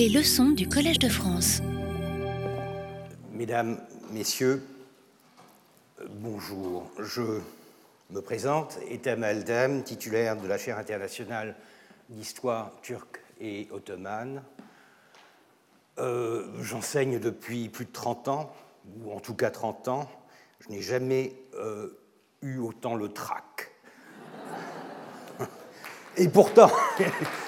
Les 0.00 0.08
leçons 0.08 0.48
du 0.48 0.66
Collège 0.66 0.98
de 0.98 1.10
France. 1.10 1.60
Mesdames, 3.34 3.78
Messieurs, 4.10 4.62
bonjour. 6.08 6.90
Je 6.98 7.20
me 8.08 8.22
présente, 8.22 8.78
Ethem 8.88 9.22
Aldam, 9.22 9.82
titulaire 9.82 10.38
de 10.38 10.48
la 10.48 10.56
chaire 10.56 10.78
internationale 10.78 11.54
d'histoire 12.08 12.72
turque 12.80 13.20
et 13.42 13.68
ottomane. 13.72 14.42
Euh, 15.98 16.46
J'enseigne 16.62 17.18
depuis 17.18 17.68
plus 17.68 17.84
de 17.84 17.92
30 17.92 18.28
ans, 18.28 18.54
ou 19.04 19.12
en 19.12 19.20
tout 19.20 19.34
cas 19.34 19.50
30 19.50 19.88
ans. 19.88 20.10
Je 20.60 20.70
n'ai 20.70 20.80
jamais 20.80 21.34
euh, 21.56 22.00
eu 22.40 22.56
autant 22.56 22.94
le 22.94 23.12
trac. 23.12 23.70
Et 26.16 26.30
pourtant, 26.30 26.70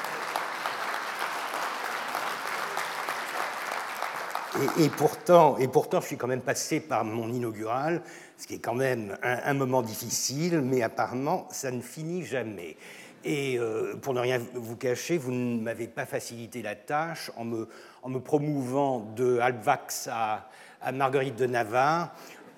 et, 4.79 4.89
pourtant, 4.89 5.57
et 5.59 5.69
pourtant, 5.69 6.01
je 6.01 6.07
suis 6.07 6.17
quand 6.17 6.27
même 6.27 6.43
passé 6.43 6.81
par 6.81 7.05
mon 7.05 7.33
inaugural, 7.33 8.03
ce 8.37 8.47
qui 8.47 8.55
est 8.55 8.59
quand 8.59 8.75
même 8.75 9.17
un, 9.23 9.55
moment 9.55 9.83
difficile, 9.83 10.61
mais 10.61 10.83
apparemment, 10.83 11.47
ça 11.51 11.71
ne 11.71 11.81
finit 11.81 12.25
jamais. 12.25 12.77
Et 13.25 13.59
euh, 13.59 13.95
pour 13.97 14.15
ne 14.15 14.21
rien 14.21 14.41
vous 14.55 14.77
cacher, 14.77 15.17
vous 15.17 15.31
ne 15.31 15.61
m'avez 15.61 15.87
pas 15.87 16.07
facilité 16.07 16.61
la 16.61 16.75
tâche 16.75 17.31
en 17.37 17.45
me, 17.45 17.69
me 18.07 18.19
promouvant 18.19 19.01
de 19.17 19.39
Alvax 19.39 20.09
à 20.09 20.93
Marguerite 20.93 21.37
de 21.37 21.47
Navarre 21.47 22.13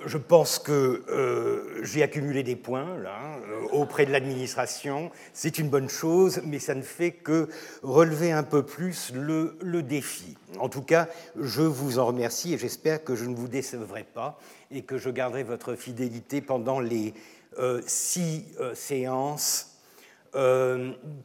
je 0.07 0.19
pense 0.19 0.59
que 0.59 1.03
euh, 1.09 1.83
j'ai 1.83 2.03
accumulé 2.03 2.43
des 2.43 2.57
points 2.57 2.99
là, 2.99 3.39
euh, 3.49 3.67
auprès 3.73 4.07
de 4.07 4.13
l'administration. 4.13 5.11
C'est 5.33 5.59
une 5.59 5.69
bonne 5.69 5.89
chose, 5.89 6.43
mais 6.45 6.59
ça 6.59 6.75
ne 6.75 6.83
fait 6.83 7.13
que 7.13 7.49
relever 7.83 8.33
un 8.33 8.43
peu 8.43 8.65
plus 8.65 9.13
le, 9.15 9.83
défi. 9.83 10.37
En 10.59 10.69
tout 10.69 10.83
cas, 10.83 11.09
je 11.39 11.63
vous 11.63 11.99
en 11.99 12.07
remercie 12.07 12.55
et 12.55 12.59
j'espère 12.59 13.03
que 13.05 13.15
je 13.15 13.25
ne 13.25 13.35
vous 13.35 13.49
décevrai 13.49 14.05
pas 14.05 14.39
et 14.71 14.83
que 14.83 14.99
je 14.99 15.11
garderai 15.11 15.43
votre 15.43 15.75
fidélité 15.75 16.41
pendant 16.41 16.81
les 16.81 17.15
euh, 17.59 17.81
six 17.87 18.45
séances 18.75 19.71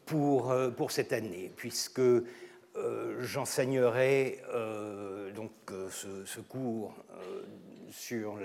pour, 0.06 0.54
pour 0.78 0.92
cette 0.92 1.14
année, 1.14 1.52
puisque 1.56 2.00
j'enseignerai 3.22 4.40
donc 5.36 5.52
ce, 5.90 6.26
ce 6.26 6.40
cours 6.42 6.94
sur 7.92 8.38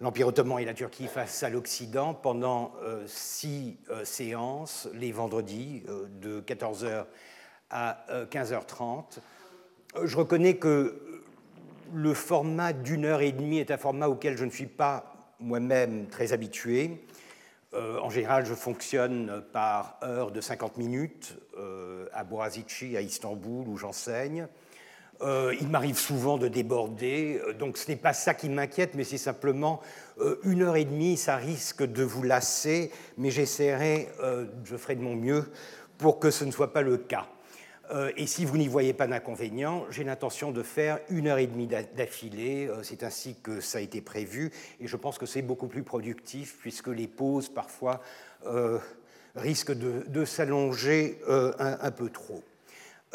l'Empire 0.00 0.28
ottoman 0.28 0.58
et 0.58 0.64
la 0.64 0.74
Turquie 0.74 1.06
face 1.06 1.42
à 1.42 1.50
l'Occident 1.50 2.14
pendant 2.14 2.72
euh, 2.82 3.04
six 3.06 3.78
euh, 3.90 4.04
séances, 4.04 4.88
les 4.94 5.12
vendredis, 5.12 5.82
euh, 5.88 6.06
de 6.20 6.40
14h 6.40 7.06
à 7.70 8.06
15h30. 8.30 9.18
Je 10.04 10.16
reconnais 10.16 10.56
que 10.56 11.24
le 11.92 12.14
format 12.14 12.72
d'une 12.72 13.04
heure 13.04 13.22
et 13.22 13.32
demie 13.32 13.58
est 13.58 13.72
un 13.72 13.76
format 13.76 14.08
auquel 14.08 14.36
je 14.36 14.44
ne 14.44 14.50
suis 14.50 14.66
pas 14.66 15.34
moi-même 15.40 16.06
très 16.06 16.32
habitué. 16.32 17.04
en 17.74 18.08
général, 18.08 18.46
je 18.46 18.54
fonctionne 18.54 19.42
par 19.52 19.98
heure 20.04 20.30
de 20.30 20.40
50 20.40 20.76
minutes 20.76 21.36
à 22.12 22.22
Boğaziçi, 22.22 22.96
à 22.96 23.00
Istanbul, 23.00 23.66
où 23.66 23.76
j'enseigne. 23.76 24.46
Euh, 25.22 25.54
il 25.60 25.68
m'arrive 25.68 25.98
souvent 25.98 26.36
de 26.36 26.48
déborder, 26.48 27.40
euh, 27.46 27.52
donc 27.54 27.78
ce 27.78 27.90
n'est 27.90 27.96
pas 27.96 28.12
ça 28.12 28.34
qui 28.34 28.48
m'inquiète, 28.48 28.94
mais 28.94 29.04
c'est 29.04 29.16
simplement 29.16 29.80
euh, 30.20 30.38
une 30.44 30.62
heure 30.62 30.76
et 30.76 30.84
demie, 30.84 31.16
ça 31.16 31.36
risque 31.36 31.82
de 31.82 32.02
vous 32.02 32.22
lasser, 32.22 32.90
mais 33.16 33.30
j'essaierai, 33.30 34.08
je 34.64 34.76
ferai 34.76 34.94
de 34.96 35.02
mon 35.02 35.16
mieux 35.16 35.50
pour 35.98 36.18
que 36.18 36.30
ce 36.30 36.44
ne 36.44 36.50
soit 36.50 36.72
pas 36.72 36.82
le 36.82 36.98
cas. 36.98 37.26
et 38.16 38.26
si 38.26 38.44
vous 38.44 38.58
n'y 38.58 38.68
voyez 38.68 38.92
pas 38.92 39.06
d'inconvénient, 39.06 39.86
j'ai 39.90 40.04
l'intention 40.04 40.50
de 40.50 40.62
faire 40.62 40.98
une 41.08 41.28
heure 41.28 41.38
et 41.38 41.46
demie 41.46 41.68
d'affilée, 41.68 42.68
c'est 42.82 43.02
ainsi 43.02 43.36
que 43.42 43.60
ça 43.60 43.78
a 43.78 43.80
été 43.80 44.00
prévu, 44.00 44.50
et 44.80 44.86
je 44.86 44.96
pense 44.96 45.18
que 45.18 45.26
c'est 45.26 45.42
beaucoup 45.42 45.68
plus 45.68 45.84
productif 45.84 46.56
puisque 46.60 46.88
les 46.88 47.06
pauses 47.06 47.48
parfois 47.48 48.02
risquent 49.36 49.74
de, 49.74 50.24
s'allonger 50.24 51.20
un 51.28 51.90
peu 51.92 52.10
trop. 52.10 52.42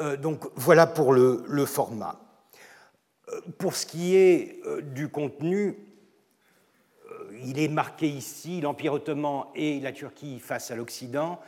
Euh, 0.02 0.18
donc 0.18 0.46
voilà 0.56 0.88
pour 0.88 1.14
le, 1.14 1.66
format. 1.66 2.20
Euh, 3.30 3.40
pour 3.58 3.76
ce 3.76 3.86
qui 3.86 4.16
est 4.16 4.60
euh, 4.66 4.82
du 4.82 5.10
contenu, 5.10 5.78
il 7.44 7.60
est 7.60 7.68
marqué 7.68 8.08
ici 8.08 8.62
l'Empire 8.62 8.94
ottoman 8.94 9.46
et 9.56 9.80
la 9.80 9.92
Turquie 9.92 10.40
face 10.40 10.72
à 10.72 10.76
l'Occident. 10.76 11.40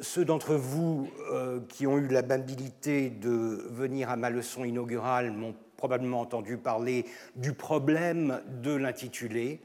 Ceux 0.00 0.24
d'entre 0.24 0.54
vous 0.54 1.10
qui 1.68 1.86
ont 1.86 1.98
eu 1.98 2.08
l'amabilité 2.08 3.10
de 3.10 3.66
venir 3.70 4.10
à 4.10 4.16
ma 4.16 4.30
leçon 4.30 4.64
inaugurale 4.64 5.30
m'ont 5.30 5.54
probablement 5.76 6.20
entendu 6.20 6.56
parler 6.56 7.04
du 7.36 7.52
problème 7.52 8.40
de 8.62 8.74
l'intitulé, 8.74 9.60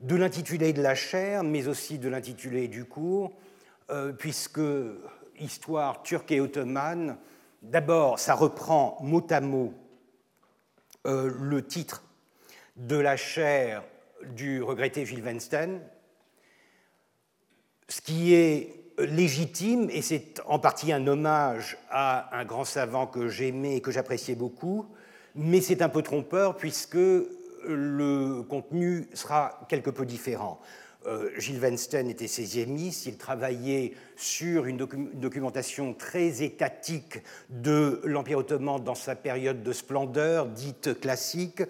de 0.00 0.16
l'intitulé 0.16 0.72
de 0.72 0.82
la 0.82 0.94
chaire, 0.94 1.44
mais 1.44 1.68
aussi 1.68 1.98
de 1.98 2.08
l'intitulé 2.08 2.68
du 2.68 2.84
cours, 2.84 3.32
puisque 4.18 4.60
Histoire 5.40 6.02
turque 6.02 6.32
et 6.32 6.40
ottomane 6.40 7.16
D'abord, 7.62 8.18
ça 8.18 8.34
reprend 8.34 8.96
mot 9.02 9.26
à 9.28 9.40
mot 9.40 9.74
euh, 11.06 11.30
le 11.40 11.66
titre 11.66 12.04
de 12.76 12.96
la 12.96 13.16
chaire 13.16 13.82
du 14.32 14.62
regretté 14.62 15.04
Gilles 15.04 15.22
Weinstein, 15.22 15.80
ce 17.88 18.00
qui 18.00 18.34
est 18.34 18.80
légitime, 18.98 19.90
et 19.90 20.02
c'est 20.02 20.40
en 20.46 20.58
partie 20.58 20.92
un 20.92 21.06
hommage 21.06 21.76
à 21.90 22.34
un 22.38 22.44
grand 22.44 22.64
savant 22.64 23.06
que 23.06 23.28
j'aimais 23.28 23.76
et 23.76 23.80
que 23.80 23.90
j'appréciais 23.90 24.34
beaucoup, 24.34 24.86
mais 25.34 25.60
c'est 25.60 25.82
un 25.82 25.88
peu 25.88 26.02
trompeur 26.02 26.56
puisque 26.56 26.94
le 26.94 28.42
contenu 28.42 29.08
sera 29.12 29.60
quelque 29.68 29.90
peu 29.90 30.06
différent. 30.06 30.60
Euh, 31.06 31.30
Gilles 31.38 31.64
était 31.64 32.26
16e 32.26 33.06
il 33.06 33.16
travaillait 33.16 33.92
sur 34.16 34.66
une 34.66 34.76
documentation 34.76 35.94
très 35.94 36.42
étatique 36.42 37.20
de 37.48 38.02
l'Empire 38.04 38.38
ottoman 38.38 38.82
dans 38.82 38.94
sa 38.94 39.14
période 39.16 39.62
de 39.62 39.72
splendeur, 39.72 40.46
dite 40.46 41.00
classique, 41.00 41.62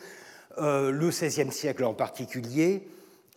euh, 0.59 0.91
le 0.91 1.11
XVIe 1.11 1.53
siècle 1.53 1.85
en 1.85 1.95
particulier. 1.95 2.89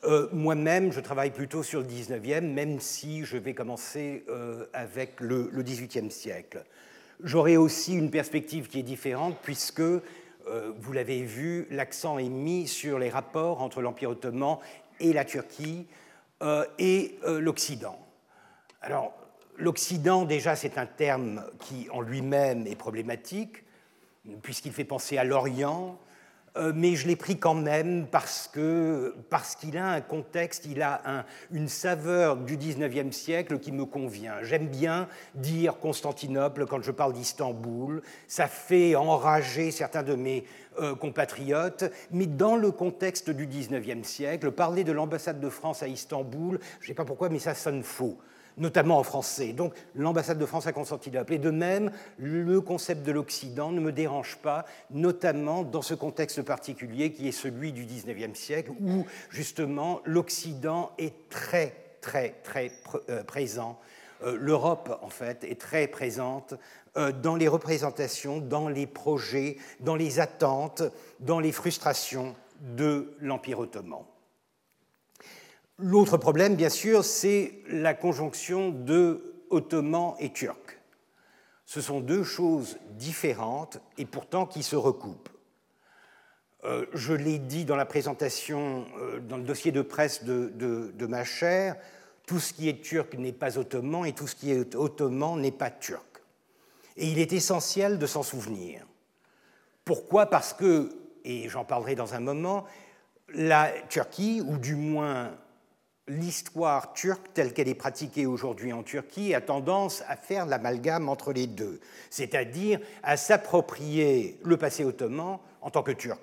Euh, 0.04 0.28
moi-même, 0.34 0.92
je 0.92 1.00
travaille 1.00 1.30
plutôt 1.30 1.62
sur 1.62 1.82
le 1.82 1.86
XIXe, 1.86 2.42
même 2.42 2.80
si 2.80 3.24
je 3.24 3.38
vais 3.38 3.54
commencer 3.54 4.26
avec 4.74 5.20
le, 5.20 5.50
le 5.52 5.62
XVIIIe 5.62 6.12
siècle. 6.12 6.64
J'aurai 7.24 7.56
aussi 7.56 7.94
une 7.94 8.10
perspective 8.10 8.68
qui 8.68 8.80
est 8.80 8.84
différente, 8.84 9.38
puisque 9.44 9.84
vous 10.80 10.92
l'avez 10.92 11.24
vu, 11.24 11.68
l'accent 11.72 12.18
est 12.18 12.28
mis 12.28 12.68
sur 12.68 13.00
les 13.00 13.10
rapports 13.10 13.62
entre 13.62 13.82
l'Empire 13.82 14.10
ottoman 14.10 14.58
et 15.04 15.14
la 15.14 15.26
Turquie 15.26 15.86
euh, 16.42 16.66
et 16.80 17.20
euh, 17.26 17.40
l'Occident. 17.40 18.00
Alors, 18.82 19.14
l'Occident, 19.58 20.26
déjà, 20.26 20.56
c'est 20.56 20.78
un 20.78 20.86
terme 20.86 21.44
qui 21.60 21.88
en 21.92 22.02
lui-même 22.02 22.66
est 22.66 22.76
problématique, 22.76 23.64
puisqu'il 24.42 24.72
fait 24.72 24.84
penser 24.84 25.18
à 25.18 25.24
l'Orient, 25.24 26.00
euh, 26.56 26.72
mais 26.76 26.96
je 26.96 27.08
l'ai 27.08 27.16
pris 27.16 27.40
quand 27.40 27.56
même 27.56 28.06
parce 28.06 28.48
que 28.48 29.16
parce 29.30 29.56
qu'il 29.56 29.78
a 29.78 29.88
un 29.88 30.02
contexte, 30.02 30.66
il 30.66 30.84
a 30.84 31.26
une 31.52 31.68
saveur 31.68 32.38
du 32.38 32.58
19e 32.58 33.12
siècle 33.12 33.58
qui 33.58 33.72
me 33.72 33.86
convient. 33.86 34.36
J'aime 34.44 34.68
bien 34.68 35.08
dire 35.34 35.80
Constantinople 35.80 36.68
quand 36.68 36.82
je 36.82 36.92
parle 36.92 37.14
d'Istanbul. 37.14 38.04
Ça 38.28 38.48
fait 38.48 38.96
enrager 38.96 39.72
certains 39.72 40.04
de 40.04 40.14
mes 40.14 40.46
euh, 40.80 40.96
compatriotes, 40.96 41.86
mais 42.12 42.26
dans 42.26 42.56
le 42.56 42.72
contexte 42.72 43.30
du 43.30 43.48
19e 43.48 44.04
siècle, 44.04 44.52
parler 44.52 44.84
de 44.84 44.92
l'ambassade 44.92 45.40
de 45.40 45.50
France 45.50 45.84
à 45.84 45.88
Istanbul, 45.88 46.60
je 46.80 46.86
ne 46.86 46.88
sais 46.88 46.94
pas 46.94 47.06
pourquoi, 47.06 47.30
mais 47.30 47.40
ça 47.40 47.54
sonne 47.54 47.84
faux 47.84 48.18
notamment 48.58 49.00
en 49.00 49.04
français. 49.04 49.54
Donc 49.54 49.74
l'ambassade 49.96 50.38
de 50.38 50.46
France 50.46 50.68
à 50.68 50.74
Constantinople. 50.74 51.34
Et 51.34 51.40
de 51.40 51.50
même, 51.50 51.92
le 52.18 52.62
concept 52.62 53.06
de 53.06 53.12
l'Occident 53.12 53.72
ne 53.72 53.80
me 53.80 53.92
dérange 53.92 54.38
pas, 54.38 54.66
notamment 54.92 55.64
dans 55.64 55.82
ce 55.82 55.94
contexte 55.94 56.42
particulier 56.42 57.12
qui 57.12 57.28
est 57.28 57.32
celui 57.32 57.72
du 57.72 57.86
XIXe 57.86 58.38
siècle, 58.38 58.72
où 58.80 59.06
justement 59.30 60.02
l'Occident 60.06 60.92
est 60.98 61.30
très, 61.30 61.74
très, 62.02 62.36
très 62.44 62.72
euh, 63.10 63.24
présent. 63.24 63.80
Euh, 64.24 64.38
L'Europe, 64.40 65.00
en 65.02 65.10
fait, 65.10 65.44
est 65.44 65.60
très 65.60 65.88
présente 65.88 66.54
euh, 66.98 67.12
dans 67.12 67.36
les 67.36 67.48
représentations, 67.48 68.40
dans 68.40 68.70
les 68.70 68.88
projets, 68.88 69.58
dans 69.80 69.96
les 69.96 70.20
attentes, 70.20 70.84
dans 71.20 71.40
les 71.40 71.52
frustrations 71.52 72.36
de 72.62 73.16
l'Empire 73.20 73.60
ottoman. 73.60 74.04
L'autre 75.78 76.18
problème, 76.18 76.56
bien 76.56 76.70
sûr, 76.70 77.04
c'est 77.04 77.62
la 77.68 77.94
conjonction 77.94 78.70
de 78.70 79.46
ottoman 79.50 80.16
et 80.20 80.32
turc. 80.32 80.80
Ce 81.66 81.82
sont 81.82 82.00
deux 82.00 82.24
choses 82.24 82.78
différentes 82.92 83.80
et 83.98 84.06
pourtant 84.06 84.46
qui 84.46 84.64
se 84.64 84.76
recoupent. 84.76 85.30
Euh, 86.64 86.86
je 86.94 87.14
l'ai 87.14 87.40
dit 87.40 87.66
dans 87.66 87.76
la 87.76 87.86
présentation, 87.86 88.86
dans 89.28 89.38
le 89.38 89.44
dossier 89.44 89.72
de 89.72 89.82
presse 89.82 90.24
de, 90.24 90.52
de, 90.56 91.06
ma 91.08 91.26
chaire, 91.26 91.76
tout 92.26 92.40
ce 92.40 92.54
qui 92.54 92.70
est 92.70 92.82
turc 92.82 93.16
n'est 93.16 93.34
pas 93.34 93.58
ottoman 93.58 94.06
et 94.06 94.14
tout 94.14 94.28
ce 94.28 94.36
qui 94.36 94.52
est 94.52 94.76
ottoman 94.76 95.40
n'est 95.40 95.52
pas 95.52 95.70
turc. 95.72 96.22
Et 96.96 97.08
il 97.08 97.20
est 97.20 97.34
essentiel 97.34 97.98
de 98.00 98.06
s'en 98.06 98.24
souvenir. 98.24 98.86
Pourquoi? 99.84 100.28
Parce 100.28 100.54
que, 100.54 100.96
et 101.26 101.50
j'en 101.50 101.66
parlerai 101.66 101.96
dans 101.96 102.14
un 102.14 102.20
moment, 102.20 102.66
la 103.34 103.72
Turquie, 103.90 104.42
ou 104.46 104.58
du 104.58 104.76
moins 104.76 105.32
l'histoire 106.08 106.94
turque 106.94 107.34
telle 107.34 107.54
qu'elle 107.54 107.70
est 107.70 107.76
pratiquée 107.76 108.26
aujourd'hui 108.26 108.74
en 108.74 108.84
Turquie, 108.84 109.34
a 109.34 109.42
tendance 109.42 110.04
à 110.08 110.16
faire 110.16 110.46
l'amalgame 110.46 111.10
entre 111.10 111.34
les 111.34 111.48
deux, 111.48 111.80
c'est-à-dire 112.10 112.80
à 113.04 113.18
s'approprier 113.18 114.40
le 114.44 114.58
passé 114.58 114.84
ottoman 114.84 115.40
en 115.62 115.70
tant 115.70 115.84
que 115.84 115.92
turc. 115.92 116.20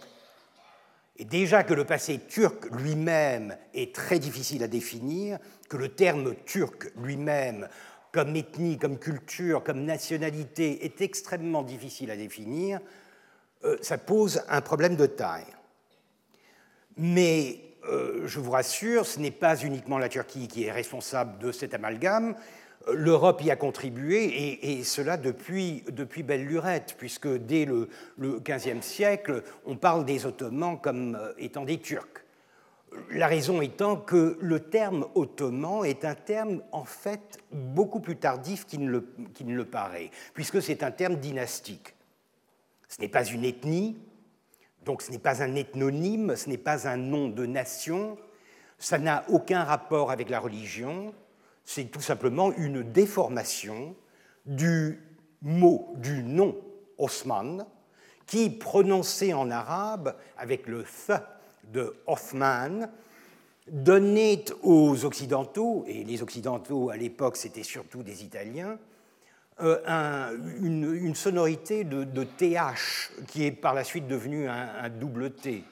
Et 1.20 1.26
déjà 1.26 1.64
que 1.64 1.74
le 1.74 1.84
passé 1.84 2.18
turc 2.18 2.64
lui-même 2.72 3.54
est 3.74 3.94
très 3.94 4.18
difficile 4.18 4.62
à 4.62 4.68
définir, 4.68 5.38
que 5.68 5.76
le 5.76 5.90
terme 5.90 6.34
turc 6.46 6.90
lui-même 6.96 7.68
comme 8.10 8.34
ethnie, 8.34 8.78
comme 8.78 8.98
culture, 8.98 9.62
comme 9.62 9.84
nationalité 9.84 10.82
est 10.82 11.02
extrêmement 11.02 11.62
difficile 11.62 12.10
à 12.10 12.16
définir, 12.16 12.80
euh, 13.64 13.76
ça 13.82 13.98
pose 13.98 14.42
un 14.48 14.62
problème 14.62 14.96
de 14.96 15.04
taille. 15.04 15.44
Mais 16.96 17.60
euh, 17.84 18.26
je 18.26 18.40
vous 18.40 18.52
rassure, 18.52 19.04
ce 19.04 19.20
n'est 19.20 19.30
pas 19.30 19.56
uniquement 19.56 19.98
la 19.98 20.08
Turquie 20.08 20.48
qui 20.48 20.64
est 20.64 20.72
responsable 20.72 21.38
de 21.38 21.52
cet 21.52 21.74
amalgame. 21.74 22.34
Euh, 22.88 22.94
L'Europe 22.94 23.42
y 23.42 23.50
a 23.50 23.56
contribué, 23.56 24.58
et, 24.62 24.84
cela 24.84 25.16
depuis, 25.16 25.84
depuis 25.90 26.22
belle 26.22 26.44
lurette, 26.44 26.94
puisque 26.98 27.28
dès 27.28 27.64
le, 27.64 27.88
le 28.18 28.40
XVe 28.40 28.82
siècle, 28.82 29.42
on 29.66 29.76
parle 29.76 30.04
des 30.04 30.26
Ottomans 30.26 30.78
comme 30.80 31.18
étant 31.38 31.64
des 31.64 31.78
Turcs. 31.78 32.24
La 33.10 33.28
raison 33.28 33.60
étant 33.60 33.96
que 33.96 34.36
le 34.40 34.60
terme 34.60 35.06
ottoman 35.14 35.84
est 35.84 36.04
un 36.04 36.14
terme 36.14 36.62
en 36.72 36.84
fait 36.84 37.38
beaucoup 37.52 38.00
plus 38.00 38.16
tardif 38.16 38.66
qu'il 38.66 38.84
ne, 38.84 39.00
le, 39.54 39.64
paraît, 39.64 40.10
puisque 40.34 40.60
c'est 40.60 40.82
un 40.82 40.90
terme 40.90 41.16
dynastique. 41.16 41.94
Ce 42.88 43.00
n'est 43.00 43.08
pas 43.08 43.24
une 43.24 43.44
ethnie, 43.44 43.96
donc 44.84 45.02
ce 45.02 45.12
n'est 45.12 45.18
pas 45.18 45.42
un 45.42 45.54
ethnonyme, 45.54 46.34
ce 46.34 46.48
n'est 46.48 46.58
pas 46.58 46.88
un 46.88 46.96
nom 46.96 47.28
de 47.28 47.46
nation, 47.46 48.18
ça 48.78 48.98
n'a 48.98 49.24
aucun 49.28 49.62
rapport 49.62 50.10
avec 50.10 50.28
la 50.28 50.40
religion, 50.40 51.14
c'est 51.72 51.84
tout 51.84 52.00
simplement 52.00 52.50
une 52.56 52.82
déformation 52.82 53.94
du 54.44 54.98
mot, 55.40 55.94
du 55.98 56.24
nom 56.24 56.56
Osman, 56.98 57.64
qui, 58.26 58.50
prononcé 58.50 59.32
en 59.34 59.52
arabe 59.52 60.16
avec 60.36 60.66
le 60.66 60.82
th 60.82 61.12
de 61.72 61.94
Hoffman 62.08 62.88
donnait 63.68 64.46
aux 64.64 65.04
Occidentaux, 65.04 65.84
et 65.86 66.02
les 66.02 66.22
Occidentaux 66.22 66.90
à 66.90 66.96
l'époque 66.96 67.36
c'était 67.36 67.62
surtout 67.62 68.02
des 68.02 68.24
Italiens, 68.24 68.76
euh, 69.62 70.36
une, 70.60 71.14
sonorité 71.14 71.84
de, 71.84 72.24
TH 72.24 73.12
qui 73.28 73.44
est 73.44 73.52
par 73.52 73.74
la 73.74 73.84
suite 73.84 74.08
devenue 74.08 74.48
un, 74.48 74.88
double 74.88 75.30
T. 75.30 75.62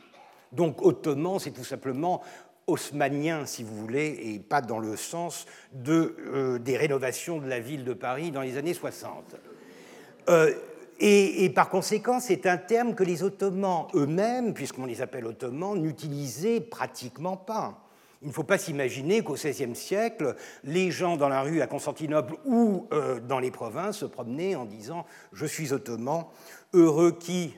Donc 0.53 0.81
ottoman, 0.81 1.41
c'est 1.41 1.51
tout 1.51 1.65
simplement 1.65 2.23
haussmanien, 2.69 3.47
si 3.47 3.65
vous 3.65 3.75
voulez, 3.75 4.19
et 4.23 4.39
pas 4.39 4.61
dans 4.61 4.79
le 4.79 4.97
sens 4.97 5.47
de, 5.73 6.17
euh, 6.21 6.59
des 6.59 6.77
rénovations 6.77 7.39
de 7.39 7.49
la 7.49 7.59
ville 7.59 7.85
de 7.85 7.95
Paris 7.95 8.31
dans 8.31 8.43
les 8.43 8.57
années 8.57 8.75
60. 8.75 9.37
Et, 11.01 11.51
par 11.51 11.69
conséquent, 11.69 12.19
c'est 12.19 12.47
un 12.47 12.57
terme 12.57 12.95
que 12.95 13.05
les 13.05 13.23
Ottomans 13.23 13.87
eux-mêmes, 13.95 14.53
puisqu'on 14.53 14.85
les 14.85 15.01
appelle 15.01 15.27
Ottomans, 15.27 15.81
n'utilisaient 15.81 16.61
pratiquement 16.61 17.37
pas. 17.37 17.85
Il 18.23 18.29
ne 18.29 18.33
faut 18.33 18.43
pas 18.43 18.59
s'imaginer 18.59 19.23
qu'au 19.23 19.35
XVIe 19.35 19.77
siècle, 19.77 20.35
les 20.65 20.91
gens 20.91 21.17
dans 21.17 21.29
la 21.29 21.43
rue 21.43 21.61
à 21.61 21.69
Constantinople 21.69 22.35
ou 22.45 22.89
euh, 22.93 23.21
dans 23.21 23.39
les 23.39 23.53
provinces 23.53 23.99
se 23.99 24.07
promenaient 24.07 24.57
en 24.57 24.65
disant 24.65 25.07
Je 25.33 25.47
suis 25.47 25.73
ottoman, 25.73 26.25
heureux 26.73 27.13
qui 27.13 27.55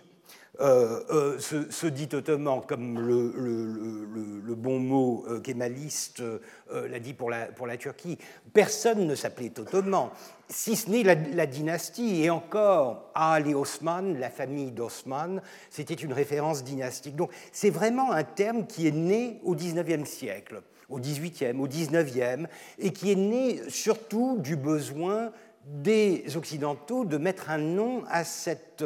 euh, 0.61 1.01
euh, 1.11 1.39
se, 1.39 1.87
dit 1.87 2.09
ottoman, 2.13 2.61
comme 2.67 3.01
le, 3.01 4.55
bon 4.55 4.79
mot 4.79 5.25
euh, 5.29 5.41
kémaliste 5.41 6.23
l'a 6.71 6.99
dit 6.99 7.15
pour 7.15 7.31
la, 7.31 7.77
Turquie. 7.79 8.19
Personne 8.53 9.07
ne 9.07 9.15
s'appelait 9.15 9.59
ottoman, 9.59 10.11
si 10.49 10.77
ce 10.77 10.91
n'est 10.91 11.03
la, 11.03 11.47
dynastie. 11.47 12.23
Et 12.23 12.31
encore, 12.31 13.11
les 13.43 13.55
Osman, 13.55 14.19
la 14.19 14.29
famille 14.29 14.71
d'Osman, 14.71 15.41
c'était 15.71 15.95
une 15.95 16.13
référence 16.13 16.63
dynastique. 16.63 17.17
Donc 17.17 17.31
c'est 17.53 17.71
vraiment 17.71 18.13
un 18.13 18.25
terme 18.25 18.67
qui 18.67 18.87
est 18.87 18.95
né 18.95 19.41
au 19.45 19.55
XIXe 19.55 20.09
siècle, 20.09 20.61
au 20.91 20.99
XVIIIe, 20.99 21.59
au 21.59 21.69
XIXe, 21.69 22.49
et 22.79 22.93
qui 22.93 23.13
est 23.13 23.17
né 23.17 23.63
surtout 23.69 24.37
du 24.39 24.57
besoin 24.57 25.33
des 25.65 26.25
Occidentaux 26.37 27.05
de 27.05 27.17
mettre 27.17 27.49
un 27.49 27.59
nom 27.59 28.03
à 28.11 28.25
cette 28.25 28.85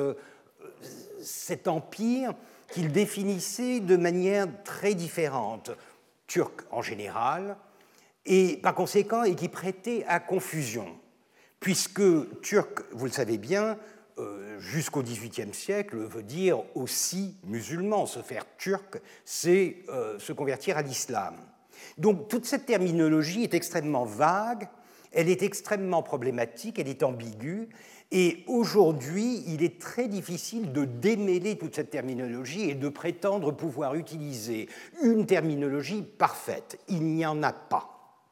cet 1.24 1.68
empire 1.68 2.34
qu'il 2.70 2.92
définissait 2.92 3.80
de 3.80 3.96
manière 3.96 4.46
très 4.64 4.94
différente, 4.94 5.70
turc 6.26 6.62
en 6.70 6.82
général, 6.82 7.56
et 8.26 8.56
par 8.56 8.74
conséquent, 8.74 9.22
et 9.24 9.34
qui 9.34 9.48
prêtait 9.48 10.04
à 10.08 10.20
confusion, 10.20 10.86
puisque 11.60 12.02
turc, 12.40 12.82
vous 12.92 13.06
le 13.06 13.12
savez 13.12 13.38
bien, 13.38 13.78
euh, 14.18 14.60
jusqu'au 14.60 15.02
XVIIIe 15.02 15.52
siècle 15.52 15.96
veut 15.96 16.22
dire 16.22 16.62
aussi 16.76 17.36
musulman. 17.44 18.06
Se 18.06 18.20
faire 18.20 18.44
turc, 18.58 19.00
c'est 19.24 19.78
euh, 19.88 20.18
se 20.20 20.32
convertir 20.32 20.76
à 20.76 20.82
l'islam. 20.82 21.34
Donc 21.98 22.28
toute 22.28 22.44
cette 22.44 22.64
terminologie 22.64 23.42
est 23.42 23.54
extrêmement 23.54 24.04
vague, 24.04 24.68
elle 25.10 25.28
est 25.28 25.42
extrêmement 25.42 26.02
problématique, 26.02 26.78
elle 26.78 26.88
est 26.88 27.02
ambiguë, 27.02 27.68
et 28.16 28.44
aujourd'hui, 28.46 29.42
il 29.48 29.64
est 29.64 29.80
très 29.80 30.06
difficile 30.06 30.72
de 30.72 30.84
démêler 30.84 31.58
toute 31.58 31.74
cette 31.74 31.90
terminologie 31.90 32.70
et 32.70 32.76
de 32.76 32.88
prétendre 32.88 33.50
pouvoir 33.50 33.96
utiliser 33.96 34.68
une 35.02 35.26
terminologie 35.26 36.02
parfaite. 36.02 36.78
Il 36.86 37.02
n'y 37.02 37.26
en 37.26 37.42
a 37.42 37.52
pas. 37.52 38.22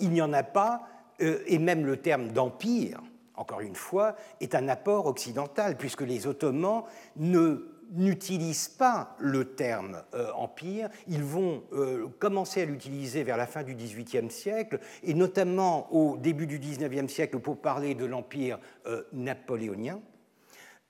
Il 0.00 0.10
n'y 0.10 0.20
en 0.20 0.32
a 0.32 0.42
pas, 0.42 0.82
euh, 1.22 1.44
et 1.46 1.60
même 1.60 1.86
le 1.86 1.98
terme 1.98 2.32
d'empire, 2.32 3.00
encore 3.36 3.60
une 3.60 3.76
fois, 3.76 4.16
est 4.40 4.56
un 4.56 4.66
apport 4.66 5.06
occidental, 5.06 5.76
puisque 5.76 6.02
les 6.02 6.26
Ottomans 6.26 6.82
ne 7.14 7.68
n'utilisent 7.90 8.68
pas 8.68 9.16
le 9.18 9.44
terme 9.44 10.02
euh, 10.14 10.30
empire, 10.32 10.88
ils 11.08 11.22
vont 11.22 11.64
euh, 11.72 12.06
commencer 12.18 12.62
à 12.62 12.64
l'utiliser 12.64 13.24
vers 13.24 13.36
la 13.36 13.46
fin 13.46 13.62
du 13.62 13.74
XVIIIe 13.74 14.30
siècle, 14.30 14.78
et 15.02 15.14
notamment 15.14 15.92
au 15.92 16.16
début 16.16 16.46
du 16.46 16.58
XIXe 16.58 17.12
siècle 17.12 17.38
pour 17.38 17.60
parler 17.60 17.94
de 17.94 18.04
l'empire 18.04 18.58
euh, 18.86 19.02
napoléonien. 19.12 20.00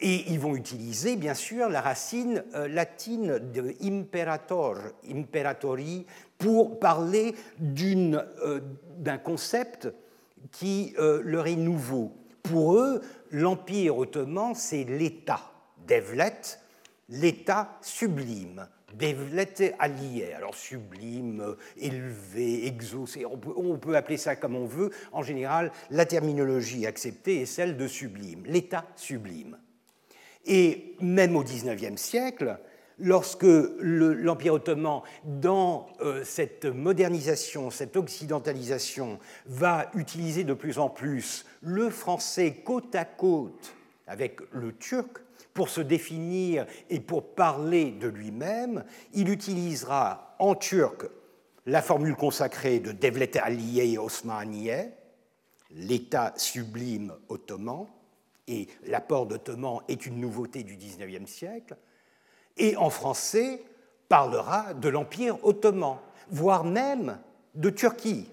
Et 0.03 0.31
ils 0.33 0.41
vont 0.41 0.57
utiliser, 0.57 1.17
bien 1.17 1.35
sûr, 1.35 1.69
la 1.69 1.83
racine 1.83 2.43
latine 2.55 3.39
de 3.53 3.75
imperator, 3.83 4.79
imperatori, 5.07 6.07
pour 6.39 6.81
parler 6.81 7.35
d'un 7.59 9.19
concept 9.19 9.93
qui 10.53 10.95
leur 10.97 11.47
est 11.49 11.57
nouveau. 11.57 12.17
Pour 12.43 12.77
eux, 12.77 13.03
l'empire 13.31 13.99
ottoman, 13.99 14.55
c'est 14.55 14.85
l'État, 14.85 15.53
Devlet, 15.87 16.41
l'état 17.11 17.79
sublime, 17.83 18.67
Devlet 18.95 19.77
allié, 19.79 20.33
alors 20.33 20.55
sublime, 20.55 21.55
élevé, 21.77 22.67
exaucé, 22.67 23.25
on 23.25 23.77
peut, 23.79 23.95
appeler 23.97 24.17
ça 24.17 24.35
comme 24.35 24.57
on 24.57 24.67
veut. 24.67 24.91
En 25.13 25.23
général, 25.23 25.71
la 25.91 26.07
terminologie 26.07 26.87
acceptée 26.87 27.43
est 27.43 27.47
celle 27.47 27.77
de 27.77 27.87
sublime, 27.87 28.43
l'état 28.47 28.87
sublime. 28.97 29.59
Et 30.45 30.97
même 31.01 31.37
au 31.37 31.45
XIXe 31.45 32.01
siècle, 32.01 32.59
lorsque 32.99 33.47
l'Empire 33.79 34.55
ottoman, 34.55 35.03
dans 35.25 35.87
euh, 36.01 36.25
cette 36.25 36.65
modernisation, 36.65 37.71
cette 37.71 37.97
occidentalisation, 37.97 39.21
va 39.47 39.91
utiliser 39.95 40.43
de 40.43 40.55
plus 40.55 40.79
en 40.79 40.89
plus 40.89 41.47
le 41.63 41.91
français 41.91 42.57
côte 42.65 42.95
à 42.97 43.05
côte 43.05 43.75
avec 44.09 44.41
le 44.53 44.73
turc, 44.73 45.21
pour 45.55 45.69
se 45.69 45.81
définir 45.81 46.67
et 46.89 47.01
pour 47.01 47.35
parler 47.35 47.91
de 47.91 48.09
lui-même, 48.09 48.85
il 49.15 49.29
utilisera 49.29 50.37
en 50.39 50.55
turc 50.55 51.09
la 51.67 51.83
formule 51.83 52.17
consacrée 52.17 52.81
de 52.81 52.93
Devlet 52.93 53.37
Aliye 53.37 53.99
Osmaniye, 53.99 54.91
l'État 55.73 56.33
sublime 56.37 57.15
ottoman, 57.29 57.87
et 58.49 58.69
l'apport 58.87 59.27
d'ottoman 59.27 59.81
est 59.89 60.07
une 60.07 60.21
nouveauté 60.21 60.63
du 60.65 60.77
XIXe 60.77 61.31
siècle, 61.31 61.77
et 62.57 62.77
en 62.77 62.91
français 62.91 63.63
parlera 64.09 64.75
de 64.75 64.89
l'Empire 64.89 65.39
ottoman, 65.45 65.99
voire 66.31 66.65
même 66.65 67.19
de 67.55 67.71
Turquie, 67.71 68.29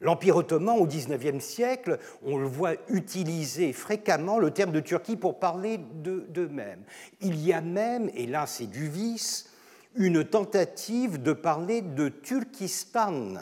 L'Empire 0.00 0.36
ottoman 0.36 0.78
au 0.78 0.86
XIXe 0.86 1.44
siècle, 1.44 1.98
on 2.22 2.38
le 2.38 2.46
voit 2.46 2.74
utiliser 2.88 3.72
fréquemment 3.72 4.38
le 4.38 4.52
terme 4.52 4.70
de 4.70 4.78
Turquie 4.78 5.16
pour 5.16 5.40
parler 5.40 5.78
d'eux-mêmes. 5.78 6.84
Il 7.20 7.44
y 7.44 7.52
a 7.52 7.60
même, 7.60 8.08
et 8.14 8.26
là 8.26 8.46
c'est 8.46 8.68
du 8.68 8.88
vice, 8.88 9.50
une 9.96 10.24
tentative 10.24 11.20
de 11.20 11.32
parler 11.32 11.82
de 11.82 12.08
Turkistan 12.08 13.34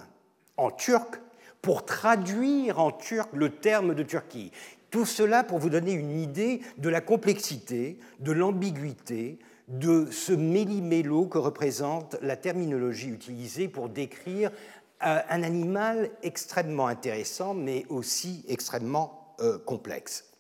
en 0.57 0.71
turc 0.71 1.21
pour 1.61 1.85
traduire 1.85 2.81
en 2.81 2.91
turc 2.91 3.29
le 3.35 3.51
terme 3.51 3.95
de 3.95 4.03
Turquie. 4.03 4.51
Tout 4.91 5.05
cela 5.05 5.45
pour 5.45 5.59
vous 5.59 5.69
donner 5.69 5.93
une 5.93 6.19
idée 6.19 6.63
de 6.79 6.89
la 6.89 7.03
complexité, 7.03 7.99
de 8.21 8.33
l'ambiguïté, 8.33 9.39
de 9.69 10.07
ce 10.13 10.33
méli-mélo 10.33 11.27
que 11.27 11.39
représente 11.39 12.17
la 12.23 12.37
terminologie 12.37 13.09
utilisée 13.09 13.67
pour 13.67 13.89
décrire 13.89 14.53
un 15.01 15.43
animal 15.43 16.11
extrêmement 16.23 16.87
intéressant, 16.87 17.55
mais 17.55 17.85
aussi 17.89 18.45
extrêmement 18.49 19.35
euh, 19.41 19.59
complexe. 19.59 20.33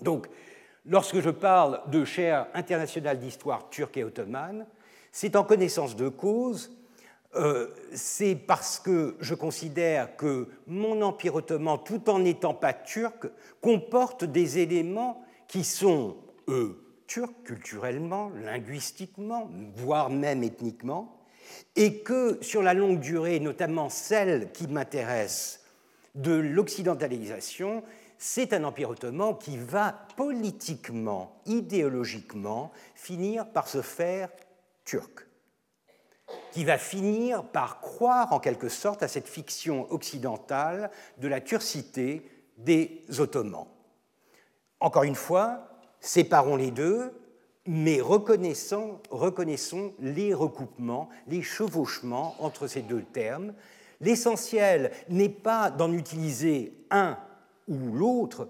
Donc, 0.00 0.28
lorsque 0.84 1.20
je 1.20 1.30
parle 1.30 1.80
de 1.90 2.04
chaire 2.04 2.46
internationale 2.54 3.18
d'histoire 3.18 3.68
turque 3.70 3.96
et 3.96 4.04
ottomane, 4.04 4.66
c'est 5.10 5.36
en 5.36 5.44
connaissance 5.44 5.96
de 5.96 6.08
cause, 6.08 6.72
euh, 7.34 7.68
c'est 7.94 8.34
parce 8.34 8.78
que 8.78 9.16
je 9.20 9.34
considère 9.34 10.16
que 10.16 10.48
mon 10.66 11.00
empire 11.02 11.34
ottoman, 11.34 11.78
tout 11.84 12.08
en 12.10 12.18
n'étant 12.18 12.54
pas 12.54 12.72
turc, 12.72 13.28
comporte 13.60 14.24
des 14.24 14.58
éléments 14.58 15.24
qui 15.48 15.64
sont, 15.64 16.16
eux, 16.48 16.82
turcs 17.06 17.42
culturellement, 17.44 18.30
linguistiquement, 18.30 19.50
voire 19.76 20.10
même 20.10 20.42
ethniquement, 20.42 21.21
et 21.76 21.98
que 21.98 22.38
sur 22.42 22.62
la 22.62 22.74
longue 22.74 23.00
durée, 23.00 23.40
notamment 23.40 23.88
celle 23.88 24.52
qui 24.52 24.66
m'intéresse 24.66 25.60
de 26.14 26.32
l'occidentalisation, 26.32 27.82
c'est 28.18 28.52
un 28.52 28.64
empire 28.64 28.90
ottoman 28.90 29.36
qui 29.36 29.56
va 29.56 30.06
politiquement, 30.16 31.40
idéologiquement, 31.46 32.70
finir 32.94 33.46
par 33.48 33.66
se 33.66 33.82
faire 33.82 34.28
turc, 34.84 35.26
qui 36.52 36.64
va 36.64 36.78
finir 36.78 37.42
par 37.42 37.80
croire 37.80 38.32
en 38.32 38.38
quelque 38.38 38.68
sorte 38.68 39.02
à 39.02 39.08
cette 39.08 39.28
fiction 39.28 39.90
occidentale 39.90 40.90
de 41.18 41.28
la 41.28 41.40
turcité 41.40 42.22
des 42.58 43.04
Ottomans. 43.18 43.66
Encore 44.78 45.04
une 45.04 45.14
fois, 45.14 45.68
séparons 46.00 46.56
les 46.56 46.70
deux, 46.70 47.12
mais 47.66 48.00
reconnaissons, 48.00 48.98
reconnaissons 49.10 49.92
les 50.00 50.34
recoupements, 50.34 51.08
les 51.28 51.42
chevauchements 51.42 52.34
entre 52.40 52.66
ces 52.66 52.82
deux 52.82 53.02
termes. 53.02 53.54
L'essentiel 54.00 54.90
n'est 55.08 55.28
pas 55.28 55.70
d'en 55.70 55.92
utiliser 55.92 56.72
un 56.90 57.16
ou 57.68 57.92
l'autre, 57.92 58.48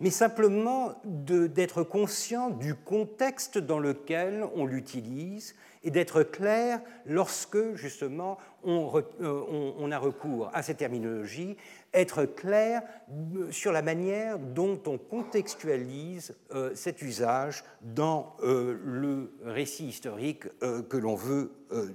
mais 0.00 0.10
simplement 0.10 0.94
d'être 1.04 1.82
conscient 1.82 2.50
du 2.50 2.74
contexte 2.74 3.58
dans 3.58 3.78
lequel 3.78 4.46
on 4.54 4.66
l'utilise 4.66 5.54
et 5.88 5.90
d'être 5.90 6.22
clair 6.22 6.82
lorsque 7.06 7.74
justement 7.74 8.36
on, 8.62 8.92
euh, 9.22 9.72
on, 9.78 9.90
a 9.90 9.98
recours 9.98 10.50
à 10.52 10.62
cette 10.62 10.76
terminologie, 10.76 11.56
être 11.94 12.26
clair 12.26 12.82
euh, 13.10 13.50
sur 13.50 13.72
la 13.72 13.80
manière 13.80 14.38
dont 14.38 14.78
on 14.84 14.98
contextualise 14.98 16.36
euh, 16.54 16.74
cet 16.74 17.00
usage 17.00 17.64
dans 17.80 18.36
le 18.42 19.32
récit 19.44 19.86
historique 19.86 20.44
que 20.60 20.96
l'on 20.98 21.14
veut 21.14 21.52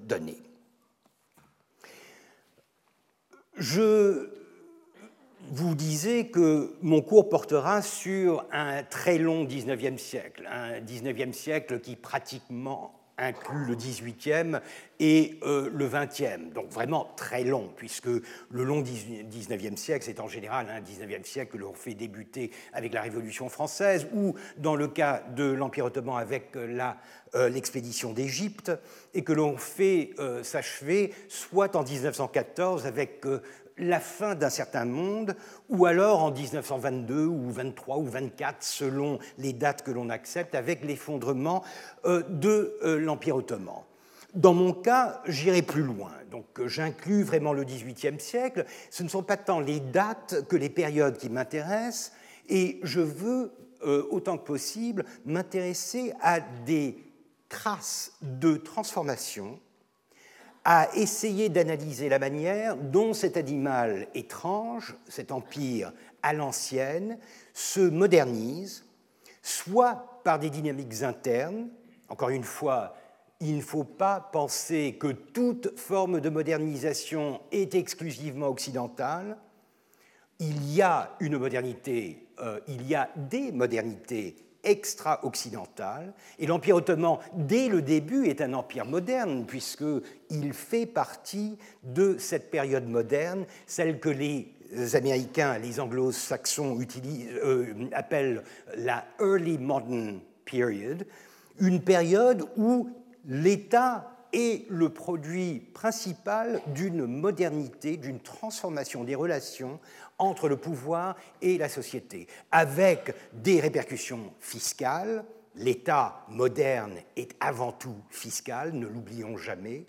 donner. 0.07 0.41
Je 3.57 4.27
vous 5.51 5.75
disais 5.75 6.29
que 6.29 6.73
mon 6.81 7.01
cours 7.01 7.29
portera 7.29 7.83
sur 7.83 8.43
un 8.51 8.81
très 8.81 9.19
long 9.19 9.45
19e 9.45 9.99
siècle, 9.99 10.49
un 10.51 10.79
19e 10.79 11.33
siècle 11.33 11.79
qui 11.79 11.95
pratiquement 11.95 13.02
inclut 13.17 13.65
le 13.65 13.75
18e 13.75 14.61
et 14.99 15.39
euh, 15.43 15.69
le 15.73 15.87
20e, 15.87 16.51
donc 16.53 16.69
vraiment 16.69 17.11
très 17.15 17.43
long, 17.43 17.71
puisque 17.75 18.07
le 18.07 18.63
long 18.63 18.81
19e 18.81 19.77
siècle, 19.77 20.05
c'est 20.05 20.19
en 20.19 20.27
général 20.27 20.67
un 20.69 20.81
19e 20.81 21.23
siècle 21.23 21.53
que 21.53 21.57
l'on 21.57 21.73
fait 21.73 21.93
débuter 21.93 22.51
avec 22.73 22.93
la 22.93 23.01
Révolution 23.01 23.49
française, 23.49 24.07
ou 24.13 24.35
dans 24.57 24.75
le 24.75 24.87
cas 24.87 25.23
de 25.35 25.43
l'Empire 25.43 25.85
ottoman 25.85 26.17
avec 26.17 26.55
euh, 26.55 27.49
l'expédition 27.49 28.13
d'Égypte, 28.13 28.71
et 29.13 29.23
que 29.23 29.33
l'on 29.33 29.57
fait 29.57 30.11
euh, 30.19 30.43
s'achever 30.43 31.13
soit 31.27 31.75
en 31.75 31.83
1914 31.83 32.85
avec 32.85 33.25
la 33.77 33.99
fin 33.99 34.35
d'un 34.35 34.49
certain 34.49 34.85
monde, 34.85 35.35
ou 35.69 35.85
alors 35.85 36.23
en 36.23 36.31
1922 36.31 37.25
ou 37.25 37.49
23 37.49 37.97
ou 37.97 38.05
24, 38.05 38.57
selon 38.63 39.19
les 39.37 39.53
dates 39.53 39.83
que 39.83 39.91
l'on 39.91 40.09
accepte, 40.09 40.55
avec 40.55 40.83
l'effondrement 40.83 41.63
euh, 42.05 42.23
de 42.29 42.77
euh, 42.83 42.99
l'Empire 42.99 43.35
ottoman. 43.35 43.83
Dans 44.33 44.53
mon 44.53 44.73
cas, 44.73 45.21
j'irai 45.27 45.61
plus 45.61 45.83
loin. 45.83 46.11
Donc, 46.31 46.45
j'inclus 46.65 47.23
vraiment 47.23 47.53
le 47.53 47.63
XVIIIe 47.63 48.19
siècle. 48.19 48.65
Ce 48.89 49.03
ne 49.03 49.07
sont 49.07 49.21
pas 49.21 49.37
tant 49.37 49.59
les 49.59 49.79
dates 49.79 50.47
que 50.47 50.55
les 50.55 50.69
périodes 50.69 51.17
qui 51.17 51.29
m'intéressent, 51.29 52.13
et 52.49 52.79
je 52.83 52.99
veux, 52.99 53.53
euh, 53.83 54.07
autant 54.09 54.37
que 54.37 54.45
possible, 54.45 55.05
m'intéresser 55.25 56.13
à 56.21 56.39
des 56.39 56.97
traces 57.49 58.13
de 58.21 58.55
transformation 58.55 59.59
a 60.65 60.89
essayé 60.95 61.49
d'analyser 61.49 62.09
la 62.09 62.19
manière 62.19 62.77
dont 62.77 63.13
cet 63.13 63.35
animal 63.35 64.07
étrange, 64.15 64.95
cet 65.09 65.31
empire 65.31 65.91
à 66.21 66.33
l'ancienne, 66.33 67.17
se 67.53 67.81
modernise, 67.81 68.85
soit 69.41 70.21
par 70.23 70.39
des 70.39 70.49
dynamiques 70.49 71.03
internes, 71.03 71.69
encore 72.07 72.29
une 72.29 72.43
fois, 72.43 72.95
il 73.39 73.57
ne 73.57 73.61
faut 73.61 73.83
pas 73.83 74.21
penser 74.21 74.95
que 74.97 75.07
toute 75.07 75.77
forme 75.77 76.21
de 76.21 76.29
modernisation 76.29 77.41
est 77.51 77.75
exclusivement 77.75 78.47
occidentale. 78.47 79.37
Il 80.39 80.73
y 80.73 80.81
a 80.81 81.15
une 81.19 81.37
modernité, 81.37 82.27
euh, 82.39 82.59
il 82.67 82.87
y 82.87 82.95
a 82.95 83.09
des 83.15 83.51
modernités 83.51 84.35
extra-occidental. 84.63 86.13
Et 86.39 86.47
l'Empire 86.47 86.77
ottoman, 86.77 87.17
dès 87.33 87.67
le 87.67 87.81
début, 87.81 88.27
est 88.27 88.41
un 88.41 88.53
empire 88.53 88.85
moderne, 88.85 89.45
puisqu'il 89.45 90.53
fait 90.53 90.85
partie 90.85 91.57
de 91.83 92.17
cette 92.17 92.49
période 92.49 92.87
moderne, 92.87 93.45
celle 93.67 93.99
que 93.99 94.09
les 94.09 94.53
Américains, 94.93 95.57
les 95.59 95.79
Anglo-Saxons 95.79 96.79
euh, 97.43 97.73
appellent 97.91 98.43
la 98.77 99.05
Early 99.19 99.57
Modern 99.57 100.19
Period, 100.45 101.05
une 101.59 101.81
période 101.81 102.45
où 102.57 102.89
l'État 103.25 104.09
est 104.33 104.65
le 104.69 104.89
produit 104.89 105.59
principal 105.73 106.61
d'une 106.73 107.05
modernité, 107.05 107.97
d'une 107.97 108.19
transformation 108.19 109.03
des 109.03 109.15
relations 109.15 109.79
entre 110.23 110.47
le 110.47 110.57
pouvoir 110.57 111.15
et 111.41 111.57
la 111.57 111.69
société, 111.69 112.27
avec 112.51 113.13
des 113.33 113.59
répercussions 113.59 114.33
fiscales. 114.39 115.23
L'État 115.55 116.25
moderne 116.29 116.97
est 117.15 117.35
avant 117.39 117.71
tout 117.71 117.97
fiscal, 118.09 118.73
ne 118.73 118.87
l'oublions 118.87 119.37
jamais, 119.37 119.85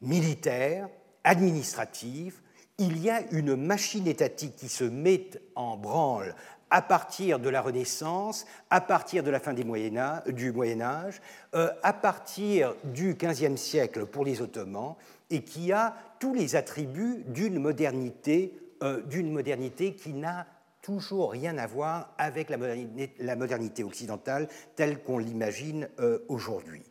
militaire, 0.00 0.88
administrative. 1.22 2.40
Il 2.78 2.98
y 3.02 3.08
a 3.08 3.22
une 3.30 3.56
machine 3.56 4.06
étatique 4.06 4.56
qui 4.56 4.68
se 4.68 4.84
met 4.84 5.30
en 5.54 5.76
branle 5.76 6.34
à 6.70 6.82
partir 6.82 7.38
de 7.38 7.48
la 7.48 7.60
Renaissance, 7.60 8.44
à 8.70 8.80
partir 8.80 9.22
de 9.22 9.30
la 9.30 9.38
fin 9.38 9.54
du 9.54 9.64
Moyen 9.64 10.80
Âge, 10.80 11.20
euh, 11.54 11.70
à 11.82 11.92
partir 11.92 12.74
du 12.84 13.14
XVe 13.14 13.56
siècle 13.56 14.06
pour 14.06 14.24
les 14.24 14.42
Ottomans, 14.42 14.96
et 15.30 15.42
qui 15.42 15.72
a 15.72 15.94
tous 16.18 16.34
les 16.34 16.56
attributs 16.56 17.24
d'une 17.28 17.58
modernité 17.58 18.52
euh, 18.82 19.02
d'une 19.02 19.32
modernité 19.32 19.94
qui 19.94 20.12
n'a 20.12 20.46
toujours 20.82 21.32
rien 21.32 21.58
à 21.58 21.66
voir 21.66 22.14
avec 22.16 22.48
la 22.48 23.36
modernité, 23.36 23.82
occidentale 23.82 24.48
telle 24.76 25.02
qu'on 25.02 25.18
l'imagine 25.18 25.88
euh, 25.98 26.20
aujourd'hui. 26.28 26.82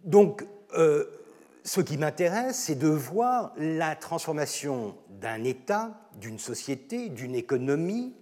Donc, 0.00 0.44
euh, 0.76 1.06
ce 1.64 1.80
qui 1.80 1.96
m'intéresse, 1.96 2.58
c'est 2.58 2.74
de 2.74 2.88
voir 2.88 3.54
la 3.56 3.96
transformation 3.96 4.98
d'un 5.08 5.44
État, 5.44 5.98
d'une 6.20 6.38
société, 6.38 7.08
d'une 7.08 7.34
économie, 7.34 8.14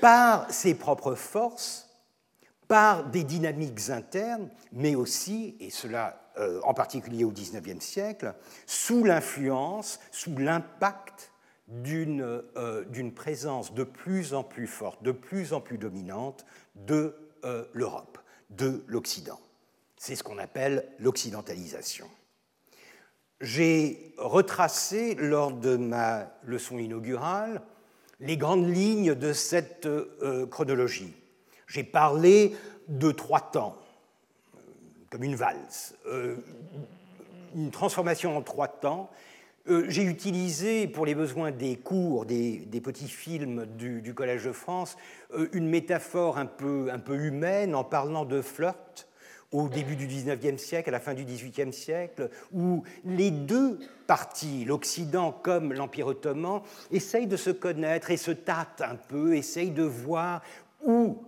par 0.00 0.50
ses 0.50 0.74
propres 0.74 1.14
forces, 1.14 1.89
par 2.70 3.06
des 3.06 3.24
dynamiques 3.24 3.90
internes, 3.90 4.48
mais 4.70 4.94
aussi, 4.94 5.56
et 5.58 5.70
cela 5.70 6.30
euh, 6.38 6.60
en 6.62 6.72
particulier 6.72 7.24
au 7.24 7.32
XIXe 7.32 7.84
siècle, 7.84 8.32
sous 8.64 9.02
l'influence, 9.02 9.98
sous 10.12 10.38
l'impact 10.38 11.32
euh, 11.84 12.84
d'une 12.84 13.12
présence 13.12 13.74
de 13.74 13.82
plus 13.82 14.34
en 14.34 14.44
plus 14.44 14.68
forte, 14.68 15.02
de 15.02 15.10
plus 15.10 15.52
en 15.52 15.60
plus 15.60 15.78
dominante 15.78 16.46
de 16.76 17.16
euh, 17.44 17.64
l'Europe, 17.72 18.18
de 18.50 18.84
l'Occident. 18.86 19.40
C'est 19.96 20.14
ce 20.14 20.22
qu'on 20.22 20.38
appelle 20.38 20.86
l'occidentalisation. 21.00 22.08
J'ai 23.40 24.14
retracé 24.16 25.16
lors 25.16 25.50
de 25.50 25.76
ma 25.76 26.30
leçon 26.44 26.78
inaugurale 26.78 27.62
les 28.20 28.36
grandes 28.36 28.68
lignes 28.68 29.16
de 29.16 29.32
cette 29.32 29.88
chronologie. 30.50 31.19
J'ai 31.70 31.84
parlé 31.84 32.54
de 32.88 33.10
trois 33.12 33.40
temps 33.40 33.76
comme 35.10 35.24
une 35.24 35.36
valse. 35.36 35.94
Euh, 36.06 36.36
une 37.54 37.70
transformation 37.70 38.36
en 38.36 38.42
trois 38.42 38.68
temps 38.68 39.10
Euh, 39.68 39.84
j'ai 39.88 40.04
utilisé, 40.04 40.86
pour 40.86 41.04
les 41.04 41.14
besoins 41.14 41.50
des 41.50 41.76
cours, 41.76 42.24
des, 42.24 42.66
petits 42.82 43.08
films 43.08 43.66
du, 43.76 44.14
Collège 44.14 44.44
de 44.44 44.52
France, 44.52 44.96
euh, 45.34 45.48
une 45.52 45.68
métaphore 45.68 46.38
un 46.38 46.46
peu, 46.46 46.88
un 46.90 46.98
peu 46.98 47.14
humaine 47.14 47.74
en 47.74 47.84
parlant 47.84 48.24
de 48.24 48.40
flirt 48.40 49.06
au 49.52 49.68
début 49.68 49.96
du 49.96 50.06
XIXe 50.06 50.62
siècle, 50.62 50.88
à 50.88 50.92
la 50.92 51.00
fin 51.00 51.12
du 51.12 51.24
XVIIIe 51.24 51.72
siècle, 51.72 52.30
où 52.52 52.84
les 53.04 53.30
deux 53.30 53.78
parties, 54.06 54.64
l'Occident 54.64 55.32
comme 55.32 55.72
l'Empire 55.72 56.06
ottoman, 56.06 56.62
essayent 56.90 57.26
de 57.26 57.36
se 57.36 57.50
connaître 57.50 58.10
et 58.10 58.16
se 58.16 58.30
tâtent 58.30 58.80
un 58.80 58.96
peu, 58.96 59.36
essayent 59.36 59.72
de 59.72 59.82
voir 59.82 60.42
où 60.82 61.18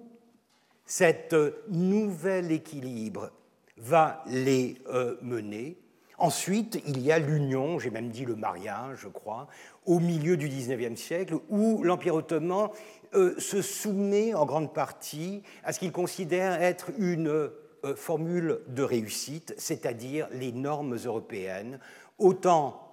cet 0.92 1.34
nouvel 1.70 2.52
équilibre 2.52 3.30
va 3.78 4.22
les 4.26 4.76
euh, 4.88 5.16
mener. 5.22 5.78
Ensuite, 6.18 6.82
il 6.86 7.00
y 7.00 7.10
a 7.10 7.18
l'union, 7.18 7.78
j'ai 7.78 7.88
même 7.88 8.10
dit 8.10 8.26
le 8.26 8.36
mariage, 8.36 8.98
je 9.00 9.08
crois, 9.08 9.48
au 9.86 10.00
milieu 10.00 10.36
du 10.36 10.50
XIXe 10.50 11.00
siècle, 11.00 11.36
où 11.48 11.82
l'Empire 11.82 12.16
ottoman 12.16 12.68
euh, 13.14 13.34
se 13.40 13.62
soumet 13.62 14.34
en 14.34 14.44
grande 14.44 14.74
partie 14.74 15.42
à 15.64 15.72
ce 15.72 15.78
qu'il 15.78 15.92
considère 15.92 16.60
être 16.60 16.90
une 16.98 17.28
euh, 17.28 17.96
formule 17.96 18.60
de 18.68 18.82
réussite, 18.82 19.54
c'est-à-dire 19.56 20.28
les 20.32 20.52
normes 20.52 20.96
européennes, 21.02 21.78
autant 22.18 22.86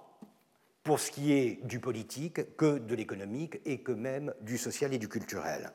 pour 0.84 1.00
ce 1.00 1.10
qui 1.10 1.34
est 1.34 1.66
du 1.66 1.80
politique 1.80 2.56
que 2.56 2.78
de 2.78 2.94
l'économique 2.94 3.60
et 3.66 3.82
que 3.82 3.92
même 3.92 4.32
du 4.40 4.56
social 4.56 4.94
et 4.94 4.98
du 4.98 5.08
culturel. 5.08 5.74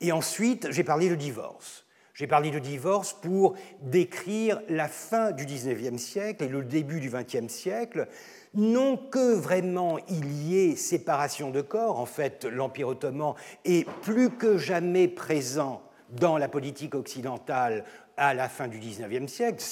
Et 0.00 0.12
ensuite, 0.12 0.70
j'ai 0.70 0.84
parlé 0.84 1.08
de 1.08 1.14
divorce. 1.14 1.86
J'ai 2.16 2.26
parlé 2.26 2.50
de 2.50 2.58
divorce 2.58 3.12
pour 3.12 3.56
décrire 3.82 4.62
la 4.70 4.88
fin 4.88 5.32
du 5.32 5.44
XIXe 5.44 6.00
siècle 6.02 6.44
et 6.44 6.48
le 6.48 6.64
début 6.64 6.98
du 6.98 7.10
XXe 7.10 7.52
siècle, 7.52 8.08
non 8.54 8.96
que 8.96 9.34
vraiment 9.34 9.98
il 10.08 10.32
y 10.48 10.58
ait 10.58 10.76
séparation 10.76 11.50
de 11.50 11.60
corps, 11.60 12.00
en 12.00 12.06
fait 12.06 12.46
l'Empire 12.46 12.88
ottoman 12.88 13.34
est 13.66 13.86
plus 14.00 14.30
que 14.30 14.56
jamais 14.56 15.08
présent 15.08 15.82
dans 16.08 16.38
la 16.38 16.48
politique 16.48 16.94
occidentale 16.94 17.84
à 18.16 18.32
la 18.32 18.48
fin 18.48 18.66
du 18.66 18.78
XIXe 18.78 19.30
siècle, 19.30 19.62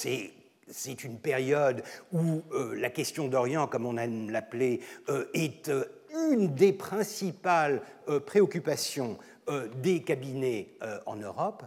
c'est 0.67 1.03
une 1.03 1.17
période 1.17 1.81
où 2.11 2.43
euh, 2.51 2.75
la 2.75 2.91
question 2.91 3.27
d'Orient, 3.27 3.65
comme 3.65 3.87
on 3.87 3.97
aime 3.97 4.29
l'appeler, 4.29 4.81
euh, 5.09 5.25
est 5.33 5.69
euh, 5.69 5.85
une 6.31 6.53
des 6.53 6.73
principales 6.73 7.81
préoccupations 8.25 9.17
des 9.75 10.01
cabinets 10.01 10.77
en 11.05 11.15
Europe. 11.15 11.63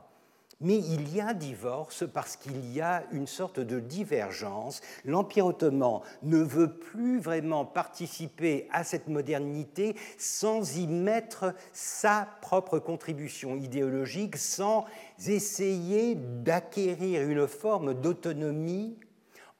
Mais 0.60 0.78
il 0.78 1.14
y 1.14 1.20
a 1.20 1.34
divorce 1.34 2.04
parce 2.12 2.34
qu'il 2.34 2.72
y 2.72 2.80
a 2.80 3.04
une 3.12 3.28
sorte 3.28 3.60
de 3.60 3.78
divergence. 3.78 4.80
L'Empire 5.04 5.46
ottoman 5.46 6.00
ne 6.24 6.38
veut 6.38 6.78
plus 6.78 7.20
vraiment 7.20 7.64
participer 7.64 8.66
à 8.72 8.82
cette 8.82 9.06
modernité 9.06 9.94
sans 10.18 10.76
y 10.76 10.88
mettre 10.88 11.54
sa 11.72 12.26
propre 12.42 12.80
contribution 12.80 13.54
idéologique, 13.54 14.36
sans 14.36 14.84
essayer 15.28 16.16
d'acquérir 16.16 17.22
une 17.22 17.46
forme 17.46 17.94
d'autonomie 17.94 18.98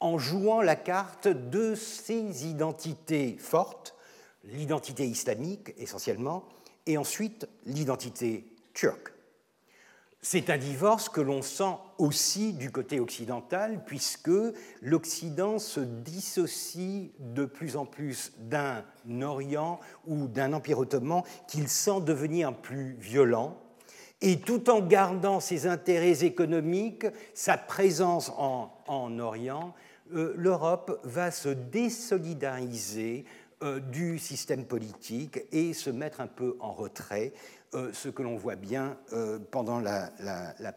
en 0.01 0.19
jouant 0.19 0.63
la 0.63 0.75
carte 0.75 1.29
de 1.29 1.77
ses 1.77 2.45
identités 2.45 3.37
fortes, 3.39 3.95
l'identité 4.43 5.07
islamique 5.07 5.75
essentiellement, 5.79 6.45
et 6.89 6.99
ensuite 6.99 7.47
l'identité 7.67 8.45
turque. 8.75 9.13
C'est 10.21 10.51
un 10.51 10.59
divorce 10.59 11.09
que 11.09 11.21
l'on 11.21 11.43
sent 11.43 11.77
aussi 11.99 12.53
du 12.53 12.73
côté 12.73 12.99
occidental, 12.99 13.85
puisque 13.87 14.31
l'Occident 14.83 15.61
se 15.61 15.79
dissocie 15.79 17.13
de 17.21 17.45
plus 17.45 17.77
en 17.77 17.87
plus 17.87 18.33
d'un 18.39 18.83
Orient 19.23 19.79
ou 20.07 20.27
d'un 20.27 20.55
Empire 20.55 20.81
ottoman 20.81 21.23
qu'il 21.47 21.69
sent 21.69 22.01
devenir 22.01 22.53
plus 22.53 22.97
violent, 22.99 23.57
et 24.21 24.41
tout 24.41 24.69
en 24.71 24.81
gardant 24.81 25.39
ses 25.39 25.69
intérêts 25.69 26.25
économiques, 26.25 27.07
sa 27.35 27.57
présence 27.57 28.33
en, 28.37 29.19
Orient, 29.21 29.73
euh, 30.15 30.33
l'Europe 30.37 31.01
va 31.05 31.31
se 31.31 31.51
désolidariser 31.51 33.25
du 33.91 34.19
système 34.19 34.65
politique 34.65 35.41
et 35.51 35.73
se 35.73 35.91
mettre 35.91 36.21
un 36.21 36.29
peu 36.29 36.57
en 36.61 36.73
retrait 36.73 37.33
euh, 37.75 37.91
ce 37.93 38.09
que 38.09 38.23
l'on 38.23 38.35
voit 38.35 38.57
bien 38.57 38.97
euh, 39.13 39.39
pendant 39.51 39.79
la, 39.79 40.11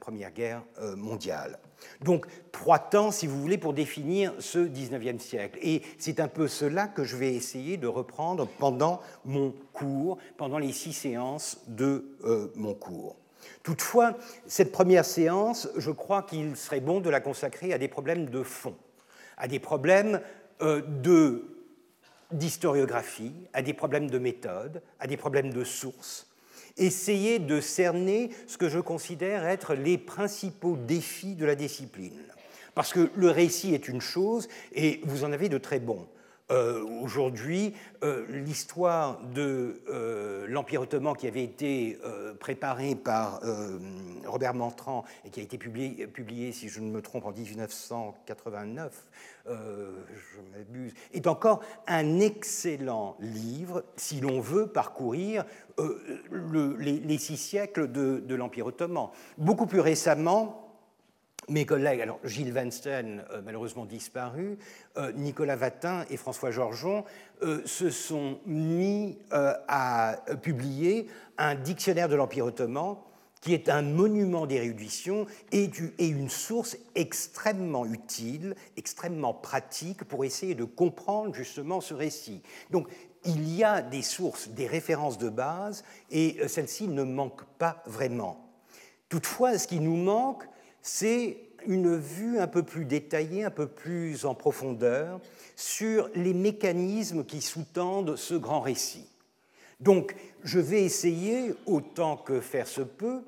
Première 0.01 0.31
Guerre 0.31 0.61
euh, 0.81 0.97
mondiale. 0.97 1.57
Donc, 2.01 2.25
trois 2.51 2.79
temps, 2.79 3.11
si 3.11 3.27
vous 3.27 3.39
voulez, 3.39 3.57
pour 3.57 3.73
définir 3.73 4.33
ce 4.39 4.59
19e 4.59 5.19
siècle. 5.19 5.57
Et 5.61 5.83
c'est 5.97 6.19
un 6.19 6.27
peu 6.27 6.49
cela 6.49 6.89
que 6.89 7.05
je 7.05 7.15
vais 7.15 7.33
essayer 7.33 7.77
de 7.77 7.87
reprendre 7.87 8.45
pendant 8.59 8.99
mon 9.23 9.53
cours, 9.71 10.17
pendant 10.35 10.57
les 10.57 10.73
six 10.73 10.91
séances 10.91 11.61
de 11.67 12.05
mon 12.55 12.73
cours. 12.73 13.15
Toutefois, 13.63 14.17
cette 14.45 14.73
première 14.73 15.05
séance, 15.05 15.69
je 15.77 15.91
crois 15.91 16.23
qu'il 16.23 16.57
serait 16.57 16.81
bon 16.81 16.99
de 16.99 17.09
la 17.09 17.21
consacrer 17.21 17.71
à 17.71 17.77
des 17.77 17.87
problèmes 17.87 18.25
de 18.25 18.43
fond, 18.43 18.75
à 19.37 19.47
des 19.47 19.59
problèmes 19.59 20.19
d'historiographie, 22.33 23.33
à 23.53 23.61
des 23.61 23.73
problèmes 23.73 24.09
de 24.09 24.19
méthode, 24.19 24.81
à 24.99 25.07
des 25.07 25.17
problèmes 25.17 25.51
de 25.51 25.63
source, 25.63 26.27
essayer 26.77 27.39
de 27.39 27.59
cerner 27.59 28.29
ce 28.47 28.57
que 28.57 28.69
je 28.69 28.79
considère 28.79 29.45
être 29.45 29.75
les 29.75 29.97
principaux 29.97 30.77
défis 30.77 31.35
de 31.35 31.45
la 31.45 31.55
discipline. 31.55 32.19
Parce 32.73 32.93
que 32.93 33.11
le 33.15 33.29
récit 33.29 33.73
est 33.73 33.87
une 33.87 34.01
chose, 34.01 34.47
et 34.73 35.01
vous 35.03 35.23
en 35.23 35.31
avez 35.31 35.49
de 35.49 35.57
très 35.57 35.79
bons. 35.79 36.07
Euh, 36.51 36.83
aujourd'hui, 37.01 37.73
euh, 38.03 38.25
l'histoire 38.27 39.19
de 39.33 39.81
euh, 39.89 40.45
l'Empire 40.49 40.81
ottoman 40.81 41.15
qui 41.15 41.27
avait 41.27 41.43
été 41.43 41.97
préparée 42.39 42.95
par 42.95 43.41
Robert 44.25 44.53
Mantran 44.53 45.03
et 45.25 45.29
qui 45.29 45.39
a 45.39 45.43
été 45.43 45.57
publié, 45.57 46.07
publié, 46.07 46.51
si 46.51 46.69
je 46.69 46.79
ne 46.79 46.89
me 46.89 47.01
trompe, 47.01 47.25
en 47.25 47.31
1989, 47.31 49.03
je 49.45 49.51
m'abuse, 50.51 50.93
est 51.13 51.27
encore 51.27 51.61
un 51.87 52.19
excellent 52.19 53.15
livre 53.19 53.83
si 53.95 54.19
l'on 54.19 54.39
veut 54.39 54.67
parcourir 54.67 55.45
les, 55.79 57.17
six 57.17 57.37
siècles 57.37 57.91
de, 57.91 58.19
de 58.19 58.35
l'Empire 58.35 58.67
ottoman. 58.67 59.09
Beaucoup 59.37 59.67
plus 59.67 59.79
récemment, 59.79 60.60
mes 61.49 61.65
collègues, 61.65 62.01
alors 62.01 62.19
Gilles 62.23 62.53
Weinstein, 62.53 63.23
euh, 63.31 63.41
malheureusement 63.43 63.85
disparu, 63.85 64.57
euh, 64.97 65.11
Nicolas 65.13 65.55
Vatin 65.55 66.05
et 66.09 66.17
François 66.17 66.51
Georgeon 66.51 67.03
euh, 67.41 67.61
se 67.65 67.89
sont 67.89 68.39
mis 68.45 69.17
à 69.31 70.17
publier 70.41 71.07
un 71.37 71.55
dictionnaire 71.55 72.09
de 72.09 72.15
l'Empire 72.15 72.45
ottoman 72.45 72.97
qui 73.41 73.55
est 73.55 73.69
un 73.69 73.81
monument 73.81 74.45
d'érudition 74.45 75.25
et, 75.51 75.71
et 75.97 76.07
une 76.07 76.29
source 76.29 76.77
extrêmement 76.93 77.87
utile, 77.87 78.55
extrêmement 78.77 79.33
pratique 79.33 80.03
pour 80.03 80.23
essayer 80.23 80.53
de 80.53 80.63
comprendre 80.63 81.33
justement 81.33 81.81
ce 81.81 81.95
récit. 81.95 82.43
Donc 82.69 82.87
il 83.25 83.51
y 83.51 83.63
a 83.63 83.81
des 83.81 84.03
sources, 84.03 84.49
des 84.49 84.67
références 84.67 85.17
de 85.17 85.29
base, 85.29 85.83
et 86.11 86.47
celles-ci 86.47 86.87
ne 86.87 87.03
manquent 87.03 87.45
pas 87.57 87.81
vraiment. 87.87 88.47
Toutefois, 89.09 89.57
ce 89.57 89.67
qui 89.67 89.79
nous 89.79 89.97
manque, 89.97 90.45
c'est 90.81 91.37
une 91.67 91.95
vue 91.95 92.39
un 92.39 92.47
peu 92.47 92.63
plus 92.63 92.85
détaillée, 92.85 93.43
un 93.43 93.51
peu 93.51 93.67
plus 93.67 94.25
en 94.25 94.33
profondeur 94.33 95.19
sur 95.55 96.09
les 96.15 96.33
mécanismes 96.33 97.23
qui 97.23 97.41
sous-tendent 97.41 98.15
ce 98.15 98.33
grand 98.33 98.61
récit. 98.61 99.07
Donc, 99.79 100.15
je 100.43 100.59
vais 100.59 100.83
essayer, 100.83 101.53
autant 101.65 102.17
que 102.17 102.39
faire 102.39 102.67
se 102.67 102.81
peut, 102.81 103.21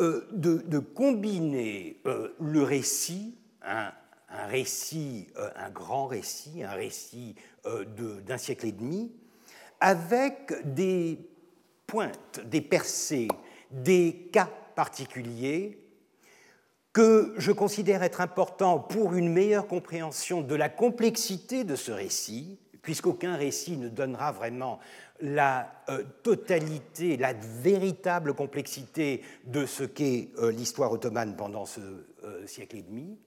euh, 0.00 0.26
de, 0.32 0.78
combiner 0.78 2.00
euh, 2.06 2.34
le 2.40 2.62
récit, 2.62 3.36
un, 3.62 3.92
récit, 4.48 5.28
euh, 5.36 5.48
un 5.54 5.70
grand 5.70 6.06
récit, 6.06 6.64
un 6.64 6.72
récit 6.72 7.36
d'un 8.26 8.36
siècle 8.36 8.66
et 8.66 8.72
demi, 8.72 9.12
avec 9.80 10.52
des 10.64 11.18
pointes, 11.86 12.40
des 12.44 12.60
percées, 12.60 13.28
des 13.70 14.28
cas 14.32 14.50
particuliers 14.74 15.83
que 16.94 17.34
je 17.36 17.50
considère 17.50 18.04
être 18.04 18.20
important 18.20 18.78
pour 18.78 19.14
une 19.14 19.30
meilleure 19.30 19.66
compréhension 19.66 20.40
de 20.40 20.54
la 20.54 20.68
complexité 20.68 21.64
de 21.64 21.74
ce 21.74 21.90
récit, 21.90 22.56
puisqu'aucun 22.82 23.34
récit 23.34 23.76
ne 23.76 23.88
donnera 23.88 24.30
vraiment 24.30 24.78
la 25.20 25.72
euh, 25.88 26.04
totalité, 26.22 27.16
la 27.16 27.32
véritable 27.32 28.32
complexité 28.32 29.22
de 29.44 29.66
ce 29.66 29.82
qu'est 29.82 30.30
euh, 30.38 30.52
l'histoire 30.52 30.92
ottomane 30.92 31.34
pendant 31.34 31.66
ce 31.66 31.80
euh, 31.80 32.46
siècle 32.46 32.76
et 32.76 32.82
demi, 32.82 33.18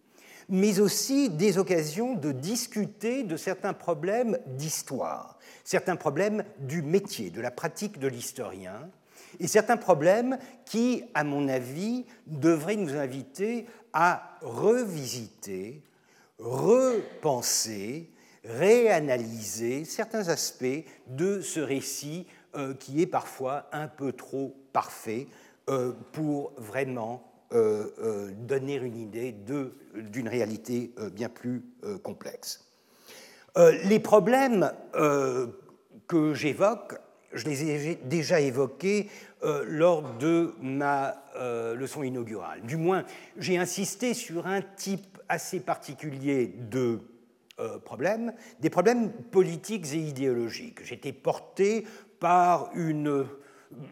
mais 0.47 0.79
aussi 0.79 1.29
des 1.29 1.57
occasions 1.57 2.15
de 2.15 2.31
discuter 2.31 3.23
de 3.23 3.35
certains 3.35 3.73
problèmes 3.73 4.37
d'histoire, 4.45 5.37
certains 5.65 5.97
problèmes 5.97 6.45
du 6.59 6.81
métier, 6.81 7.31
de 7.31 7.41
la 7.41 7.51
pratique 7.51 7.99
de 7.99 8.07
l'historien, 8.07 8.89
et 9.39 9.47
certains 9.47 9.77
problèmes 9.77 10.37
qui, 10.65 11.03
à 11.13 11.23
mon 11.23 11.47
avis, 11.47 12.05
devraient 12.25 12.75
nous 12.75 12.95
inviter 12.95 13.65
à 13.93 14.37
revisiter, 14.41 15.81
repenser, 16.39 18.09
réanalyser 18.43 19.85
certains 19.85 20.29
aspects 20.29 20.85
de 21.07 21.41
ce 21.41 21.59
récit 21.59 22.27
euh, 22.55 22.73
qui 22.73 23.01
est 23.01 23.07
parfois 23.07 23.67
un 23.71 23.87
peu 23.87 24.13
trop 24.13 24.55
parfait 24.71 25.27
euh, 25.69 25.91
pour 26.13 26.53
vraiment 26.57 27.23
euh, 27.53 28.31
donner 28.31 28.75
une 28.75 28.97
idée 28.97 29.31
d'une 29.31 30.27
réalité 30.27 30.93
bien 31.13 31.29
plus 31.29 31.63
complexe. 32.03 32.65
les 33.55 33.99
problèmes 33.99 34.71
que 36.07 36.33
j'évoque, 36.33 36.95
je 37.37 37.45
les 37.45 37.63
ai 37.63 37.95
déjà 38.03 38.39
évoqués 38.39 39.09
lors 39.41 40.01
de 40.17 40.53
ma 40.61 41.23
leçon 41.75 42.03
inaugurale. 42.03 42.61
Du 42.63 42.75
moins, 42.75 43.03
j'ai 43.37 43.57
insisté 43.57 44.13
sur 44.13 44.47
un 44.47 44.61
type 44.61 45.19
assez 45.29 45.59
particulier 45.59 46.53
de 46.69 46.99
problèmes, 47.85 48.33
des 48.59 48.69
problèmes 48.69 49.11
politiques 49.11 49.93
et 49.93 49.97
idéologiques. 49.97 50.83
J'étais 50.83 51.13
porté 51.13 51.85
par 52.19 52.69
une, 52.73 53.25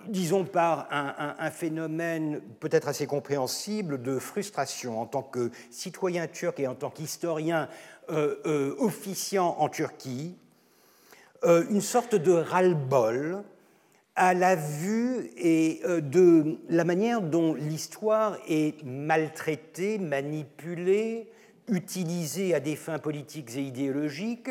disons 0.08 0.46
par 0.46 0.88
un, 0.92 1.52
phénomène 1.52 2.42
peut-être 2.60 2.88
assez 2.88 3.08
compréhensible 3.08 4.02
de 4.02 4.20
frustration 4.20 5.02
en 5.02 5.06
tant 5.06 5.24
que 5.24 5.52
citoyen 5.70 6.28
turc 6.28 6.60
et 6.60 6.68
en 6.68 6.76
tant 6.76 6.90
qu'historien 6.90 7.70
euh, 8.10 8.36
euh, 8.46 8.76
officiant 8.80 9.56
en 9.60 9.70
Turquie, 9.70 10.38
euh, 10.38 10.45
une 11.46 11.82
sorte 11.82 12.16
de 12.16 12.32
ras-le-bol 12.32 13.44
à 14.16 14.34
la 14.34 14.56
vue 14.56 15.30
et 15.38 15.82
de 15.86 16.58
la 16.70 16.84
manière 16.84 17.22
dont 17.22 17.54
l'histoire 17.54 18.38
est 18.48 18.84
maltraitée, 18.84 19.98
manipulée, 19.98 21.30
utilisée 21.68 22.54
à 22.54 22.60
des 22.60 22.76
fins 22.76 23.00
politiques 23.00 23.56
et 23.58 23.62
idéologiques, 23.62 24.50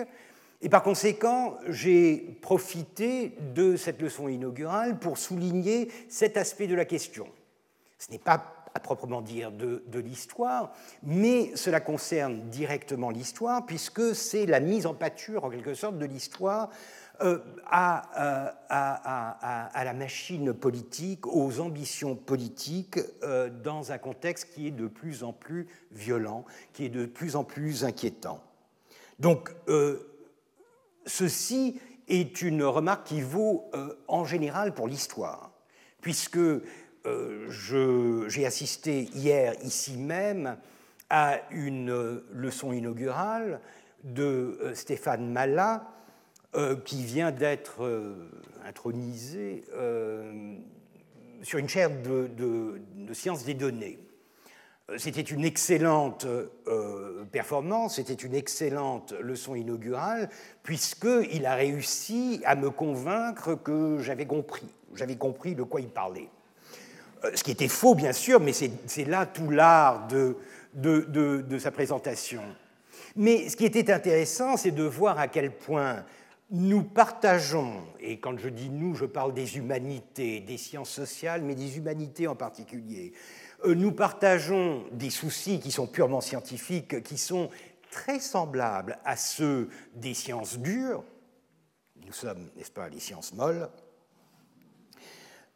et 0.64 0.70
par 0.70 0.82
conséquent, 0.82 1.58
j'ai 1.68 2.38
profité 2.40 3.36
de 3.54 3.76
cette 3.76 4.00
leçon 4.00 4.28
inaugurale 4.28 4.98
pour 4.98 5.18
souligner 5.18 5.90
cet 6.08 6.38
aspect 6.38 6.66
de 6.66 6.74
la 6.74 6.86
question. 6.86 7.26
Ce 7.98 8.10
n'est 8.10 8.18
pas 8.18 8.53
à 8.74 8.80
proprement 8.80 9.22
dire 9.22 9.52
de, 9.52 9.98
l'histoire, 9.98 10.72
mais 11.02 11.54
cela 11.54 11.80
concerne 11.80 12.48
directement 12.50 13.10
l'histoire, 13.10 13.64
puisque 13.66 14.14
c'est 14.14 14.46
la 14.46 14.60
mise 14.60 14.86
en 14.86 14.94
pâture, 14.94 15.44
en 15.44 15.50
quelque 15.50 15.74
sorte, 15.74 15.96
de 15.96 16.06
l'histoire 16.06 16.70
euh, 17.22 17.38
à, 17.66 18.56
à, 18.68 19.84
la 19.84 19.92
machine 19.92 20.52
politique, 20.52 21.26
aux 21.26 21.60
ambitions 21.60 22.16
politiques, 22.16 22.98
euh, 23.22 23.48
dans 23.48 23.92
un 23.92 23.98
contexte 23.98 24.52
qui 24.52 24.66
est 24.66 24.72
de 24.72 24.88
plus 24.88 25.22
en 25.22 25.32
plus 25.32 25.68
violent, 25.92 26.44
qui 26.72 26.86
est 26.86 26.90
de 26.90 27.06
plus 27.06 27.36
en 27.36 27.44
plus 27.44 27.84
inquiétant. 27.84 28.42
Donc, 29.20 29.50
euh, 29.68 30.10
Ceci 31.06 31.80
est 32.08 32.42
une 32.42 32.64
remarque 32.64 33.06
qui 33.06 33.20
vaut 33.20 33.70
euh, 33.74 33.94
en 34.08 34.24
général 34.24 34.74
pour 34.74 34.88
l'histoire, 34.88 35.50
puisque 36.00 36.38
euh, 36.38 36.64
j'ai 37.48 38.46
assisté 38.46 39.08
hier 39.14 39.54
ici 39.62 39.96
même 39.96 40.56
à 41.10 41.40
une 41.50 42.22
leçon 42.32 42.72
inaugurale 42.72 43.60
de 44.04 44.58
euh, 44.62 44.74
Stéphane 44.74 45.30
Mallat, 45.30 45.90
qui 46.84 47.02
vient 47.02 47.32
d'être 47.32 47.84
intronisé 48.64 49.64
sur 51.42 51.58
une 51.58 51.68
chaire 51.68 51.90
de 51.90 52.80
sciences 53.12 53.44
des 53.44 53.54
données. 53.54 53.98
C'était 54.98 55.22
une 55.22 55.44
excellente 55.44 56.26
euh, 56.26 57.24
performance, 57.32 57.96
c'était 57.96 58.12
une 58.12 58.34
excellente 58.34 59.12
leçon 59.12 59.54
inaugurale, 59.54 60.28
puisqu'il 60.62 61.46
a 61.46 61.54
réussi 61.54 62.42
à 62.44 62.54
me 62.54 62.70
convaincre 62.70 63.54
que 63.54 63.98
j'avais 64.00 64.26
compris, 64.26 64.68
j'avais 64.94 65.16
compris 65.16 65.54
de 65.54 65.62
quoi 65.62 65.80
il 65.80 65.88
parlait. 65.88 66.28
Euh, 67.24 67.30
ce 67.34 67.42
qui 67.42 67.50
était 67.50 67.68
faux, 67.68 67.94
bien 67.94 68.12
sûr, 68.12 68.40
mais 68.40 68.52
c'est 68.52 69.04
là 69.04 69.26
tout 69.26 69.50
l'art 69.50 70.06
de, 70.08 71.58
sa 71.58 71.70
présentation. 71.70 72.42
Mais 73.16 73.48
ce 73.48 73.56
qui 73.56 73.64
était 73.64 73.92
intéressant, 73.92 74.56
c'est 74.56 74.72
de 74.72 74.82
voir 74.82 75.18
à 75.18 75.28
quel 75.28 75.52
point 75.52 76.04
nous 76.50 76.82
partageons, 76.82 77.82
et 78.00 78.20
quand 78.20 78.38
je 78.38 78.48
dis 78.48 78.68
nous, 78.68 78.94
je 78.94 79.06
parle 79.06 79.32
des 79.32 79.56
humanités, 79.56 80.40
des 80.40 80.58
sciences 80.58 80.90
sociales, 80.90 81.42
mais 81.42 81.54
des 81.54 81.78
humanités 81.78 82.28
en 82.28 82.36
particulier, 82.36 83.12
euh, 83.64 83.74
nous 83.74 83.92
partageons 83.92 84.84
des 84.92 85.10
soucis 85.10 85.58
qui 85.58 85.72
sont 85.72 85.86
purement 85.86 86.20
scientifiques, 86.20 87.02
qui 87.02 87.16
sont 87.16 87.48
très 87.90 88.20
semblables 88.20 88.98
à 89.04 89.16
ceux 89.16 89.68
des 89.94 90.14
sciences 90.14 90.58
dures. 90.58 91.02
Nous 92.04 92.12
sommes, 92.12 92.50
n'est-ce 92.56 92.70
pas, 92.70 92.88
les 92.88 93.00
sciences 93.00 93.32
molles. 93.32 93.70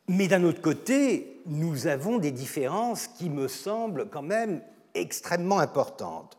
Mais 0.09 0.27
d'un 0.29 0.45
autre 0.45 0.63
côté, 0.63 1.43
nous 1.47 1.87
avons 1.87 2.19
des 2.19 2.31
différences 2.31 3.07
qui 3.07 3.31
me 3.31 3.49
semblent 3.49 4.09
quand 4.09 4.23
même 4.23 4.63
extrêmement 4.95 5.59
importantes. 5.59 6.39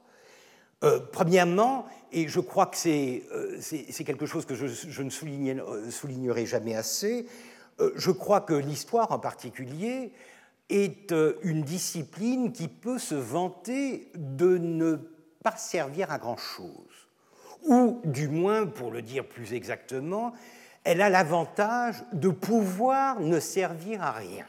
Euh, 0.84 1.00
premièrement, 1.12 1.86
et 2.12 2.28
je 2.28 2.40
crois 2.40 2.66
que 2.66 2.78
c'est 2.78 3.24
euh, 3.32 3.60
quelque 4.06 4.26
chose 4.26 4.46
que 4.46 4.56
je, 4.56 5.02
ne 5.02 5.10
soulignerai 5.10 6.46
jamais 6.46 6.76
assez, 6.76 7.28
je 7.96 8.12
crois 8.12 8.42
que 8.42 8.54
l'histoire 8.54 9.12
en 9.12 9.20
particulier 9.20 10.12
est 10.70 11.12
euh, 11.12 11.34
une 11.44 11.64
discipline 11.64 12.52
qui 12.52 12.68
peut 12.68 13.00
se 13.00 13.16
vanter 13.16 14.12
de 14.16 14.58
ne 14.58 14.98
pas 15.44 15.56
servir 15.56 16.12
à 16.12 16.18
grand-chose. 16.18 16.70
Ou, 17.68 18.02
du 18.06 18.28
moins, 18.28 18.66
pour 18.66 18.92
le 18.92 19.02
dire 19.02 19.26
plus 19.26 19.54
exactement, 19.54 20.34
elle 20.84 21.02
a 21.02 21.10
l'avantage 21.10 22.04
de 22.14 22.30
pouvoir 22.30 23.20
ne 23.20 23.40
servir 23.40 24.02
à 24.02 24.12
rien. 24.12 24.46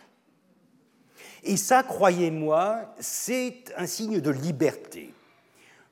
Et 1.43 1.57
ça, 1.57 1.83
croyez-moi, 1.83 2.95
c'est 2.99 3.73
un 3.77 3.87
signe 3.87 4.21
de 4.21 4.31
liberté. 4.31 5.13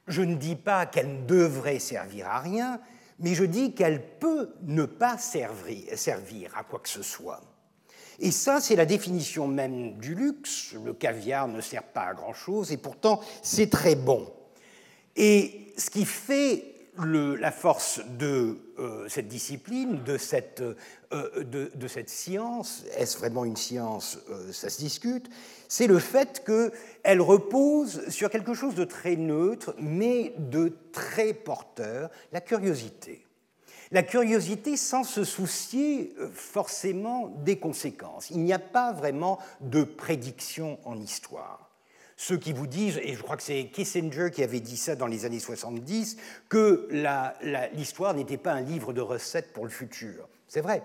Je 0.07 0.23
ne 0.23 0.35
dis 0.35 0.57
pas 0.57 0.87
qu'elle 0.87 1.27
devrait 1.27 1.79
servir 1.79 2.29
à 2.29 2.41
rien, 2.41 2.81
mais 3.19 3.35
je 3.35 3.45
dis 3.45 3.75
qu'elle 3.75 4.03
peut 4.19 4.51
ne 4.63 4.85
pas 4.85 5.19
servir 5.19 6.57
à 6.57 6.65
quoi 6.65 6.79
que 6.81 6.89
ce 6.89 7.03
soit. 7.03 7.41
Et 8.21 8.31
ça, 8.31 8.61
c'est 8.61 8.77
la 8.77 8.87
définition 8.87 9.47
même 9.47 9.97
du 9.99 10.15
luxe. 10.15 10.75
Le 10.85 10.93
caviar 10.93 11.47
ne 11.49 11.61
sert 11.61 11.85
pas 11.85 12.03
à 12.03 12.15
grand-chose 12.15 12.73
et 12.73 12.77
pourtant 12.77 13.21
c'est 13.43 13.71
très 13.71 13.95
bon. 13.95 14.33
Et 15.15 15.73
ce 15.77 15.91
qui 15.91 16.05
fait 16.05 16.75
la 17.05 17.53
force 17.53 18.01
de 18.19 18.59
euh, 18.79 19.09
cette 19.09 19.29
discipline, 19.29 20.03
de 20.03 20.19
cette, 20.19 20.63
euh, 21.13 21.45
de, 21.45 21.89
cette 21.89 22.09
science, 22.09 22.85
est-ce 22.97 23.19
vraiment 23.19 23.45
une 23.45 23.57
science 23.57 24.19
euh, 24.31 24.53
Ça 24.53 24.69
se 24.69 24.79
discute. 24.79 25.29
C'est 25.69 25.87
le 25.87 25.99
fait 25.99 26.45
qu'elle 26.45 27.21
repose 27.21 28.09
sur 28.09 28.31
quelque 28.31 28.55
chose 28.55 28.75
de 28.75 28.85
très 28.85 29.17
neutre, 29.17 29.75
mais 29.79 30.35
de 30.39 30.77
très 30.93 31.35
porteur, 31.35 32.11
la 32.33 32.41
curiosité. 32.41 33.25
La 33.91 34.03
curiosité 34.03 34.77
sans 34.77 35.05
se 35.05 35.25
soucier 35.25 36.15
forcément 36.35 37.29
des 37.45 37.59
conséquences. 37.59 38.29
Il 38.31 38.41
n'y 38.41 38.53
a 38.53 38.59
pas 38.59 38.93
vraiment 38.93 39.39
de 39.61 39.83
prédiction 39.83 40.79
en 40.85 41.01
histoire. 41.01 41.68
Ceux 42.21 42.37
qui 42.37 42.53
vous 42.53 42.67
disent, 42.67 42.99
et 43.01 43.15
je 43.15 43.23
crois 43.23 43.37
que 43.37 43.45
c'est 43.45 43.67
Kissinger 43.67 44.33
qui 44.33 44.43
avait 44.43 44.59
dit 44.59 44.77
ça 44.77 44.97
dans 44.97 45.07
les 45.07 45.25
années 45.25 45.39
70, 45.39 46.17
que 46.49 46.89
l'histoire 47.75 48.13
n'était 48.13 48.37
pas 48.37 48.53
un 48.53 48.61
livre 48.61 48.93
de 48.93 49.01
recettes 49.01 49.53
pour 49.53 49.65
le 49.65 49.71
futur. 49.71 50.29
C'est 50.49 50.61
vrai. 50.61 50.83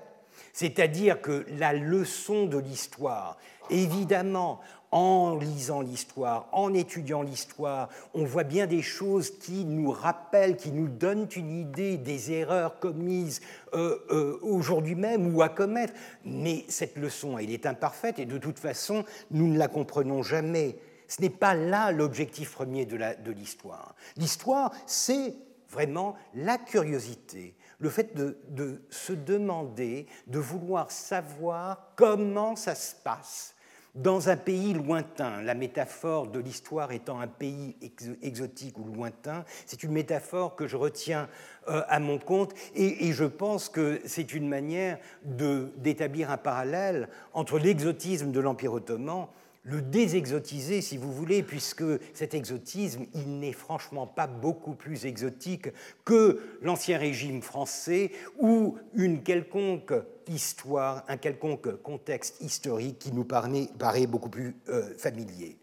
C'est-à-dire 0.53 1.21
que 1.21 1.43
la 1.57 1.73
leçon 1.73 2.45
de 2.45 2.59
l'histoire, 2.59 3.39
évidemment, 3.71 4.59
en 4.91 5.35
lisant 5.35 5.81
l'histoire, 5.81 6.49
en 6.51 6.71
étudiant 6.71 7.23
l'histoire, 7.23 7.89
on 8.13 8.25
voit 8.25 8.43
bien 8.43 8.67
des 8.67 8.83
choses 8.83 9.31
qui 9.39 9.65
nous 9.65 9.89
rappellent, 9.89 10.55
qui 10.55 10.71
nous 10.71 10.87
donnent 10.87 11.27
une 11.35 11.61
idée 11.61 11.97
des 11.97 12.31
erreurs 12.31 12.77
commises 12.77 13.41
euh, 13.73 13.97
euh, 14.11 14.37
aujourd'hui 14.43 14.93
même 14.93 15.35
ou 15.35 15.41
à 15.41 15.49
commettre. 15.49 15.93
Mais 16.25 16.63
cette 16.67 16.95
leçon, 16.95 17.39
elle 17.39 17.49
est 17.49 17.65
imparfaite 17.65 18.19
et 18.19 18.25
de 18.25 18.37
toute 18.37 18.59
façon, 18.59 19.03
nous 19.31 19.47
ne 19.47 19.57
la 19.57 19.67
comprenons 19.67 20.21
jamais. 20.21 20.77
Ce 21.15 21.21
n'est 21.21 21.29
pas 21.29 21.53
là 21.53 21.91
l'objectif 21.91 22.53
premier 22.53 22.87
de 22.87 23.31
l'histoire. 23.31 23.93
L'histoire, 24.17 24.71
c'est 24.87 25.35
vraiment 25.69 26.15
la 26.33 26.57
curiosité, 26.57 27.55
le 27.77 27.91
fait 27.91 28.15
de, 28.15 28.81
se 28.89 29.13
demander, 29.13 30.07
de 30.25 30.39
vouloir 30.39 30.89
savoir 30.89 31.91
comment 31.95 32.55
ça 32.55 32.73
se 32.73 32.95
passe 32.95 33.53
dans 33.93 34.27
un 34.29 34.37
pays 34.37 34.73
lointain, 34.73 35.43
la 35.43 35.53
métaphore 35.53 36.25
de 36.25 36.39
l'histoire 36.39 36.91
étant 36.93 37.19
un 37.19 37.27
pays 37.27 37.77
exotique 38.23 38.79
ou 38.79 38.85
lointain, 38.85 39.45
c'est 39.67 39.83
une 39.83 39.91
métaphore 39.91 40.55
que 40.55 40.65
je 40.65 40.77
retiens 40.77 41.29
euh, 41.67 41.83
à 41.87 41.99
mon 41.99 42.17
compte 42.17 42.55
et, 42.73 43.13
je 43.13 43.25
pense 43.25 43.69
que 43.69 44.01
c'est 44.05 44.33
une 44.33 44.49
manière 44.49 44.97
d'établir 45.23 46.31
un 46.31 46.37
parallèle 46.37 47.07
entre 47.33 47.59
l'exotisme 47.59 48.31
de 48.31 48.39
l'Empire 48.39 48.73
ottoman 48.73 49.27
le 49.63 49.81
désexotiser, 49.81 50.81
si 50.81 50.97
vous 50.97 51.11
voulez, 51.11 51.41
puisque 51.41 51.85
cet 52.13 52.33
exotisme, 52.33 53.05
il 53.13 53.39
n'est 53.39 53.53
franchement 53.53 54.05
pas 54.05 54.27
beaucoup 54.27 54.73
plus 54.75 55.05
exotique 55.05 55.69
que 56.03 56.41
l'ancien 56.61 56.97
régime 56.97 57.41
français 57.41 58.11
ou 58.37 58.77
une 58.93 59.23
quelconque 59.23 59.93
histoire, 60.27 61.05
un 61.07 61.17
quelconque 61.17 61.81
contexte 61.81 62.41
historique 62.41 62.99
qui 62.99 63.13
nous 63.13 63.23
paraît, 63.23 64.07
beaucoup 64.07 64.29
plus 64.29 64.55
euh, 64.67 64.93
familier. 64.97 65.57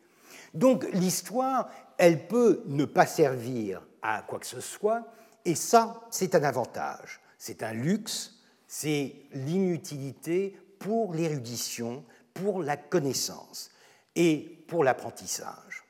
Donc 0.54 0.86
l'histoire, 0.94 1.70
elle 1.98 2.26
peut 2.26 2.62
ne 2.66 2.86
pas 2.86 3.06
servir 3.06 3.86
à 4.00 4.22
quoi 4.22 4.38
que 4.38 4.46
ce 4.46 4.60
soit, 4.60 5.06
et 5.44 5.54
ça, 5.54 6.00
c'est 6.10 6.34
un 6.34 6.42
avantage, 6.42 7.20
c'est 7.36 7.62
un 7.62 7.74
luxe, 7.74 8.40
c'est 8.66 9.14
l'inutilité 9.32 10.56
pour 10.78 11.12
l'érudition, 11.12 12.02
pour 12.32 12.62
la 12.62 12.78
connaissance 12.78 13.70
et 14.16 14.64
pour 14.68 14.84
l'apprentissage. 14.84 15.84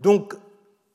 Donc, 0.00 0.34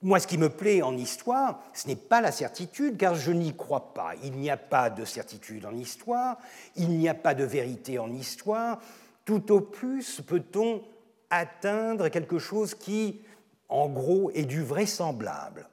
moi, 0.01 0.19
ce 0.19 0.27
qui 0.27 0.37
me 0.37 0.49
plaît 0.49 0.81
en 0.81 0.97
histoire, 0.97 1.61
ce 1.73 1.87
n'est 1.87 1.95
pas 1.95 2.21
la 2.21 2.31
certitude, 2.31 2.97
car 2.97 3.15
je 3.15 3.31
n'y 3.31 3.55
crois 3.55 3.93
pas. 3.93 4.13
Il 4.23 4.33
n'y 4.33 4.49
a 4.49 4.57
pas 4.57 4.89
de 4.89 5.05
certitude 5.05 5.65
en 5.65 5.75
histoire, 5.75 6.37
il 6.75 6.89
n'y 6.89 7.07
a 7.07 7.13
pas 7.13 7.35
de 7.35 7.43
vérité 7.43 7.99
en 7.99 8.11
histoire. 8.11 8.81
Tout 9.25 9.51
au 9.51 9.61
plus 9.61 10.21
peut-on 10.21 10.83
atteindre 11.29 12.09
quelque 12.09 12.39
chose 12.39 12.73
qui, 12.73 13.21
en 13.69 13.89
gros, 13.89 14.31
est 14.31 14.45
du 14.45 14.63
vraisemblable. 14.63 15.69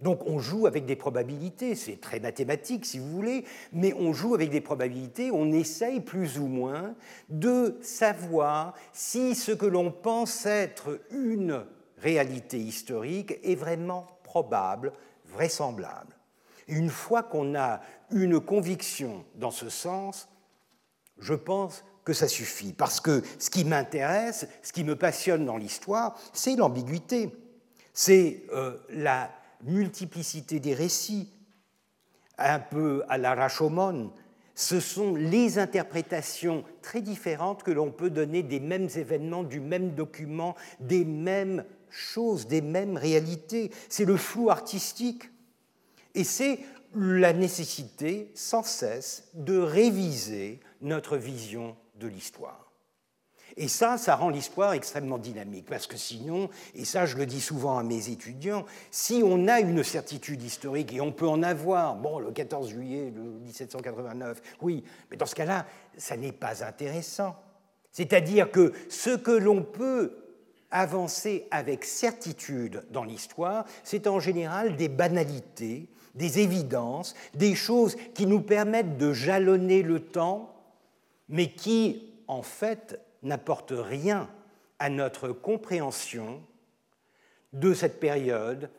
Donc 0.00 0.26
on 0.26 0.38
joue 0.38 0.66
avec 0.66 0.86
des 0.86 0.94
probabilités, 0.94 1.74
c'est 1.74 2.00
très 2.00 2.20
mathématique 2.20 2.86
si 2.86 3.00
vous 3.00 3.10
voulez, 3.10 3.44
mais 3.72 3.92
on 3.94 4.12
joue 4.12 4.34
avec 4.34 4.50
des 4.50 4.60
probabilités, 4.60 5.32
on 5.32 5.50
essaye 5.52 6.00
plus 6.00 6.38
ou 6.38 6.46
moins 6.46 6.94
de 7.28 7.76
savoir 7.82 8.74
si 8.92 9.34
ce 9.34 9.50
que 9.50 9.66
l'on 9.66 9.90
pense 9.90 10.46
être 10.46 11.00
une 11.10 11.64
réalité 11.96 12.58
historique 12.58 13.40
est 13.42 13.56
vraiment 13.56 14.06
probable, 14.22 14.92
vraisemblable. 15.26 16.14
une 16.68 16.90
fois 16.90 17.22
qu'on 17.22 17.54
a 17.56 17.80
une 18.10 18.40
conviction 18.40 19.24
dans 19.34 19.50
ce 19.50 19.70
sens, 19.70 20.28
je 21.18 21.34
pense 21.34 21.82
que 22.04 22.12
ça 22.12 22.28
suffit, 22.28 22.72
parce 22.72 23.00
que 23.00 23.22
ce 23.38 23.50
qui 23.50 23.64
m'intéresse, 23.64 24.46
ce 24.62 24.72
qui 24.72 24.84
me 24.84 24.94
passionne 24.94 25.44
dans 25.44 25.56
l'histoire, 25.56 26.18
c'est 26.32 26.56
l'ambiguïté, 26.56 27.34
c'est 27.92 28.44
euh, 28.52 28.76
la 28.90 29.30
multiplicité 29.64 30.60
des 30.60 30.74
récits, 30.74 31.28
un 32.38 32.60
peu 32.60 33.02
à 33.08 33.18
la 33.18 33.34
Rashomon, 33.34 34.12
ce 34.54 34.80
sont 34.80 35.14
les 35.14 35.58
interprétations 35.58 36.64
très 36.82 37.00
différentes 37.00 37.62
que 37.62 37.70
l'on 37.70 37.92
peut 37.92 38.10
donner 38.10 38.42
des 38.42 38.58
mêmes 38.58 38.88
événements, 38.96 39.44
du 39.44 39.60
même 39.60 39.94
document, 39.94 40.56
des 40.80 41.04
mêmes 41.04 41.64
choses, 41.90 42.46
des 42.46 42.60
mêmes 42.60 42.96
réalités. 42.96 43.70
C'est 43.88 44.04
le 44.04 44.16
flou 44.16 44.50
artistique. 44.50 45.30
Et 46.14 46.24
c'est 46.24 46.58
la 46.96 47.32
nécessité 47.32 48.32
sans 48.34 48.64
cesse 48.64 49.28
de 49.34 49.58
réviser 49.58 50.58
notre 50.80 51.16
vision 51.16 51.76
de 51.96 52.08
l'histoire. 52.08 52.67
Et 53.60 53.66
ça, 53.66 53.98
ça 53.98 54.14
rend 54.14 54.30
l'histoire 54.30 54.72
extrêmement 54.72 55.18
dynamique, 55.18 55.66
parce 55.68 55.88
que 55.88 55.96
sinon, 55.96 56.48
et 56.76 56.84
ça 56.84 57.06
je 57.06 57.16
le 57.16 57.26
dis 57.26 57.40
souvent 57.40 57.76
à 57.76 57.82
mes 57.82 58.08
étudiants, 58.08 58.64
si 58.92 59.20
on 59.24 59.48
a 59.48 59.58
une 59.58 59.82
certitude 59.82 60.40
historique, 60.40 60.94
et 60.94 61.00
on 61.00 61.10
peut 61.10 61.26
en 61.26 61.42
avoir, 61.42 61.96
bon, 61.96 62.20
le 62.20 62.30
14 62.30 62.68
juillet 62.70 63.10
1789, 63.10 64.40
oui, 64.62 64.84
mais 65.10 65.16
dans 65.16 65.26
ce 65.26 65.34
cas-là, 65.34 65.66
ça 65.96 66.16
n'est 66.16 66.30
pas 66.30 66.64
intéressant. 66.64 67.34
C'est-à-dire 67.90 68.52
que 68.52 68.72
ce 68.88 69.10
que 69.10 69.32
l'on 69.32 69.64
peut 69.64 70.16
avancer 70.70 71.48
avec 71.50 71.84
certitude 71.84 72.84
dans 72.92 73.02
l'histoire, 73.02 73.64
c'est 73.82 74.06
en 74.06 74.20
général 74.20 74.76
des 74.76 74.88
banalités, 74.88 75.88
des 76.14 76.38
évidences, 76.38 77.16
des 77.34 77.56
choses 77.56 77.96
qui 78.14 78.26
nous 78.26 78.40
permettent 78.40 78.98
de 78.98 79.12
jalonner 79.12 79.82
le 79.82 79.98
temps, 79.98 80.54
mais 81.28 81.50
qui, 81.50 82.12
en 82.28 82.42
fait, 82.42 83.00
n'apporte 83.22 83.72
rien 83.76 84.28
à 84.78 84.88
notre 84.88 85.28
compréhension 85.28 86.42
de 87.52 87.74
cette 87.74 88.00
période 88.00 88.70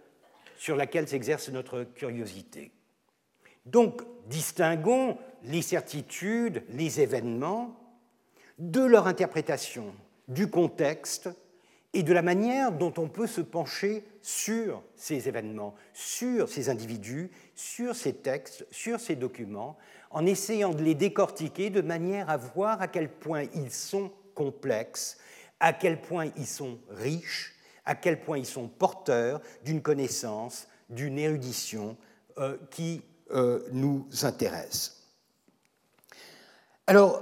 sur 0.58 0.76
laquelle 0.76 1.08
s'exerce 1.08 1.50
notre 1.50 1.84
curiosité. 1.84 2.72
Donc, 3.66 4.02
distinguons 4.28 5.18
les 5.44 5.62
certitudes, 5.62 6.64
les 6.70 7.02
événements, 7.02 7.76
de 8.58 8.82
leur 8.82 9.08
interprétation, 9.08 9.94
du 10.28 10.50
contexte 10.50 11.30
et 11.94 12.04
de 12.04 12.14
la 12.14 12.22
manière 12.22 12.72
dont 12.72 12.94
on 12.98 13.08
peut 13.08 13.26
se 13.26 13.42
pencher 13.42 14.04
sur 14.22 14.84
ces 14.96 15.28
événements, 15.28 15.76
sur 15.94 16.50
ces 16.50 16.70
individus, 16.70 17.32
sur 17.56 17.96
ces 17.96 18.14
textes, 18.14 18.66
sur 18.70 19.00
ces 19.00 19.16
documents, 19.16 19.78
en 20.12 20.26
essayant 20.26 20.74
de 20.74 20.84
les 20.84 20.94
décortiquer 20.94 21.70
de 21.70 21.82
manière 21.82 22.30
à 22.30 22.38
voir 22.38 22.82
à 22.82 22.88
quel 22.88 23.10
point 23.10 23.44
ils 23.56 23.72
sont 23.72 24.12
complexes, 24.40 25.18
à 25.60 25.74
quel 25.74 26.02
point 26.02 26.32
ils 26.38 26.48
sont 26.48 26.80
riches, 26.90 27.56
à 27.84 27.94
quel 27.94 28.22
point 28.22 28.38
ils 28.38 28.46
sont 28.46 28.70
porteurs 28.70 29.42
d'une 29.66 29.82
connaissance, 29.82 30.70
d'une 30.90 31.20
érudition 31.20 31.98
euh, 32.38 32.56
qui 32.72 33.02
euh, 33.32 33.68
nous 33.74 34.08
intéresse. 34.24 35.04
Alors, 36.88 37.22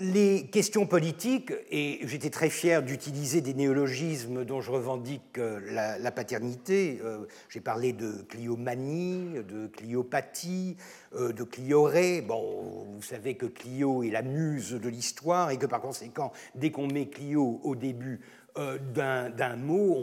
les 0.00 0.46
questions 0.46 0.86
politiques, 0.86 1.52
et 1.70 2.00
j'étais 2.04 2.30
très 2.30 2.48
fier 2.48 2.82
d'utiliser 2.82 3.40
des 3.42 3.54
néologismes 3.54 4.44
dont 4.44 4.60
je 4.60 4.70
revendique 4.70 5.38
euh, 5.38 5.60
la, 6.00 6.10
paternité. 6.10 7.00
Euh, 7.04 7.26
j'ai 7.48 7.60
parlé 7.60 7.92
de 7.92 8.22
cliomanie, 8.28 9.42
de 9.46 9.66
cliopathie, 9.66 10.76
euh, 11.14 11.32
de 11.32 11.44
clioré. 11.44 12.22
Bon, 12.22 12.86
vous 12.94 13.02
savez 13.02 13.36
que 13.36 13.46
Clio 13.46 14.02
est 14.02 14.10
la 14.10 14.22
muse 14.22 14.72
de 14.72 14.88
l'histoire 14.88 15.50
et 15.50 15.58
que 15.58 15.66
par 15.66 15.80
conséquent, 15.80 16.32
dès 16.54 16.70
qu'on 16.70 16.86
met 16.86 17.08
Clio 17.08 17.60
au 17.62 17.76
début 17.76 18.20
d'un 18.56 19.56
mot, 19.56 19.96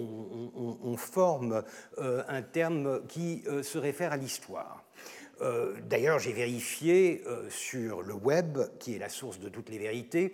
on 0.55 0.95
forme 0.95 1.63
un 1.97 2.41
terme 2.41 3.01
qui 3.07 3.43
se 3.61 3.77
réfère 3.77 4.13
à 4.13 4.17
l'histoire. 4.17 4.86
Euh, 5.41 5.73
d'ailleurs, 5.87 6.19
j'ai 6.19 6.33
vérifié 6.33 7.23
euh, 7.27 7.47
sur 7.49 8.01
le 8.01 8.13
web, 8.13 8.59
qui 8.79 8.95
est 8.95 8.99
la 8.99 9.09
source 9.09 9.39
de 9.39 9.49
toutes 9.49 9.69
les 9.69 9.77
vérités, 9.77 10.33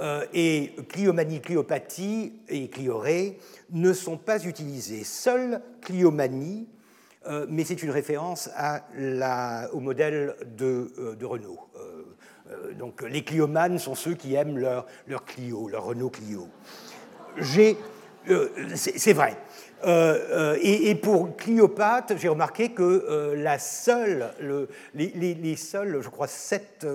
euh, 0.00 0.24
et 0.32 0.72
cliomanie, 0.88 1.40
cliopathie 1.40 2.34
et 2.48 2.68
clioré 2.68 3.38
ne 3.70 3.92
sont 3.92 4.16
pas 4.16 4.44
utilisés. 4.44 5.04
Seule 5.04 5.60
cliomanie, 5.80 6.68
mais 7.48 7.64
c'est 7.64 7.82
une 7.82 7.90
référence 7.90 8.50
au 9.72 9.80
modèle 9.80 10.36
de, 10.58 10.92
Renault. 11.24 11.58
donc 12.78 13.00
les 13.00 13.24
cliomanes 13.24 13.78
sont 13.78 13.94
ceux 13.94 14.12
qui 14.12 14.34
aiment 14.34 14.58
leur, 14.58 14.84
leur 15.06 15.24
Clio, 15.24 15.68
leur 15.68 15.84
Renault 15.84 16.10
Clio. 16.10 16.50
C'est 18.74 19.12
vrai. 19.12 19.36
Euh, 19.86 20.54
euh, 20.54 20.58
et, 20.62 20.94
pour 20.94 21.36
Cliopâtre, 21.36 22.14
j'ai 22.16 22.28
remarqué 22.28 22.70
que 22.70 22.82
euh, 22.82 23.36
la 23.36 23.58
seule, 23.58 24.30
les, 24.94 25.34
les, 25.34 25.56
seules, 25.56 26.00
je 26.00 26.08
crois, 26.08 26.26
sept 26.26 26.86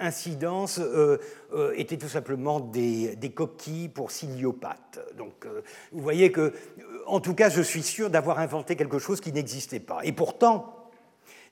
incidences 0.00 0.80
étaient 1.76 1.96
tout 1.96 2.08
simplement 2.08 2.60
des, 2.60 3.32
coquilles 3.34 3.88
pour 3.88 4.10
Ciliopathe. 4.10 5.00
Donc, 5.16 5.46
vous 5.92 6.00
voyez 6.00 6.32
que, 6.32 6.52
en 7.06 7.20
tout 7.20 7.34
cas, 7.34 7.48
je 7.48 7.62
suis 7.62 7.82
sûr 7.82 8.10
d'avoir 8.10 8.38
inventé 8.38 8.74
quelque 8.74 8.98
chose 8.98 9.20
qui 9.20 9.32
n'existait 9.32 9.80
pas. 9.80 10.00
Et 10.02 10.12
pourtant, 10.12 10.90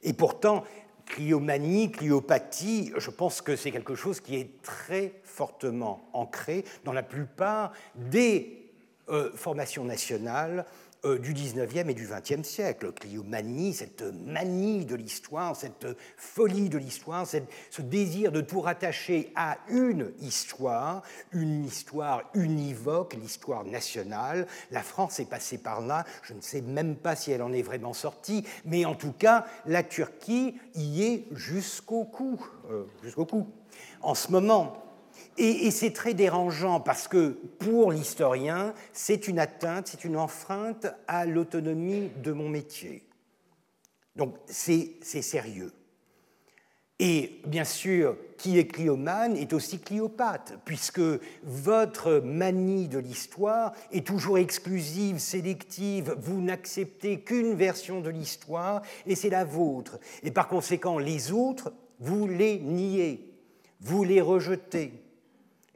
et 0.02 0.12
pourtant, 0.12 0.64
cliomanie, 1.06 1.90
cliopathie, 1.90 2.92
je 2.96 3.10
pense 3.10 3.42
que 3.42 3.56
c'est 3.56 3.70
quelque 3.70 3.94
chose 3.94 4.20
qui 4.20 4.36
est 4.36 4.62
très 4.62 5.20
fortement 5.22 6.08
ancré 6.12 6.64
dans 6.84 6.92
la 6.92 7.02
plupart 7.02 7.72
des 7.94 8.64
euh, 9.10 9.30
formation 9.34 9.84
nationale 9.84 10.60
euh, 10.60 10.84
du 11.04 11.34
19e 11.34 11.90
et 11.90 11.94
du 11.94 12.06
20e 12.06 12.44
siècle. 12.44 12.92
Cliomanie, 12.92 13.74
cette 13.74 14.02
manie 14.02 14.84
de 14.84 14.94
l'histoire, 14.94 15.54
cette 15.54 15.86
folie 16.16 16.68
de 16.68 16.78
l'histoire, 16.78 17.26
ce 17.26 17.82
désir 17.82 18.32
de 18.32 18.40
tout 18.40 18.60
rattacher 18.60 19.32
à 19.34 19.58
une 19.68 20.12
histoire, 20.20 21.02
une 21.32 21.64
histoire 21.64 22.22
univoque, 22.34 23.14
l'histoire 23.14 23.64
nationale. 23.64 24.46
La 24.70 24.82
France 24.82 25.20
est 25.20 25.28
passée 25.28 25.58
par 25.58 25.80
là, 25.80 26.04
je 26.22 26.32
ne 26.34 26.40
sais 26.40 26.60
même 26.60 26.96
pas 26.96 27.16
si 27.16 27.30
elle 27.30 27.42
en 27.42 27.52
est 27.52 27.62
vraiment 27.62 27.92
sortie, 27.92 28.44
mais 28.64 28.84
en 28.84 28.94
tout 28.94 29.12
cas, 29.12 29.46
la 29.66 29.82
Turquie 29.82 30.56
y 30.74 31.02
est 31.02 31.26
jusqu'au 31.32 32.04
cou. 32.04 32.40
Euh, 32.70 32.84
jusqu'au 33.02 33.26
cou. 33.26 33.46
En 34.00 34.14
ce 34.14 34.30
moment, 34.30 34.84
et, 35.37 35.70
c'est 35.70 35.92
très 35.92 36.14
dérangeant 36.14 36.81
parce 36.81 37.09
que 37.09 37.31
pour 37.59 37.92
l'historien, 37.92 38.75
c'est 38.92 39.29
une 39.29 39.38
atteinte, 39.38 39.88
c'est 39.88 40.05
une 40.05 40.16
enfreinte 40.16 40.87
à 41.09 41.27
l'autonomie 41.27 42.11
de 42.23 42.33
mon 42.33 42.49
métier. 42.49 43.03
Donc 44.16 44.37
c'est 44.47 45.03
sérieux. 45.03 45.73
Et 47.01 47.40
bien 47.47 47.64
sûr, 47.64 48.16
qui 48.38 48.59
est 48.59 48.68
cliomane 48.68 49.37
est 49.37 49.53
aussi 49.53 49.81
cliopathe, 49.81 50.55
puisque 50.64 51.03
votre 51.42 52.20
manie 52.25 52.87
de 52.87 52.99
l'histoire 52.99 53.73
est 53.90 54.07
toujours 54.07 54.38
exclusive, 54.38 55.18
sélective, 55.18 56.14
vous 56.20 56.40
n'acceptez 56.40 57.20
qu'une 57.20 57.55
version 57.55 58.01
de 58.01 58.11
l'histoire, 58.11 58.83
et 59.07 59.16
c'est 59.16 59.31
la 59.31 59.44
vôtre. 59.44 59.99
Et 60.23 60.31
par 60.31 60.47
conséquent, 60.47 60.99
les 60.99 61.33
autres, 61.33 61.73
vous 61.99 62.29
les 62.29 62.61
niez, 62.61 63.35
vous 63.81 64.05
les 64.05 64.20
rejetez. 64.20 65.03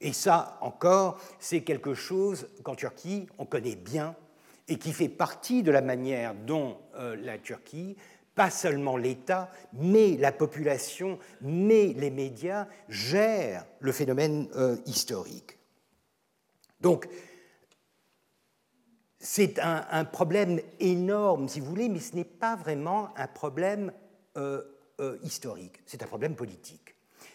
Et 0.01 0.13
ça, 0.13 0.59
encore, 0.61 1.21
c'est 1.39 1.63
quelque 1.63 1.95
chose 1.95 2.49
qu'en 2.63 2.75
Turquie, 2.75 3.27
on 3.39 3.47
connaît 3.47 3.77
bien 3.77 4.15
et 4.69 4.79
qui 4.79 4.93
fait 4.93 5.09
partie 5.09 5.63
de 5.63 5.71
la 5.71 5.81
manière 5.81 6.35
dont 6.35 6.79
euh, 6.97 7.17
la 7.17 7.39
Turquie 7.39 7.97
pas 8.35 8.51
seulement 8.51 8.97
l'État, 8.97 9.51
mais 9.73 10.17
la 10.17 10.31
population, 10.31 11.19
mais 11.41 11.89
les 11.97 12.11
médias 12.11 12.69
gèrent 12.89 13.67
le 13.81 13.91
phénomène 13.91 14.49
euh, 14.55 14.77
historique. 14.87 15.59
Donc, 16.81 17.09
c'est 19.19 19.59
un, 19.59 20.05
problème 20.05 20.61
énorme, 20.79 21.49
si 21.49 21.59
vous 21.59 21.67
voulez, 21.67 21.89
mais 21.89 21.99
ce 21.99 22.15
n'est 22.15 22.23
pas 22.23 22.55
vraiment 22.55 23.13
un 23.17 23.27
problème 23.27 23.93
euh, 24.37 24.63
historique, 25.25 25.81
c'est 25.85 26.05
un 26.05 26.07
problème 26.07 26.37
politique. 26.37 26.88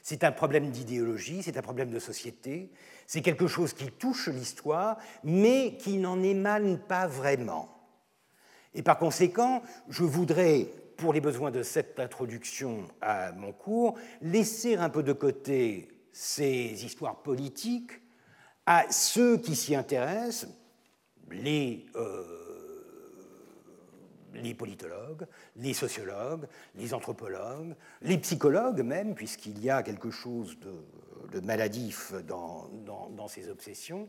C'est 0.03 0.23
un 0.23 0.31
problème 0.31 0.69
d'idéologie, 0.69 1.41
c'est 1.41 1.57
un 1.57 1.61
problème 1.61 1.89
de 1.89 1.97
société, 1.97 2.69
c'est 3.07 3.21
quelque 3.21 3.47
chose 3.47 3.73
qui 3.73 3.89
touche 3.89 4.27
l'histoire, 4.27 4.97
mais 5.23 5.77
qui 5.77 5.97
n'en 5.97 6.21
émane 6.21 6.77
pas 6.77 7.07
vraiment. 7.07 7.69
Et 8.75 8.83
par 8.83 8.99
conséquent, 8.99 9.63
je 9.89 10.03
voudrais 10.03 10.67
pour 10.97 11.13
les 11.13 11.21
besoins 11.21 11.51
de 11.51 11.63
cette 11.63 11.99
introduction 11.99 12.87
à 13.01 13.31
mon 13.31 13.51
cours, 13.51 13.97
laisser 14.21 14.75
un 14.75 14.89
peu 14.89 15.03
de 15.03 15.13
côté 15.13 15.89
ces 16.11 16.85
histoires 16.85 17.21
politiques 17.23 17.91
à 18.65 18.85
ceux 18.91 19.37
qui 19.37 19.55
s'y 19.55 19.75
intéressent, 19.75 20.47
les, 21.31 21.85
euh, 21.95 22.52
les 24.33 24.53
politologues, 24.53 25.25
les 25.55 25.73
sociologues, 25.73 26.47
les 26.75 26.93
anthropologues, 26.93 27.75
les 28.01 28.17
psychologues 28.17 28.81
même, 28.81 29.15
puisqu'il 29.15 29.63
y 29.63 29.69
a 29.69 29.83
quelque 29.83 30.11
chose 30.11 30.57
de, 30.59 31.39
maladif 31.41 32.13
dans, 32.27 32.69
dans 32.85 33.27
ces 33.27 33.49
obsessions. 33.49 34.07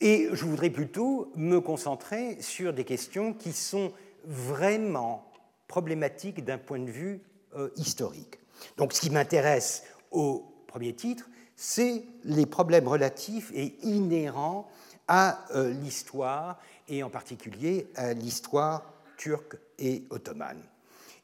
Et 0.00 0.28
je 0.32 0.44
voudrais 0.44 0.70
plutôt 0.70 1.32
me 1.34 1.60
concentrer 1.60 2.40
sur 2.40 2.72
des 2.72 2.84
questions 2.84 3.34
qui 3.34 3.52
sont 3.52 3.92
vraiment 4.24 5.30
problématique 5.66 6.44
d'un 6.44 6.58
point 6.58 6.78
de 6.78 6.90
vue 6.90 7.20
euh, 7.56 7.70
historique. 7.76 8.38
Donc 8.76 8.92
ce 8.92 9.00
qui 9.00 9.10
m'intéresse 9.10 9.84
au 10.10 10.44
premier 10.66 10.94
titre, 10.94 11.28
c'est 11.56 12.04
les 12.24 12.46
problèmes 12.46 12.86
relatifs 12.86 13.50
et 13.54 13.74
inhérents 13.82 14.68
à 15.08 15.44
euh, 15.54 15.70
l'histoire, 15.70 16.60
et 16.88 17.02
en 17.02 17.10
particulier 17.10 17.88
à 17.96 18.12
l'histoire 18.12 18.92
turque 19.18 19.56
et 19.78 20.06
ottomane. 20.08 20.62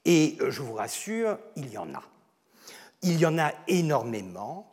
Et 0.05 0.37
euh, 0.41 0.51
je 0.51 0.61
vous 0.61 0.75
rassure, 0.75 1.39
il 1.57 1.73
y 1.73 1.79
en 1.79 1.95
a. 1.95 2.03
Il 3.01 3.19
y 3.19 3.25
en 3.25 3.39
a 3.39 3.53
énormément. 3.67 4.71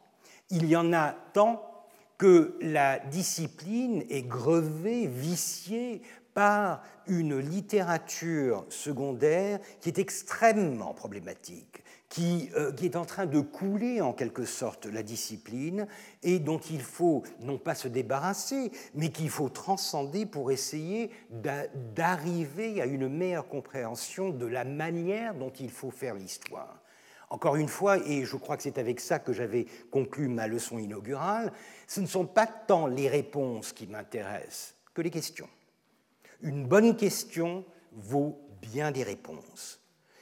Il 0.50 0.66
y 0.66 0.76
en 0.76 0.92
a 0.92 1.16
tant 1.34 1.66
que 2.18 2.58
la 2.62 3.00
discipline 3.00 4.04
est 4.10 4.24
grevée, 4.24 5.08
viciée 5.08 6.02
par 6.34 6.84
une 7.08 7.40
littérature 7.40 8.66
secondaire 8.70 9.60
qui 9.80 9.90
est 9.90 10.00
extrêmement 10.00 10.94
problématique, 10.94 11.81
qui, 12.12 12.50
euh, 12.58 12.74
qui, 12.74 12.84
est 12.86 12.98
en 12.98 13.06
train 13.06 13.26
de 13.26 13.40
couler 13.40 14.02
en 14.02 14.12
quelque 14.12 14.44
sorte 14.44 14.86
la 14.86 15.02
discipline 15.02 15.88
et 16.24 16.40
dont 16.40 16.60
il 16.60 16.82
faut 16.82 17.24
non 17.40 17.58
pas 17.58 17.74
se 17.74 17.88
débarrasser, 17.88 18.74
mais 18.94 19.12
qu'il 19.12 19.30
faut 19.30 19.48
transcender 19.48 20.26
pour 20.26 20.52
essayer 20.52 21.10
d'arriver 21.96 22.82
à 22.82 22.86
une 22.86 23.08
meilleure 23.08 23.48
compréhension 23.48 24.30
de 24.30 24.46
la 24.46 24.66
manière 24.66 25.34
dont 25.36 25.52
il 25.52 25.72
faut 25.72 25.90
faire 25.90 26.16
l'histoire. 26.16 26.82
Encore 27.30 27.56
une 27.56 27.70
fois, 27.70 27.98
et 28.06 28.26
je 28.26 28.36
crois 28.36 28.58
que 28.58 28.64
c'est 28.64 28.78
avec 28.78 29.00
ça 29.00 29.20
que 29.20 29.32
j'avais 29.32 29.66
conclu 29.90 30.28
ma 30.28 30.48
leçon 30.48 30.80
inaugurale, 30.80 31.54
ce 31.88 32.02
ne 32.02 32.08
sont 32.08 32.26
pas 32.26 32.46
tant 32.46 32.88
les 32.88 33.08
réponses 33.08 33.72
qui 33.72 33.88
m'intéressent 33.88 34.76
que 34.94 35.02
les 35.02 35.12
questions. 35.12 35.48
Une 36.42 36.66
bonne 36.68 36.98
question 36.98 37.64
vaut 37.94 38.38
bien 38.62 38.92
des 38.92 39.04
réponses. 39.04 39.81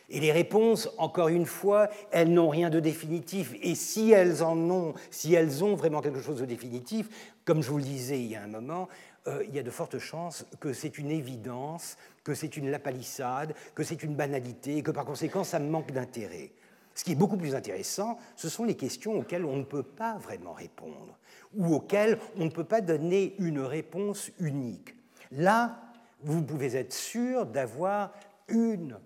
Et 0.09 0.19
les 0.19 0.31
réponses, 0.31 0.89
encore 0.97 1.27
une 1.27 1.45
fois, 1.45 1.89
elles 2.11 2.31
n'ont 2.33 2.49
rien 2.49 2.69
de 2.69 2.79
définitif. 2.79 3.53
Et 3.61 3.75
si 3.75 4.11
elles 4.11 4.43
en 4.43 4.57
ont, 4.57 4.93
si 5.11 5.33
elles 5.33 5.63
ont 5.63 5.75
vraiment 5.75 6.01
quelque 6.01 6.21
chose 6.21 6.39
de 6.39 6.45
définitif, 6.45 7.07
comme 7.45 7.61
je 7.61 7.69
vous 7.69 7.77
le 7.77 7.83
disais 7.83 8.19
il 8.19 8.27
y 8.27 8.35
a 8.35 8.41
un 8.41 8.47
moment, 8.47 8.87
euh, 9.27 9.43
il 9.47 9.55
y 9.55 9.59
a 9.59 9.63
de 9.63 9.69
fortes 9.69 9.99
chances 9.99 10.45
que 10.59 10.73
c'est 10.73 10.97
une 10.97 11.11
évidence, 11.11 11.97
que 12.23 12.33
c'est 12.33 12.57
une 12.57 12.71
lapalissade, 12.71 13.53
que 13.75 13.83
c'est 13.83 14.01
une 14.03 14.15
banalité, 14.15 14.77
et 14.77 14.83
que 14.83 14.91
par 14.91 15.05
conséquent, 15.05 15.43
ça 15.43 15.59
manque 15.59 15.91
d'intérêt. 15.91 16.51
Ce 16.95 17.03
qui 17.03 17.11
est 17.11 17.15
beaucoup 17.15 17.37
plus 17.37 17.55
intéressant, 17.55 18.17
ce 18.35 18.49
sont 18.49 18.65
les 18.65 18.75
questions 18.75 19.19
auxquelles 19.19 19.45
on 19.45 19.57
ne 19.57 19.63
peut 19.63 19.83
pas 19.83 20.17
vraiment 20.17 20.53
répondre, 20.53 21.17
ou 21.55 21.75
auxquelles 21.75 22.17
on 22.37 22.45
ne 22.45 22.49
peut 22.49 22.63
pas 22.63 22.81
donner 22.81 23.35
une 23.39 23.61
réponse 23.61 24.31
unique. 24.39 24.95
Là, 25.31 25.79
vous 26.21 26.41
pouvez 26.41 26.75
être 26.75 26.93
sûr 26.93 27.45
d'avoir 27.45 28.11
une, 28.47 28.97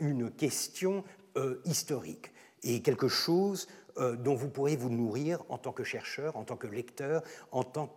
une, 0.00 0.30
question 0.30 1.04
euh, 1.36 1.60
historique 1.64 2.32
et 2.62 2.82
quelque 2.82 3.08
chose 3.08 3.68
euh, 3.98 4.16
dont 4.16 4.34
vous 4.34 4.48
pourrez 4.48 4.76
vous 4.76 4.90
nourrir 4.90 5.42
en 5.48 5.58
tant 5.58 5.72
que 5.72 5.84
chercheur, 5.84 6.36
en 6.36 6.44
tant 6.44 6.56
que 6.56 6.66
lecteur, 6.66 7.22
en 7.52 7.64
tant 7.64 7.94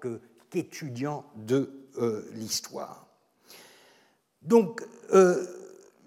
qu'étudiant 0.50 1.26
de 1.36 1.72
euh, 1.98 2.30
l'histoire. 2.34 3.08
Donc, 4.42 4.82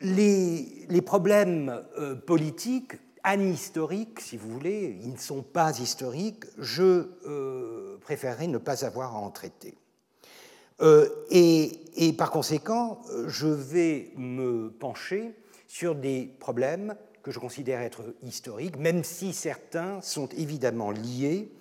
les, 0.00 0.86
les, 0.88 1.02
problèmes 1.02 1.84
politiques, 2.26 2.94
anhistoriques, 3.22 4.20
si 4.20 4.38
vous 4.38 4.48
voulez, 4.48 4.98
ils 5.02 5.12
ne 5.12 5.18
sont 5.18 5.42
pas 5.42 5.78
historiques, 5.78 6.44
je 6.56 7.96
préférerais 7.98 8.46
ne 8.46 8.56
pas 8.56 8.86
avoir 8.86 9.14
à 9.14 9.18
en 9.18 9.30
traiter. 9.30 9.76
Euh, 10.82 11.08
et, 11.30 12.12
par 12.16 12.30
conséquent, 12.30 13.02
je 13.26 13.46
vais 13.46 14.12
me 14.16 14.70
pencher 14.70 15.34
sur 15.68 15.94
des 15.94 16.30
problèmes 16.38 16.96
que 17.22 17.30
je 17.30 17.38
considère 17.38 17.80
être 17.80 18.14
historiques, 18.22 18.78
même 18.78 19.04
si 19.04 19.32
certains 19.32 20.00
sont 20.00 20.28
évidemment 20.28 20.90
liés 20.90 21.52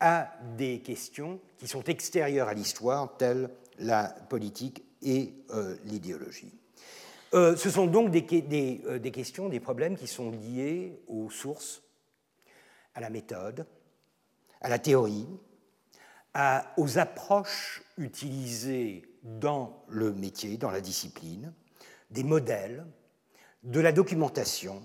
à 0.00 0.32
des 0.56 0.80
questions 0.80 1.38
qui 1.56 1.68
sont 1.68 1.84
extérieures 1.84 2.48
à 2.48 2.54
l'histoire, 2.54 3.16
telles 3.16 3.48
la 3.78 4.04
politique 4.28 4.82
et 5.02 5.32
euh, 5.50 5.76
l'idéologie. 5.84 6.52
Euh, 7.32 7.56
ce 7.56 7.70
sont 7.70 7.86
donc 7.86 8.10
des, 8.10 8.20
des, 8.22 9.10
questions, 9.12 9.48
des 9.48 9.60
problèmes 9.60 9.96
qui 9.96 10.06
sont 10.06 10.30
liés 10.30 11.00
aux 11.08 11.30
sources, 11.30 11.82
à 12.94 13.00
la 13.00 13.10
méthode, 13.10 13.66
à 14.60 14.68
la 14.68 14.78
théorie, 14.78 15.26
aux 16.76 16.98
approches 16.98 17.83
utilisées 17.96 19.02
dans 19.22 19.84
le 19.88 20.12
métier, 20.12 20.56
dans 20.56 20.70
la 20.70 20.80
discipline, 20.80 21.52
des 22.10 22.24
modèles, 22.24 22.86
de 23.62 23.80
la 23.80 23.92
documentation, 23.92 24.82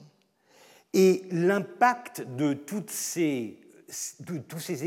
et 0.94 1.24
l'impact 1.32 2.22
de, 2.22 2.54
tous 2.54 2.90
ces 2.90 3.58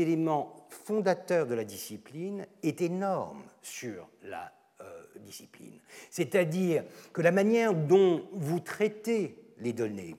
éléments 0.01 0.67
fondateurs 0.69 1.47
de 1.47 1.53
la 1.53 1.63
discipline 1.63 2.45
est 2.61 2.81
énorme 2.81 3.43
sur 3.61 4.09
la 4.23 4.51
euh, 4.81 5.03
discipline. 5.21 5.79
C'est-à-dire 6.09 6.83
que 7.13 7.21
la 7.21 7.31
manière 7.31 7.73
dont 7.73 8.27
vous 8.33 8.59
traitez 8.59 9.37
les 9.59 9.71
données, 9.71 10.15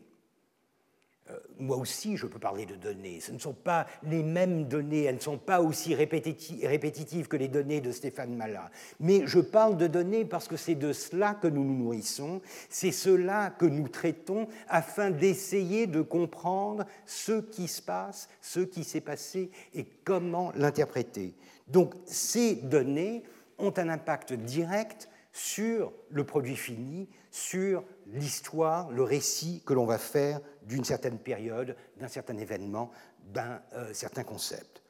moi 1.58 1.78
aussi, 1.78 2.16
je 2.16 2.26
peux 2.26 2.38
parler 2.38 2.66
de 2.66 2.74
données. 2.74 3.20
Ce 3.20 3.32
ne 3.32 3.38
sont 3.38 3.54
pas 3.54 3.86
les 4.02 4.22
mêmes 4.22 4.64
données, 4.64 5.04
elles 5.04 5.16
ne 5.16 5.20
sont 5.20 5.38
pas 5.38 5.62
aussi 5.62 5.94
répétitives 5.94 7.28
que 7.28 7.36
les 7.36 7.48
données 7.48 7.80
de 7.80 7.92
Stéphane 7.92 8.34
Malat. 8.34 8.70
Mais 9.00 9.26
je 9.26 9.40
parle 9.40 9.76
de 9.78 9.86
données 9.86 10.24
parce 10.24 10.48
que 10.48 10.56
c'est 10.56 10.74
de 10.74 10.92
cela 10.92 11.34
que 11.34 11.48
nous 11.48 11.64
nous 11.64 11.84
nourrissons, 11.84 12.42
c'est 12.68 12.92
cela 12.92 13.50
que 13.50 13.64
nous 13.64 13.88
traitons 13.88 14.48
afin 14.68 15.10
d'essayer 15.10 15.86
de 15.86 16.02
comprendre 16.02 16.84
ce 17.06 17.40
qui 17.40 17.68
se 17.68 17.80
passe, 17.80 18.28
ce 18.42 18.60
qui 18.60 18.84
s'est 18.84 19.00
passé 19.00 19.50
et 19.74 19.86
comment 20.04 20.52
l'interpréter. 20.56 21.34
Donc 21.68 21.94
ces 22.04 22.56
données 22.56 23.22
ont 23.58 23.72
un 23.76 23.88
impact 23.88 24.34
direct 24.34 25.08
sur 25.34 25.92
le 26.10 26.24
produit 26.24 26.54
fini, 26.54 27.08
sur 27.32 27.82
l'histoire, 28.06 28.92
le 28.92 29.02
récit 29.02 29.64
que 29.66 29.74
l'on 29.74 29.84
va 29.84 29.98
faire 29.98 30.40
d'une 30.62 30.84
certaine 30.84 31.18
période, 31.18 31.76
d'un 31.98 32.06
certain 32.06 32.36
événement, 32.36 32.92
d'un 33.32 33.60
euh, 33.74 33.92
certain 33.92 34.22
concept. 34.22 34.80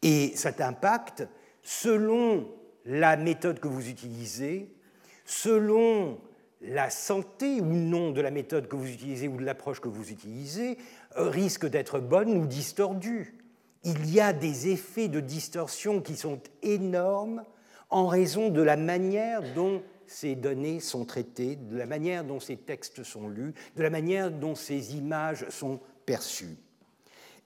Et 0.00 0.32
cet 0.36 0.62
impact, 0.62 1.28
selon 1.62 2.48
la 2.86 3.18
méthode 3.18 3.60
que 3.60 3.68
vous 3.68 3.90
utilisez, 3.90 4.74
selon 5.26 6.18
la 6.62 6.88
santé 6.88 7.60
ou 7.60 7.66
non 7.66 8.10
de 8.10 8.22
la 8.22 8.30
méthode 8.30 8.68
que 8.68 8.76
vous 8.76 8.88
utilisez 8.88 9.28
ou 9.28 9.36
de 9.36 9.44
l'approche 9.44 9.80
que 9.80 9.88
vous 9.88 10.10
utilisez 10.10 10.78
euh, 11.18 11.28
risque 11.28 11.66
d'être 11.66 12.00
bonne 12.00 12.38
ou 12.38 12.46
distordue. 12.46 13.34
Il 13.84 14.10
y 14.10 14.18
a 14.18 14.32
des 14.32 14.68
effets 14.68 15.08
de 15.08 15.20
distorsion 15.20 16.00
qui 16.00 16.16
sont 16.16 16.40
énormes 16.62 17.44
en 17.90 18.06
raison 18.06 18.48
de 18.48 18.62
la 18.62 18.76
manière 18.76 19.42
dont 19.54 19.82
ces 20.06 20.34
données 20.34 20.80
sont 20.80 21.04
traitées, 21.04 21.56
de 21.56 21.76
la 21.76 21.86
manière 21.86 22.24
dont 22.24 22.40
ces 22.40 22.56
textes 22.56 23.04
sont 23.04 23.28
lus, 23.28 23.54
de 23.76 23.82
la 23.82 23.90
manière 23.90 24.30
dont 24.30 24.54
ces 24.54 24.96
images 24.96 25.48
sont 25.50 25.80
perçues. 26.04 26.56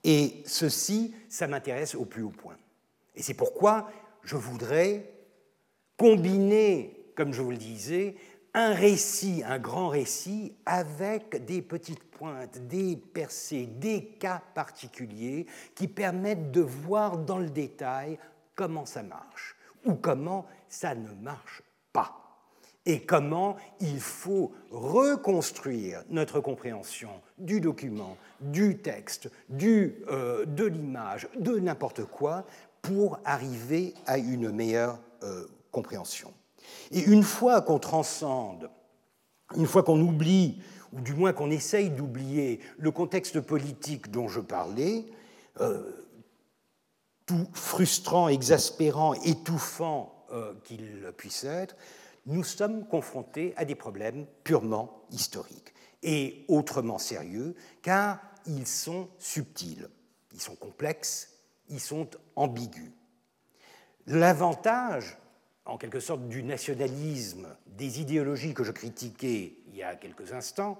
Et 0.03 0.43
ceci, 0.45 1.13
ça 1.29 1.47
m'intéresse 1.47 1.95
au 1.95 2.05
plus 2.05 2.23
haut 2.23 2.29
point. 2.29 2.57
Et 3.15 3.23
c'est 3.23 3.33
pourquoi 3.33 3.89
je 4.23 4.35
voudrais 4.35 5.11
combiner, 5.97 7.11
comme 7.15 7.33
je 7.33 7.41
vous 7.41 7.51
le 7.51 7.57
disais, 7.57 8.15
un 8.53 8.73
récit, 8.73 9.43
un 9.45 9.59
grand 9.59 9.89
récit, 9.89 10.55
avec 10.65 11.45
des 11.45 11.61
petites 11.61 12.03
pointes, 12.03 12.67
des 12.67 12.95
percées, 12.95 13.65
des 13.65 14.05
cas 14.05 14.41
particuliers 14.53 15.45
qui 15.75 15.87
permettent 15.87 16.51
de 16.51 16.61
voir 16.61 17.17
dans 17.17 17.39
le 17.39 17.49
détail 17.49 18.17
comment 18.55 18.85
ça 18.85 19.03
marche 19.03 19.54
ou 19.85 19.95
comment 19.95 20.45
ça 20.67 20.95
ne 20.95 21.11
marche 21.21 21.61
pas 21.93 22.25
et 22.85 23.01
comment 23.01 23.55
il 23.79 23.99
faut 23.99 24.51
reconstruire 24.71 26.03
notre 26.09 26.39
compréhension 26.39 27.09
du 27.37 27.59
document, 27.59 28.17
du 28.41 28.77
texte, 28.77 29.29
euh, 29.61 30.45
de 30.45 30.65
l'image, 30.65 31.27
de 31.37 31.57
n'importe 31.57 32.05
quoi, 32.05 32.45
pour 32.81 33.19
arriver 33.25 33.95
à 34.05 34.19
une 34.19 34.51
meilleure 34.51 34.99
euh, 35.23 35.47
compréhension. 35.71 36.31
Et 36.91 37.01
une 37.01 37.23
fois 37.23 37.61
qu'on 37.61 37.79
transcende, 37.79 38.69
une 39.55 39.65
fois 39.65 39.83
qu'on 39.83 39.99
oublie, 39.99 40.61
ou 40.93 41.01
du 41.01 41.13
moins 41.13 41.33
qu'on 41.33 41.49
essaye 41.49 41.89
d'oublier 41.89 42.59
le 42.77 42.91
contexte 42.91 43.41
politique 43.41 44.11
dont 44.11 44.27
je 44.27 44.39
parlais, 44.39 45.05
euh, 45.59 46.04
tout 47.25 47.47
frustrant, 47.53 48.27
exaspérant, 48.27 49.13
étouffant 49.13 50.25
euh, 50.31 50.53
qu'il 50.63 51.11
puisse 51.17 51.43
être, 51.43 51.75
nous 52.25 52.43
sommes 52.43 52.87
confrontés 52.87 53.53
à 53.57 53.65
des 53.65 53.75
problèmes 53.75 54.25
purement 54.43 55.05
historiques 55.11 55.73
et 56.03 56.45
autrement 56.47 56.97
sérieux, 56.97 57.55
car 57.81 58.19
ils 58.45 58.67
sont 58.67 59.09
subtils, 59.17 59.87
ils 60.33 60.41
sont 60.41 60.55
complexes, 60.55 61.29
ils 61.69 61.79
sont 61.79 62.09
ambigus. 62.35 62.91
L'avantage 64.07 65.17
en 65.65 65.77
quelque 65.77 65.99
sorte 65.99 66.27
du 66.27 66.43
nationalisme 66.43 67.47
des 67.65 68.01
idéologies 68.01 68.53
que 68.53 68.63
je 68.63 68.71
critiquais 68.71 69.57
il 69.67 69.75
y 69.75 69.83
a 69.83 69.95
quelques 69.95 70.31
instants, 70.31 70.79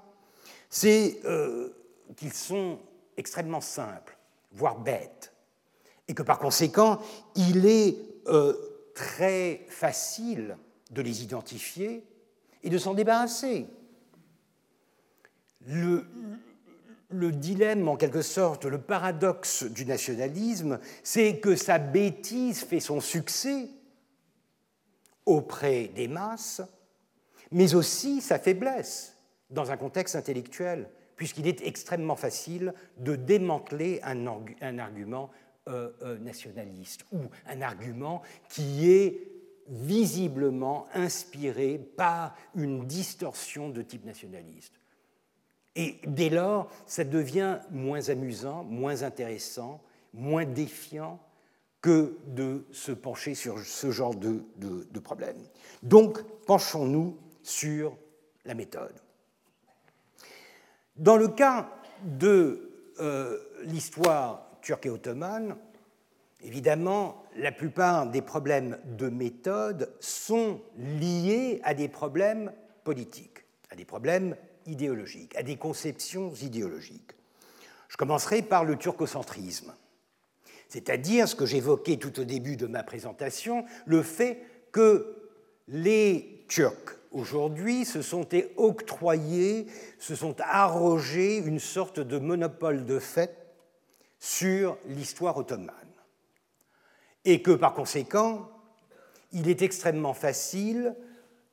c'est 0.70 1.20
euh, 1.26 1.76
qu'ils 2.16 2.34
sont 2.34 2.80
extrêmement 3.18 3.62
simples, 3.62 4.18
voire 4.52 4.78
bêtes, 4.80 5.34
et 6.08 6.14
que 6.14 6.24
par 6.24 6.40
conséquent, 6.40 7.00
il 7.36 7.66
est 7.66 7.98
euh, 8.28 8.54
très 8.94 9.66
facile 9.70 10.58
de 10.92 11.02
les 11.02 11.24
identifier 11.24 12.04
et 12.64 12.70
de 12.70 12.78
s'en 12.78 12.94
débarrasser. 12.94 13.68
Le, 15.68 16.06
le 17.10 17.32
dilemme, 17.32 17.88
en 17.88 17.96
quelque 17.96 18.22
sorte, 18.22 18.66
le 18.66 18.80
paradoxe 18.80 19.64
du 19.64 19.86
nationalisme, 19.86 20.80
c'est 21.04 21.40
que 21.40 21.56
sa 21.56 21.80
bêtise 21.80 22.64
fait 22.64 22.80
son 22.80 23.02
succès 23.02 23.70
auprès 25.26 25.88
des 25.88 26.08
masses, 26.08 26.62
mais 27.52 27.74
aussi 27.76 28.22
sa 28.22 28.40
faiblesse 28.40 29.16
dans 29.50 29.72
un 29.72 29.78
contexte 29.78 30.16
intellectuel, 30.16 30.90
puisqu'il 31.16 31.48
est 31.48 31.66
extrêmement 31.66 32.16
facile 32.16 32.74
de 32.98 33.16
démanteler 33.16 34.02
un, 34.04 34.78
argument 34.78 35.30
euh, 35.68 35.90
euh, 36.04 36.18
nationaliste 36.20 37.06
ou 37.12 37.22
un 37.48 37.62
argument 37.62 38.22
qui 38.50 38.90
est 38.90 39.32
visiblement 39.68 40.88
inspiré 40.94 41.80
par 41.80 42.36
une 42.54 42.86
distorsion 42.86 43.70
de 43.70 43.82
type 43.82 44.06
nationaliste. 44.06 44.74
Et 45.76 45.98
dès 46.06 46.30
lors, 46.30 46.70
ça 46.86 47.04
devient 47.04 47.60
moins 47.72 48.10
amusant, 48.10 48.64
moins 48.64 49.02
intéressant, 49.02 49.82
moins 50.14 50.46
défiant 50.46 51.20
que 51.82 52.18
de 52.28 52.66
se 52.72 52.92
pencher 52.92 53.36
sur 53.36 53.60
ce 53.60 53.92
genre 53.92 54.16
de, 54.16 54.44
de, 54.58 55.00
problème. 55.00 55.38
Donc, 55.84 56.24
penchons-nous 56.46 57.18
sur 57.44 57.98
la 58.46 58.54
méthode. 58.54 58.96
Dans 60.96 61.18
le 61.18 61.28
cas 61.28 61.70
de 62.04 62.72
euh, 63.00 63.38
l'histoire 63.64 64.55
turque 64.66 64.88
et 64.88 64.90
ottomane, 64.90 65.56
évidemment, 66.42 67.24
la 67.38 67.52
plupart 67.52 68.10
des 68.10 68.24
problèmes 68.24 68.80
de 68.98 69.10
méthode 69.10 69.94
sont 70.00 70.60
liés 70.78 71.62
à 71.64 71.76
des 71.76 71.88
problèmes 71.88 72.52
politiques, 72.84 73.46
à 73.70 73.76
des 73.76 73.86
problèmes 73.86 74.36
idéologiques, 74.66 75.38
à 75.38 75.44
des 75.44 75.56
conceptions 75.56 76.34
idéologiques. 76.34 77.12
Je 77.90 77.96
commencerai 77.96 78.42
par 78.42 78.66
le 78.66 78.76
turcocentrisme 78.76 79.74
c'est-à-dire 80.68 81.28
ce 81.28 81.36
que 81.36 81.46
j'évoquais 81.46 81.98
tout 81.98 82.20
au 82.20 82.24
début 82.24 82.58
de 82.58 82.66
ma 82.66 82.84
présentation, 82.84 83.66
le 83.86 84.02
fait 84.02 84.42
que 84.72 85.16
les 85.68 86.44
Turcs 86.48 86.98
aujourd'hui 87.12 87.86
se 87.86 88.02
sont 88.02 88.28
octroyés, 88.58 89.68
se 90.00 90.16
sont 90.16 90.36
arrogés 90.40 91.38
une 91.38 91.60
sorte 91.60 92.00
de 92.00 92.18
monopole 92.18 92.84
de 92.84 93.00
fait 93.00 93.45
sur 94.26 94.78
l'histoire 94.88 95.38
ottomane. 95.38 95.76
Et 97.26 97.44
que 97.44 97.52
par 97.52 97.76
conséquent, 97.76 98.50
il 99.32 99.48
est 99.48 99.62
extrêmement 99.62 100.16
facile, 100.16 100.96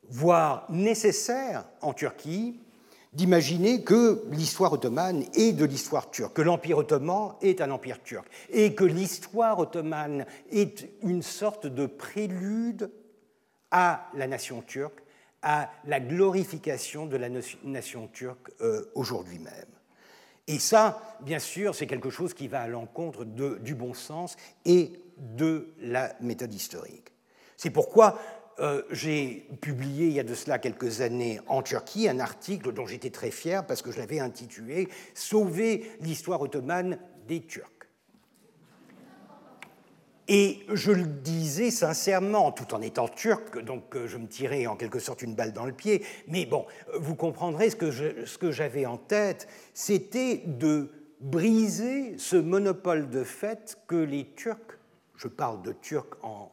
voire 0.08 0.64
nécessaire 0.70 1.66
en 1.82 1.92
Turquie, 1.92 2.58
d'imaginer 3.12 3.84
que 3.84 4.24
l'histoire 4.30 4.72
ottomane 4.72 5.26
est 5.34 5.52
de 5.52 5.66
l'histoire 5.66 6.10
turque, 6.10 6.32
que 6.32 6.40
l'Empire 6.40 6.78
ottoman 6.78 7.34
est 7.42 7.60
un 7.60 7.70
empire 7.70 8.02
turc, 8.02 8.26
et 8.48 8.74
que 8.74 8.84
l'histoire 8.84 9.58
ottomane 9.58 10.24
est 10.50 10.88
une 11.02 11.22
sorte 11.22 11.66
de 11.66 11.84
prélude 11.84 12.90
à 13.70 14.08
la 14.14 14.26
nation 14.26 14.62
turque, 14.62 15.02
à 15.42 15.70
la 15.84 16.00
glorification 16.00 17.04
de 17.04 17.18
la 17.18 17.28
nation 17.64 18.08
turque 18.08 18.50
euh, 18.62 18.90
aujourd'hui 18.94 19.40
même. 19.40 19.71
Et 20.48 20.58
ça, 20.58 21.18
bien 21.20 21.38
sûr, 21.38 21.74
c'est 21.74 21.86
quelque 21.86 22.10
chose 22.10 22.34
qui 22.34 22.48
va 22.48 22.62
à 22.62 22.68
l'encontre 22.68 23.24
du 23.24 23.74
bon 23.74 23.94
sens 23.94 24.36
et 24.64 24.92
de 25.16 25.72
la 25.80 26.14
méthode 26.20 26.52
historique. 26.52 27.12
C'est 27.56 27.70
pourquoi 27.70 28.18
euh, 28.58 28.82
j'ai 28.90 29.48
publié 29.60 30.08
il 30.08 30.12
y 30.12 30.20
a 30.20 30.24
de 30.24 30.34
cela 30.34 30.58
quelques 30.58 31.00
années 31.00 31.40
en 31.46 31.62
Turquie 31.62 32.08
un 32.08 32.20
article 32.20 32.72
dont 32.72 32.86
j'étais 32.86 33.10
très 33.10 33.30
fier 33.30 33.66
parce 33.66 33.82
que 33.82 33.90
je 33.90 33.98
l'avais 33.98 34.20
intitulé 34.20 34.88
Sauver 35.14 35.90
l'histoire 36.00 36.42
ottomane 36.42 36.98
des 37.26 37.40
Turcs. 37.40 37.71
Et 40.28 40.60
je 40.72 40.92
le 40.92 41.04
disais 41.04 41.70
sincèrement, 41.70 42.52
tout 42.52 42.74
en 42.74 42.80
étant 42.80 43.08
turc, 43.08 43.58
donc 43.62 43.96
euh, 43.96 44.06
je 44.06 44.18
me 44.18 44.28
tirais 44.28 44.66
en 44.66 44.76
quelque 44.76 45.00
sorte 45.00 45.22
une 45.22 45.34
balle 45.34 45.52
dans 45.52 45.66
le 45.66 45.72
pied, 45.72 46.04
mais 46.28 46.46
bon, 46.46 46.64
vous 46.94 47.16
comprendrez 47.16 47.70
ce 47.70 48.38
que 48.38 48.50
j'avais 48.52 48.86
en 48.86 48.98
tête, 48.98 49.48
c'était 49.74 50.42
de 50.46 50.90
briser 51.22 52.18
ce 52.18 52.36
monopole 52.36 53.08
de 53.08 53.24
fait 53.24 53.78
que 53.86 53.96
les 53.96 54.26
Turcs, 54.34 54.78
je 55.16 55.28
parle 55.28 55.62
de 55.62 55.72
Turcs 55.72 56.18
en, 56.22 56.50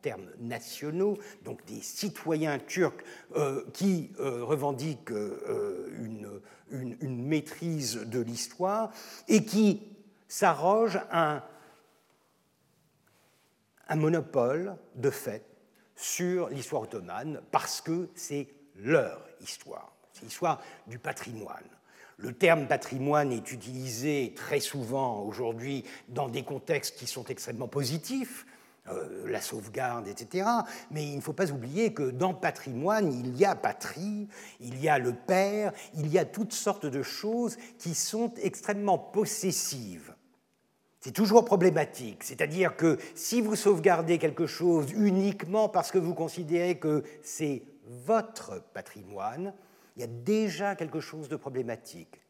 termes 0.00 0.30
nationaux, 0.40 1.16
donc 1.44 1.64
des 1.66 1.80
citoyens 1.80 2.58
turcs 2.58 3.04
euh, 3.36 3.62
qui 3.72 4.10
euh, 4.18 4.42
revendiquent 4.42 5.12
euh, 5.12 5.86
une, 6.00 6.40
une, 6.98 7.24
maîtrise 7.24 8.00
de 8.06 8.18
l'histoire 8.18 8.90
et 9.28 9.44
qui 9.44 9.82
s'arrogent 10.26 10.98
un, 11.12 11.42
un 13.88 13.96
monopole 13.96 14.76
de 14.94 15.10
fait 15.10 15.44
sur 15.96 16.48
l'histoire 16.48 16.82
ottomane 16.82 17.40
parce 17.50 17.80
que 17.80 18.08
c'est 18.14 18.48
leur 18.76 19.22
histoire, 19.40 19.92
c'est 20.12 20.24
l'histoire 20.24 20.60
du 20.86 20.98
patrimoine. 20.98 21.68
Le 22.18 22.32
terme 22.32 22.66
patrimoine 22.68 23.32
est 23.32 23.50
utilisé 23.52 24.32
très 24.36 24.60
souvent 24.60 25.22
aujourd'hui 25.22 25.84
dans 26.08 26.28
des 26.28 26.44
contextes 26.44 26.96
qui 26.96 27.06
sont 27.06 27.24
extrêmement 27.24 27.68
positifs, 27.68 28.46
euh, 28.88 29.30
la 29.30 29.40
sauvegarde, 29.40 30.08
etc. 30.08 30.48
Mais 30.90 31.04
il 31.04 31.16
ne 31.16 31.20
faut 31.20 31.32
pas 31.32 31.50
oublier 31.50 31.92
que 31.92 32.10
dans 32.10 32.34
patrimoine, 32.34 33.12
il 33.12 33.36
y 33.36 33.44
a 33.44 33.54
patrie, 33.54 34.28
il 34.60 34.80
y 34.80 34.88
a 34.88 34.98
le 34.98 35.14
père, 35.14 35.72
il 35.94 36.08
y 36.08 36.18
a 36.18 36.24
toutes 36.24 36.52
sortes 36.52 36.86
de 36.86 37.02
choses 37.02 37.56
qui 37.78 37.94
sont 37.94 38.32
extrêmement 38.42 38.98
possessives. 38.98 40.11
C'est 41.02 41.10
toujours 41.10 41.44
problématique, 41.44 42.22
c'est-à-dire 42.22 42.76
que 42.76 42.96
si 43.16 43.40
vous 43.40 43.56
sauvegardez 43.56 44.18
quelque 44.18 44.46
chose 44.46 44.92
uniquement 44.92 45.68
parce 45.68 45.90
que 45.90 45.98
vous 45.98 46.14
considérez 46.14 46.78
que 46.78 47.02
c'est 47.22 47.62
votre 48.06 48.62
patrimoine, 48.72 49.52
il 49.96 50.02
y 50.02 50.04
a 50.04 50.06
déjà 50.06 50.76
quelque 50.76 51.00
chose 51.00 51.28
de 51.28 51.34
problématique. 51.34 52.20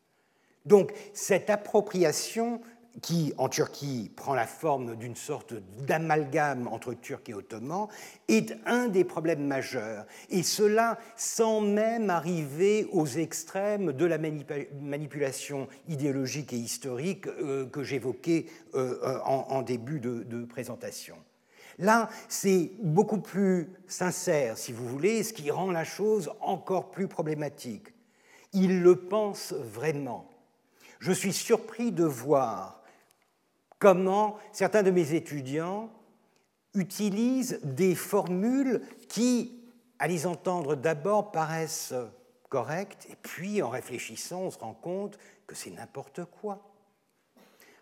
Donc 0.64 0.94
cette 1.12 1.50
appropriation 1.50 2.62
qui, 3.00 3.32
en 3.38 3.48
Turquie, 3.48 4.10
prend 4.14 4.34
la 4.34 4.46
forme 4.46 4.96
d'une 4.96 5.16
sorte 5.16 5.54
d'amalgame 5.86 6.68
entre 6.68 6.92
Turcs 6.92 7.22
et 7.28 7.34
Ottomans, 7.34 7.88
est 8.28 8.54
un 8.66 8.88
des 8.88 9.04
problèmes 9.04 9.46
majeurs. 9.46 10.04
Et 10.30 10.42
cela 10.42 10.98
sans 11.16 11.60
même 11.60 12.10
arriver 12.10 12.86
aux 12.92 13.06
extrêmes 13.06 13.92
de 13.92 14.04
la 14.04 14.18
manipulation 14.18 15.68
idéologique 15.88 16.52
et 16.52 16.58
historique 16.58 17.26
euh, 17.26 17.66
que 17.66 17.82
j'évoquais 17.82 18.46
euh, 18.74 19.18
en, 19.24 19.62
début 19.62 20.00
de 20.00 20.44
présentation. 20.44 21.16
Là, 21.78 22.08
c'est 22.28 22.72
beaucoup 22.82 23.18
plus 23.18 23.70
sincère, 23.86 24.58
si 24.58 24.72
vous 24.72 24.86
voulez, 24.86 25.22
ce 25.22 25.32
qui 25.32 25.50
rend 25.50 25.70
la 25.70 25.84
chose 25.84 26.30
encore 26.40 26.90
plus 26.90 27.08
problématique. 27.08 27.94
Il 28.52 28.82
le 28.82 28.96
pense 28.96 29.52
vraiment. 29.52 30.28
Je 31.00 31.12
suis 31.12 31.32
surpris 31.32 31.90
de 31.90 32.04
voir 32.04 32.81
comment 33.82 34.36
certains 34.52 34.84
de 34.84 34.92
mes 34.92 35.14
étudiants 35.14 35.90
utilisent 36.72 37.58
des 37.64 37.96
formules 37.96 38.80
qui, 39.08 39.60
à 39.98 40.06
les 40.06 40.24
entendre 40.28 40.76
d'abord, 40.76 41.32
paraissent 41.32 41.92
correctes, 42.48 43.08
et 43.10 43.16
puis 43.20 43.60
en 43.60 43.70
réfléchissant, 43.70 44.42
on 44.42 44.50
se 44.52 44.58
rend 44.60 44.74
compte 44.74 45.18
que 45.48 45.56
c'est 45.56 45.70
n'importe 45.70 46.20
quoi. 46.26 46.60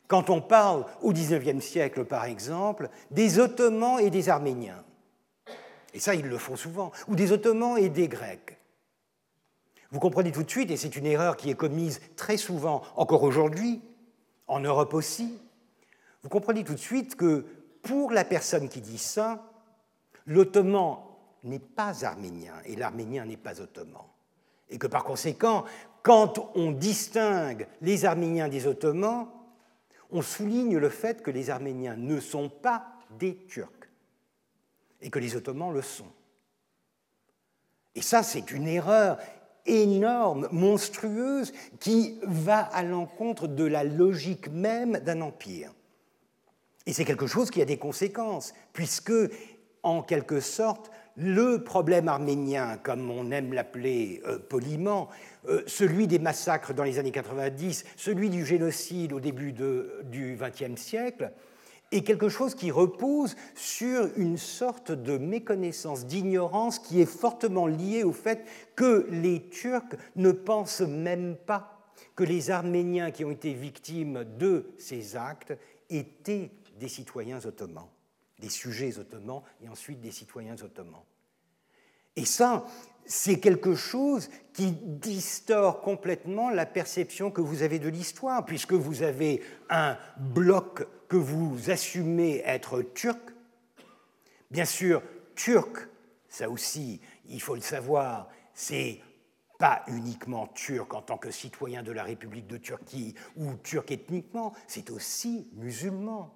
Quand 0.09 0.31
on 0.31 0.41
parle 0.41 0.87
au 1.03 1.13
XIXe 1.13 1.63
siècle, 1.63 2.07
par 2.07 2.25
exemple, 2.25 2.89
des 3.11 3.39
Ottomans 3.39 4.01
et 4.01 4.09
des 4.09 4.31
Arméniens, 4.31 4.83
et 5.93 6.01
ça 6.01 6.15
ils 6.15 6.27
le 6.27 6.39
font 6.39 6.57
souvent, 6.57 6.93
ou 7.09 7.15
des 7.15 7.31
Ottomans 7.31 7.77
et 7.77 7.91
des 7.91 8.09
Grecs, 8.09 8.59
vous 9.91 10.01
comprenez 10.01 10.33
tout 10.33 10.45
de 10.45 10.51
suite, 10.51 10.71
et 10.71 10.79
c'est 10.79 10.97
une 10.97 11.05
erreur 11.05 11.37
qui 11.37 11.51
est 11.51 11.55
commise 11.55 12.01
très 12.17 12.39
souvent, 12.39 12.81
encore 12.97 13.23
aujourd'hui, 13.23 13.83
en 14.47 14.61
Europe 14.61 14.95
aussi, 14.95 15.39
vous 16.23 16.29
comprenez 16.29 16.65
tout 16.65 16.75
de 16.75 16.79
suite 16.79 17.17
que 17.17 17.47
pour 17.83 18.13
la 18.13 18.25
personne 18.25 18.69
qui 18.69 18.81
dit 18.81 18.99
ça, 18.99 19.51
l'ottoman 20.27 20.99
n'est 21.45 21.59
pas 21.59 22.05
arménien 22.05 22.55
et 22.67 22.77
l'arménien 22.77 23.25
n'est 23.25 23.37
pas 23.37 23.61
ottoman. 23.61 24.03
Et 24.69 24.79
que 24.79 24.87
par 24.87 25.05
conséquent, 25.05 25.65
quand 26.03 26.51
on 26.55 26.73
distingue 26.73 27.67
les 27.83 28.05
Arméniens 28.05 28.49
des 28.49 28.67
Ottomans, 28.67 29.29
on 30.11 30.23
souligne 30.23 30.79
le 30.79 30.89
fait 30.89 31.23
que 31.23 31.31
les 31.31 31.51
Arméniens 31.51 31.97
ne 31.97 32.21
sont 32.21 32.49
pas 32.49 32.87
des 33.19 33.37
Turcs 33.49 33.69
et 35.01 35.11
que 35.11 35.19
les 35.19 35.37
Ottomans 35.37 35.73
le 35.73 35.83
sont. 35.83 36.11
Et 37.95 38.03
ça, 38.03 38.23
c'est 38.23 38.51
une 38.51 38.69
erreur 38.69 39.19
énorme, 39.67 40.49
monstrueuse, 40.53 41.53
qui 41.81 42.19
va 42.23 42.61
à 42.61 42.83
l'encontre 42.83 43.47
de 43.47 43.65
la 43.65 43.85
logique 43.85 44.49
même 44.49 44.99
d'un 44.99 45.21
empire. 45.21 45.73
Et 46.87 46.93
c'est 46.93 47.05
quelque 47.05 47.27
chose 47.27 47.51
qui 47.51 47.61
a 47.61 47.65
des 47.65 47.77
conséquences, 47.77 48.55
puisque, 48.73 49.13
en 49.83 50.03
quelque 50.03 50.41
sorte, 50.41 50.91
le 51.17 51.63
problème 51.63 52.09
arménien, 52.09 52.79
comme 52.83 53.11
on 53.11 53.31
aime 53.31 53.53
l'appeler 53.53 54.23
euh, 54.27 54.39
poliment, 54.39 55.09
euh, 55.49 55.63
celui 55.67 56.07
des 56.07 56.19
massacres 56.19 56.73
dans 56.73 56.85
les 56.85 56.99
années 56.99 57.11
90, 57.11 57.85
celui 57.97 58.31
du 58.31 58.47
génocide 58.47 59.13
au 59.13 59.21
début 59.21 59.53
du 59.53 60.39
XXe 60.41 60.81
siècle, 60.81 61.33
est 61.93 62.03
quelque 62.03 62.29
chose 62.29 62.55
qui 62.55 62.71
repose 62.71 63.37
sur 63.55 64.09
une 64.17 64.39
sorte 64.39 64.93
de 64.93 65.19
méconnaissance, 65.19 66.07
d'ignorance 66.07 66.79
qui 66.79 67.01
est 67.01 67.07
fortement 67.07 67.67
liée 67.67 68.05
au 68.05 68.13
fait 68.13 68.45
que 68.77 69.07
les 69.11 69.49
Turcs 69.49 69.97
ne 70.17 70.31
pensent 70.31 70.83
même 70.83 71.37
pas 71.47 71.81
que 72.15 72.25
les 72.25 72.51
Arméniens 72.51 73.11
qui 73.11 73.25
ont 73.25 73.31
été 73.31 73.55
victimes 73.55 74.25
de 74.39 74.73
ces 74.79 75.17
actes 75.17 75.57
étaient 75.89 76.51
des 76.81 76.89
citoyens 76.89 77.45
ottomans, 77.45 77.89
des 78.41 78.49
sujets 78.49 78.99
ottomans 78.99 79.43
et 79.63 79.69
ensuite 79.69 80.01
des 80.01 80.11
citoyens 80.11 80.61
ottomans. 80.63 81.05
Et 82.17 82.25
ça, 82.25 82.67
c'est 83.05 83.39
quelque 83.39 83.75
chose 83.75 84.29
qui 84.53 84.73
distord 84.73 85.81
complètement 85.81 86.51
la 86.51 86.67
perception 86.67 87.31
que 87.31 87.41
vous 87.41 87.63
avez 87.63 87.79
de 87.79 87.89
l'histoire, 87.89 88.45
puisque 88.45 88.73
vous 88.73 89.03
avez 89.03 89.43
un 89.69 89.97
bloc 90.17 90.87
que 91.09 91.17
vous 91.17 91.71
assumez 91.71 92.43
être 92.45 92.83
turc. 92.83 93.21
Bien 94.51 94.65
sûr, 94.65 95.03
turc, 95.37 95.89
ça 96.29 96.51
aussi, 96.51 97.01
il 97.29 97.41
faut 97.41 97.55
le 97.55 97.61
savoir, 97.61 98.29
c'est 98.55 99.01
pas 99.59 99.85
uniquement 99.89 100.47
turc 100.49 100.95
en 100.95 101.03
tant 101.03 101.19
que 101.19 101.31
citoyen 101.31 101.83
de 101.83 101.93
la 101.93 102.03
République 102.03 102.47
de 102.47 102.57
Turquie 102.57 103.15
ou 103.37 103.55
turc 103.55 103.91
ethniquement, 103.91 104.55
c'est 104.67 104.91
aussi 104.91 105.49
musulman. 105.53 106.35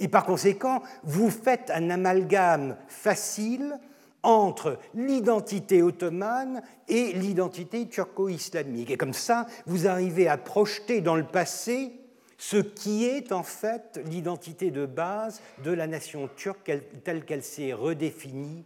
Et 0.00 0.08
par 0.08 0.24
conséquent, 0.24 0.82
vous 1.04 1.30
faites 1.30 1.70
un 1.70 1.90
amalgame 1.90 2.76
facile 2.88 3.78
entre 4.24 4.78
l'identité 4.94 5.82
ottomane 5.82 6.62
et 6.88 7.12
l'identité 7.12 7.86
turco-islamique. 7.86 8.90
Et 8.90 8.96
comme 8.96 9.12
ça, 9.12 9.46
vous 9.66 9.86
arrivez 9.86 10.28
à 10.28 10.36
projeter 10.36 11.00
dans 11.00 11.14
le 11.14 11.24
passé 11.24 11.92
ce 12.38 12.56
qui 12.56 13.04
est 13.04 13.32
en 13.32 13.42
fait 13.42 14.00
l'identité 14.06 14.70
de 14.70 14.86
base 14.86 15.40
de 15.62 15.70
la 15.70 15.86
nation 15.86 16.28
turque 16.34 16.72
telle 17.04 17.24
qu'elle 17.24 17.44
s'est 17.44 17.72
redéfinie 17.72 18.64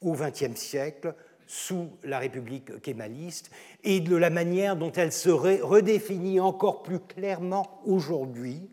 au 0.00 0.14
XXe 0.14 0.56
siècle 0.56 1.14
sous 1.46 1.88
la 2.02 2.18
République 2.18 2.82
kémaliste 2.82 3.50
et 3.84 4.00
de 4.00 4.16
la 4.16 4.30
manière 4.30 4.76
dont 4.76 4.92
elle 4.92 5.12
se 5.12 5.30
redéfinit 5.30 6.40
encore 6.40 6.82
plus 6.82 7.00
clairement 7.00 7.80
aujourd'hui 7.86 8.68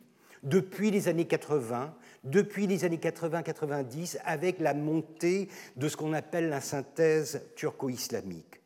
depuis 0.45 0.91
les 0.91 1.07
années 1.07 1.25
80, 1.25 1.93
depuis 2.23 2.67
les 2.67 2.85
années 2.85 2.97
80-90, 2.97 4.17
avec 4.23 4.59
la 4.59 4.73
montée 4.73 5.49
de 5.75 5.89
ce 5.89 5.97
qu'on 5.97 6.13
appelle 6.13 6.49
la 6.49 6.61
synthèse 6.61 7.41
turco-islamique. 7.55 8.61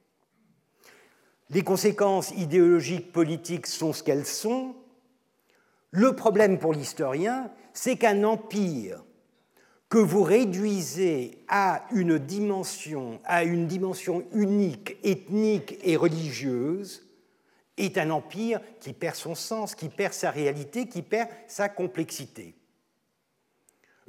Les 1.49 1.63
conséquences 1.63 2.31
idéologiques, 2.31 3.11
politiques 3.11 3.65
sont 3.65 3.91
ce 3.91 4.03
qu'elles 4.03 4.27
sont. 4.27 4.75
Le 5.89 6.15
problème 6.15 6.59
pour 6.59 6.73
l'historien, 6.73 7.51
c'est 7.73 7.95
qu'un 7.95 8.23
empire 8.23 9.03
que 9.89 9.97
vous 9.97 10.21
réduisez 10.21 11.43
à 11.47 11.87
une 11.91 12.19
dimension, 12.19 13.19
à 13.25 13.43
une 13.43 13.65
dimension 13.65 14.23
unique, 14.33 14.97
ethnique 15.03 15.79
et 15.83 15.95
religieuse, 15.95 17.08
est 17.79 17.97
un 17.97 18.09
empire 18.09 18.59
qui 18.79 18.93
perd 18.93 19.15
son 19.15 19.35
sens, 19.35 19.75
qui 19.75 19.89
perd 19.89 20.13
sa 20.13 20.31
réalité, 20.31 20.87
qui 20.87 21.01
perd 21.01 21.29
sa 21.47 21.69
complexité. 21.69 22.55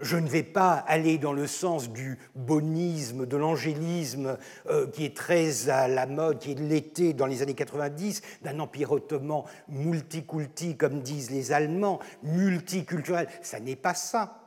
Je 0.00 0.16
ne 0.16 0.28
vais 0.28 0.42
pas 0.42 0.72
aller 0.72 1.18
dans 1.18 1.34
le 1.34 1.46
sens 1.46 1.90
du 1.90 2.18
bonisme, 2.34 3.26
de 3.26 3.36
l'angélisme 3.36 4.38
euh, 4.70 4.86
qui 4.86 5.04
est 5.04 5.14
très 5.14 5.68
à 5.68 5.88
la 5.88 6.06
mode, 6.06 6.38
qui 6.38 6.52
est 6.52 6.58
l'été 6.58 7.12
dans 7.12 7.26
les 7.26 7.42
années 7.42 7.54
90, 7.54 8.22
d'un 8.42 8.60
empire 8.60 8.92
ottoman 8.92 9.44
multiculti, 9.68 10.76
comme 10.76 11.02
disent 11.02 11.30
les 11.30 11.52
Allemands, 11.52 11.98
multiculturel. 12.22 13.28
Ça 13.42 13.60
n'est 13.60 13.76
pas 13.76 13.92
ça. 13.92 14.38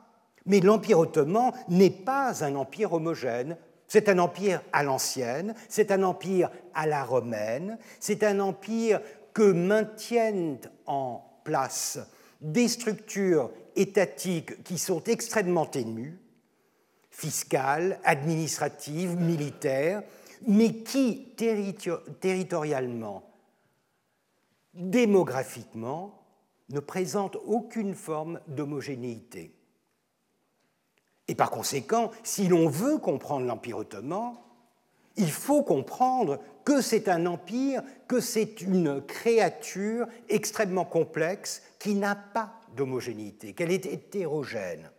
Mais 0.44 0.58
l'empire 0.58 0.98
ottoman 0.98 1.52
n'est 1.68 1.90
pas 1.90 2.44
un 2.44 2.56
empire 2.56 2.92
homogène. 2.92 3.56
C'est 3.94 4.08
un 4.08 4.18
empire 4.18 4.60
à 4.72 4.82
l'ancienne, 4.82 5.54
c'est 5.68 5.92
un 5.92 6.02
empire 6.02 6.50
à 6.74 6.84
la 6.84 7.04
romaine, 7.04 7.78
c'est 8.00 8.24
un 8.24 8.40
empire 8.40 9.00
que 9.32 9.52
maintiennent 9.52 10.58
en 10.86 11.22
place 11.44 12.00
des 12.40 12.66
structures 12.66 13.52
étatiques 13.76 14.64
qui 14.64 14.78
sont 14.78 15.04
extrêmement 15.04 15.64
ténues, 15.64 16.18
fiscales, 17.08 18.00
administratives, 18.02 19.14
militaires, 19.14 20.02
mais 20.44 20.74
qui 20.78 21.32
territorialement, 21.36 23.22
démographiquement, 24.72 26.20
ne 26.68 26.80
présentent 26.80 27.38
aucune 27.46 27.94
forme 27.94 28.40
d'homogénéité. 28.48 29.54
Et 31.28 31.34
par 31.34 31.50
conséquent, 31.50 32.10
si 32.22 32.48
l'on 32.48 32.68
veut 32.68 32.98
comprendre 32.98 33.46
l'Empire 33.46 33.78
ottoman, 33.78 34.34
il 35.16 35.30
faut 35.30 35.62
comprendre 35.62 36.40
que 36.64 36.80
c'est 36.80 37.08
un 37.08 37.26
empire, 37.26 37.82
que 38.08 38.20
c'est 38.20 38.60
une 38.60 39.00
créature 39.02 40.06
extrêmement 40.28 40.84
complexe 40.84 41.62
qui 41.78 41.94
n'a 41.94 42.14
pas 42.14 42.54
d'homogénéité, 42.76 43.52
qu'elle 43.52 43.70
est 43.70 43.86
hétérogène. 43.86 44.90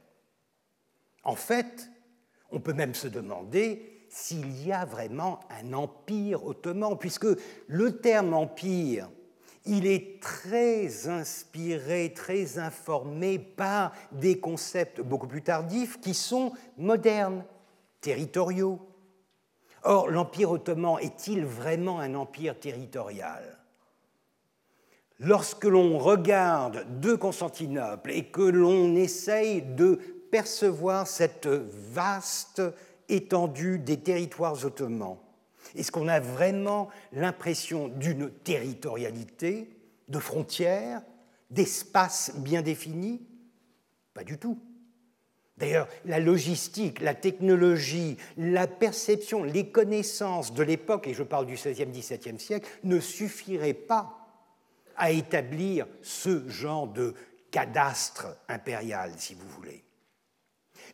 En 1.24 1.36
fait, 1.36 1.90
on 2.52 2.60
peut 2.60 2.74
même 2.74 2.96
se 2.96 3.08
demander 3.08 4.08
s'il 4.10 4.66
y 4.66 4.72
a 4.72 4.86
vraiment 4.86 5.42
un 5.50 5.74
empire 5.74 6.46
ottoman, 6.46 6.98
puisque 6.98 7.28
le 7.68 7.98
terme 7.98 8.34
empire, 8.34 9.10
il 9.66 9.88
est 9.88 10.22
très 10.22 11.08
inspiré, 11.08 12.14
très 12.14 12.60
informé 12.60 13.40
par 13.40 13.92
des 14.12 14.40
concepts 14.40 15.02
beaucoup 15.02 15.28
plus 15.28 15.42
tardifs 15.42 16.00
qui 16.00 16.14
sont 16.14 16.54
modernes, 16.78 17.44
territoriaux, 18.02 18.80
Or, 19.88 20.10
l'Empire 20.10 20.50
ottoman 20.50 20.98
est-il 21.00 21.46
vraiment 21.46 22.00
un 22.00 22.16
empire 22.16 22.60
territorial? 22.60 23.60
Lorsque 25.20 25.66
l'on 25.66 26.00
regarde 26.00 27.00
de 27.00 27.14
Constantinople 27.14 28.12
et 28.12 28.26
que 28.26 28.42
l'on 28.42 28.96
essaye 28.96 29.62
de 29.62 30.00
percevoir 30.32 31.06
cette 31.06 31.46
vaste 31.48 32.64
étendue 33.08 33.78
des 33.78 33.98
territoires 33.98 34.66
ottomans, 34.66 35.18
est-ce 35.76 35.92
qu'on 35.92 36.08
a 36.08 36.20
vraiment 36.20 36.90
l'impression 37.12 37.88
d'une 37.88 38.30
territorialité, 38.30 39.70
de 40.08 40.20
frontières, 40.20 41.02
d'espaces 41.50 42.34
bien 42.38 42.62
définis? 42.62 43.22
Pas 44.14 44.24
du 44.24 44.38
tout. 44.38 44.60
D'ailleurs, 45.58 45.88
la 46.04 46.20
logistique, 46.20 47.00
la 47.00 47.14
technologie, 47.14 48.18
la 48.38 48.68
perception, 48.68 49.44
les 49.44 49.70
connaissances 49.70 50.54
de 50.54 50.64
l'époque, 50.64 51.08
et 51.08 51.14
je 51.14 51.24
parle 51.24 51.46
du 51.46 51.54
XVIe, 51.54 51.86
XVIIe 51.86 52.40
siècle, 52.40 52.70
ne 52.84 53.00
suffiraient 53.00 53.74
pas 53.74 54.20
à 54.98 55.12
établir 55.12 55.88
ce 56.02 56.48
genre 56.50 56.88
de 56.88 57.14
cadastre 57.52 58.28
impérial, 58.50 59.14
si 59.18 59.34
vous 59.34 59.48
voulez. 59.48 59.85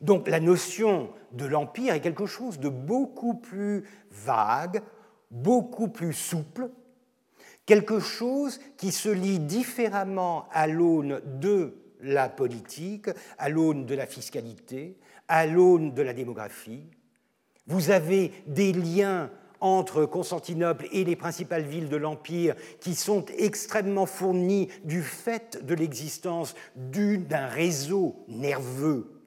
Donc 0.02 0.28
la 0.28 0.40
notion 0.40 1.10
de 1.32 1.46
l'empire 1.46 1.94
est 1.94 2.02
quelque 2.02 2.26
chose 2.26 2.60
de 2.60 2.70
beaucoup 2.70 3.36
plus 3.36 3.84
vague, 4.10 4.82
beaucoup 5.30 5.88
plus 5.88 6.14
souple, 6.14 6.70
quelque 7.66 8.00
chose 8.00 8.60
qui 8.78 8.92
se 8.92 9.10
lie 9.10 9.40
différemment 9.40 10.48
à 10.52 10.68
l'aune 10.68 11.22
de 11.40 11.76
la 12.02 12.30
politique, 12.30 13.10
à 13.38 13.50
l'aune 13.50 13.86
de 13.86 13.94
la 13.94 14.08
fiscalité, 14.08 14.98
à 15.28 15.46
l'aune 15.46 15.94
de 15.94 16.02
la 16.02 16.14
démographie. 16.14 16.84
Vous 17.68 17.92
avez 17.92 18.32
des 18.48 18.74
liens 18.74 19.30
entre 19.60 20.06
Constantinople 20.08 20.88
et 20.92 21.04
les 21.04 21.16
principales 21.16 21.62
villes 21.62 21.90
de 21.90 21.96
l'Empire 21.96 22.56
qui 22.80 22.96
sont 22.96 23.24
extrêmement 23.38 24.08
fournis 24.08 24.70
du 24.84 25.04
fait 25.04 25.64
de 25.64 25.76
l'existence 25.76 26.56
d'un 26.76 27.46
réseau 27.46 28.26
nerveux 28.28 29.21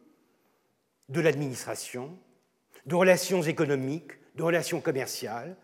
de 1.09 1.20
l'administration, 1.20 2.16
de 2.86 2.94
relations 2.94 3.42
économiques, 3.42 4.12
de 4.36 4.42
relations 4.42 4.80
commerciales, 4.80 5.57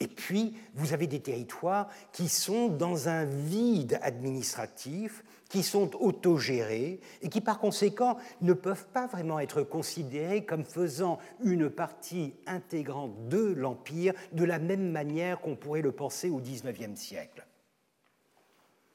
et 0.00 0.06
puis, 0.06 0.54
vous 0.74 0.92
avez 0.92 1.08
des 1.08 1.20
territoires 1.20 1.88
qui 2.12 2.28
sont 2.28 2.68
dans 2.68 3.08
un 3.08 3.24
vide 3.24 3.98
administratif, 4.02 5.24
qui 5.48 5.64
sont 5.64 5.96
autogérés 5.96 7.00
et 7.20 7.28
qui, 7.28 7.40
par 7.40 7.58
conséquent, 7.58 8.16
ne 8.40 8.52
peuvent 8.52 8.86
pas 8.88 9.08
vraiment 9.08 9.40
être 9.40 9.62
considérés 9.62 10.44
comme 10.44 10.64
faisant 10.64 11.18
une 11.42 11.68
partie 11.68 12.34
intégrante 12.46 13.28
de 13.28 13.38
l'Empire 13.38 14.14
de 14.32 14.44
la 14.44 14.60
même 14.60 14.92
manière 14.92 15.40
qu'on 15.40 15.56
pourrait 15.56 15.82
le 15.82 15.92
penser 15.92 16.30
au 16.30 16.38
XIXe 16.38 16.98
siècle. 16.98 17.44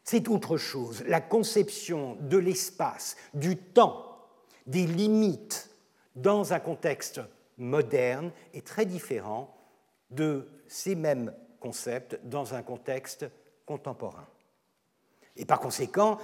C'est 0.05 0.29
autre 0.29 0.57
chose. 0.57 1.03
La 1.07 1.21
conception 1.21 2.17
de 2.21 2.37
l'espace, 2.37 3.17
du 3.33 3.57
temps, 3.57 4.19
des 4.67 4.85
limites 4.85 5.69
dans 6.15 6.53
un 6.53 6.59
contexte 6.59 7.21
moderne 7.57 8.31
est 8.53 8.65
très 8.65 8.85
différent 8.85 9.55
de 10.11 10.47
ces 10.67 10.95
mêmes 10.95 11.33
concepts 11.59 12.19
dans 12.23 12.53
un 12.53 12.61
contexte 12.61 13.25
contemporain. 13.65 14.27
Et 15.35 15.45
par 15.45 15.59
conséquent, 15.59 16.19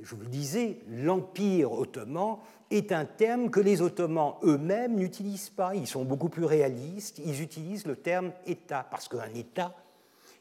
je 0.00 0.14
vous 0.14 0.22
le 0.22 0.28
disais, 0.28 0.78
l'Empire 0.88 1.72
ottoman 1.72 2.38
est 2.70 2.92
un 2.92 3.04
terme 3.04 3.50
que 3.50 3.60
les 3.60 3.80
Ottomans 3.82 4.34
eux-mêmes 4.42 4.96
n'utilisent 4.96 5.50
pas. 5.50 5.74
Ils 5.74 5.86
sont 5.86 6.04
beaucoup 6.04 6.28
plus 6.28 6.44
réalistes, 6.44 7.18
ils 7.18 7.40
utilisent 7.40 7.86
le 7.86 7.96
terme 7.96 8.32
État, 8.46 8.86
parce 8.90 9.08
qu'un 9.08 9.34
État, 9.34 9.74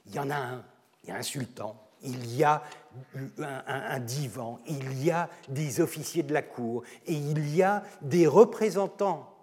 il 0.06 0.16
y 0.16 0.20
en 0.20 0.30
a 0.30 0.36
un, 0.36 0.66
il 1.04 1.10
y 1.10 1.12
a 1.12 1.16
un 1.16 1.24
sultan, 1.24 1.76
il 2.04 2.36
y 2.36 2.44
a 2.44 2.64
un, 3.68 4.00
divan, 4.00 4.60
il 4.68 5.04
y 5.04 5.12
a 5.12 5.30
des 5.50 5.82
officiers 5.82 6.24
de 6.24 6.34
la 6.34 6.42
cour, 6.42 6.84
et 7.06 7.14
il 7.14 7.56
y 7.56 7.64
a 7.64 7.84
des 8.02 8.28
représentants 8.28 9.34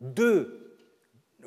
de 0.00 0.62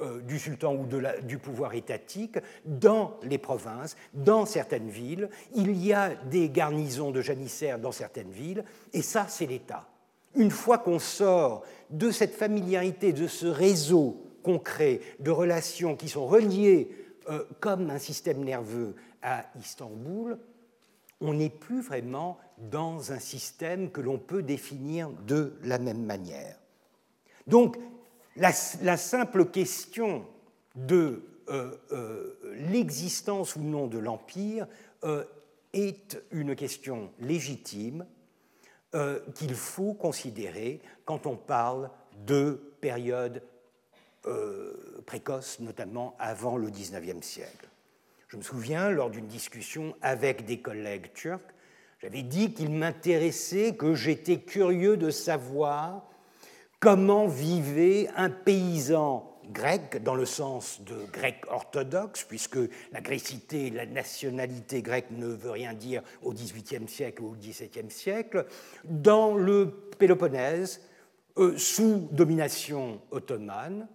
euh, 0.02 0.22
du 0.22 0.40
sultan 0.40 0.76
ou 0.76 0.88
du 1.24 1.40
pouvoir 1.40 1.74
étatique 1.74 2.38
dans 2.64 3.18
les 3.24 3.38
provinces, 3.38 3.98
dans 4.14 4.46
certaines 4.46 4.90
villes. 4.90 5.30
Il 5.56 5.76
y 5.84 5.92
a 5.92 6.16
des 6.16 6.50
garnisons 6.50 7.12
de 7.12 7.22
janissaires 7.22 7.80
dans 7.80 7.92
certaines 7.92 8.32
villes, 8.32 8.64
et 8.94 9.02
ça, 9.02 9.26
c'est 9.28 9.46
l'État. 9.46 9.90
Une 10.36 10.52
fois 10.52 10.78
qu'on 10.78 11.00
sort 11.00 11.64
de 11.90 12.12
cette 12.12 12.36
familiarité, 12.36 13.12
de 13.12 13.28
ce 13.28 13.48
réseau 13.48 14.24
concret 14.44 15.02
de 15.20 15.32
relations 15.32 15.98
qui 15.98 16.08
sont 16.08 16.28
reliées 16.28 16.90
euh, 17.30 17.44
comme 17.60 17.90
un 17.90 18.00
système 18.00 18.44
nerveux 18.44 18.96
à 19.22 19.46
Istanbul, 19.60 20.38
on 21.22 21.34
n'est 21.34 21.50
plus 21.50 21.82
vraiment 21.82 22.38
dans 22.58 23.12
un 23.12 23.20
système 23.20 23.92
que 23.92 24.02
l'on 24.02 24.18
peut 24.18 24.44
définir 24.44 25.10
de 25.10 25.54
la 25.64 25.80
même 25.80 26.06
manière. 26.06 26.58
Donc, 27.48 27.78
la, 28.36 28.52
simple 28.98 29.46
question 29.46 30.26
de 30.76 31.24
euh, 31.50 31.76
euh, 31.92 32.40
l'existence 32.70 33.56
ou 33.56 33.62
non 33.62 33.88
de 33.88 33.98
l'Empire 33.98 34.68
euh, 35.04 35.26
est 35.74 36.22
une 36.32 36.56
question 36.56 37.12
légitime 37.20 38.06
qu'il 39.36 39.54
faut 39.54 39.94
considérer 39.94 40.82
quand 41.06 41.28
on 41.28 41.36
parle 41.36 41.92
de 42.26 42.60
périodes 42.82 43.44
précoces, 45.06 45.60
notamment 45.60 46.16
avant 46.18 46.58
le 46.58 46.72
XIXe 46.72 47.24
siècle. 47.24 47.69
Je 48.30 48.38
me 48.38 48.44
souviens, 48.44 48.92
lors 48.92 49.10
d'une 49.10 49.26
discussion 49.26 49.96
avec 50.02 50.46
des 50.46 50.60
collègues 50.60 51.12
turcs, 51.14 51.42
j'avais 52.00 52.22
dit 52.22 52.54
qu'il 52.54 52.70
m'intéressait, 52.72 53.76
que 53.76 53.96
j'étais 53.96 54.38
curieux 54.38 54.98
de 54.98 55.10
savoir 55.10 56.08
comment 56.80 57.28
vivait 57.28 58.08
un 58.16 58.30
paysan 58.30 59.26
grec, 59.52 60.04
dans 60.04 60.14
le 60.14 60.26
sens 60.26 60.82
de 60.84 60.96
grec 61.12 61.44
orthodoxe, 61.50 62.24
puisque 62.24 62.60
la 62.92 63.02
grécité, 63.02 63.72
la 63.72 63.88
nationalité 63.88 64.84
grecque 64.84 65.10
ne 65.10 65.26
veut 65.26 65.50
rien 65.50 65.74
dire 65.74 66.04
au 66.22 66.32
XVIIIe 66.32 66.88
siècle 66.88 67.24
ou 67.24 67.32
au 67.32 67.36
XVIIe 67.36 67.90
siècle, 67.90 68.46
dans 68.84 69.34
le 69.34 69.72
Péloponnèse, 69.98 70.82
euh, 71.40 71.58
sous 71.58 72.08
domination 72.12 73.02
ottomane, 73.10 73.88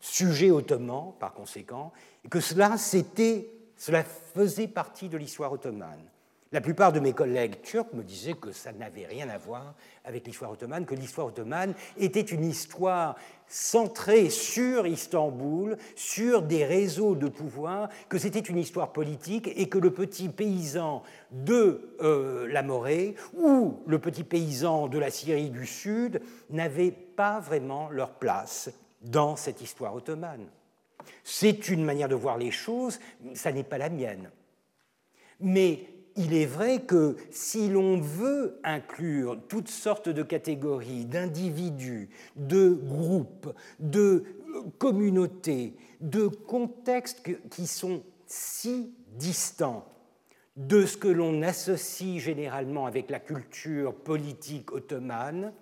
sujet 0.00 0.50
ottoman 0.50 1.12
par 1.20 1.34
conséquent, 1.34 1.92
et 2.24 2.28
que 2.30 2.40
cela, 2.40 2.78
cela 3.82 4.04
faisait 4.04 4.68
partie 4.68 5.08
de 5.08 5.16
l'histoire 5.16 5.52
ottomane. 5.52 6.04
La 6.52 6.60
plupart 6.60 6.92
de 6.92 7.00
mes 7.00 7.14
collègues 7.14 7.60
turcs 7.62 7.92
me 7.94 8.04
disaient 8.04 8.34
que 8.34 8.52
ça 8.52 8.70
n'avait 8.70 9.06
rien 9.06 9.28
à 9.28 9.38
voir 9.38 9.74
avec 10.04 10.24
l'histoire 10.24 10.52
ottomane, 10.52 10.86
que 10.86 10.94
l'histoire 10.94 11.26
ottomane 11.26 11.74
était 11.98 12.20
une 12.20 12.44
histoire 12.44 13.16
centrée 13.48 14.30
sur 14.30 14.86
Istanbul, 14.86 15.76
sur 15.96 16.42
des 16.42 16.64
réseaux 16.64 17.16
de 17.16 17.26
pouvoir, 17.26 17.88
que 18.08 18.18
c'était 18.18 18.38
une 18.38 18.58
histoire 18.58 18.92
politique 18.92 19.50
et 19.56 19.68
que 19.68 19.78
le 19.78 19.90
petit 19.90 20.28
paysan 20.28 21.02
de 21.32 21.96
euh, 22.02 22.46
la 22.52 22.62
Morée 22.62 23.16
ou 23.36 23.82
le 23.88 23.98
petit 23.98 24.22
paysan 24.22 24.86
de 24.86 24.98
la 25.00 25.10
Syrie 25.10 25.50
du 25.50 25.66
Sud 25.66 26.22
n'avaient 26.50 26.92
pas 26.92 27.40
vraiment 27.40 27.90
leur 27.90 28.12
place 28.12 28.70
dans 29.00 29.34
cette 29.34 29.60
histoire 29.60 29.92
ottomane. 29.92 30.46
C'est 31.24 31.68
une 31.68 31.84
manière 31.84 32.08
de 32.08 32.14
voir 32.14 32.38
les 32.38 32.50
choses, 32.50 32.98
ça 33.34 33.52
n'est 33.52 33.64
pas 33.64 33.78
la 33.78 33.90
mienne. 33.90 34.30
Mais 35.40 35.88
il 36.16 36.34
est 36.34 36.46
vrai 36.46 36.82
que 36.82 37.16
si 37.30 37.68
l'on 37.68 37.98
veut 37.98 38.60
inclure 38.64 39.38
toutes 39.48 39.68
sortes 39.68 40.08
de 40.08 40.22
catégories, 40.22 41.04
d'individus, 41.04 42.10
de 42.36 42.70
groupes, 42.70 43.52
de 43.78 44.24
communautés, 44.78 45.74
de 46.00 46.26
contextes 46.26 47.22
qui 47.50 47.66
sont 47.66 48.02
si 48.26 48.94
distants 49.16 49.86
de 50.56 50.84
ce 50.84 50.96
que 50.96 51.08
l'on 51.08 51.42
associe 51.42 52.18
généralement 52.18 52.86
avec 52.86 53.10
la 53.10 53.20
culture 53.20 53.94
politique 53.94 54.72
ottomane, 54.72 55.52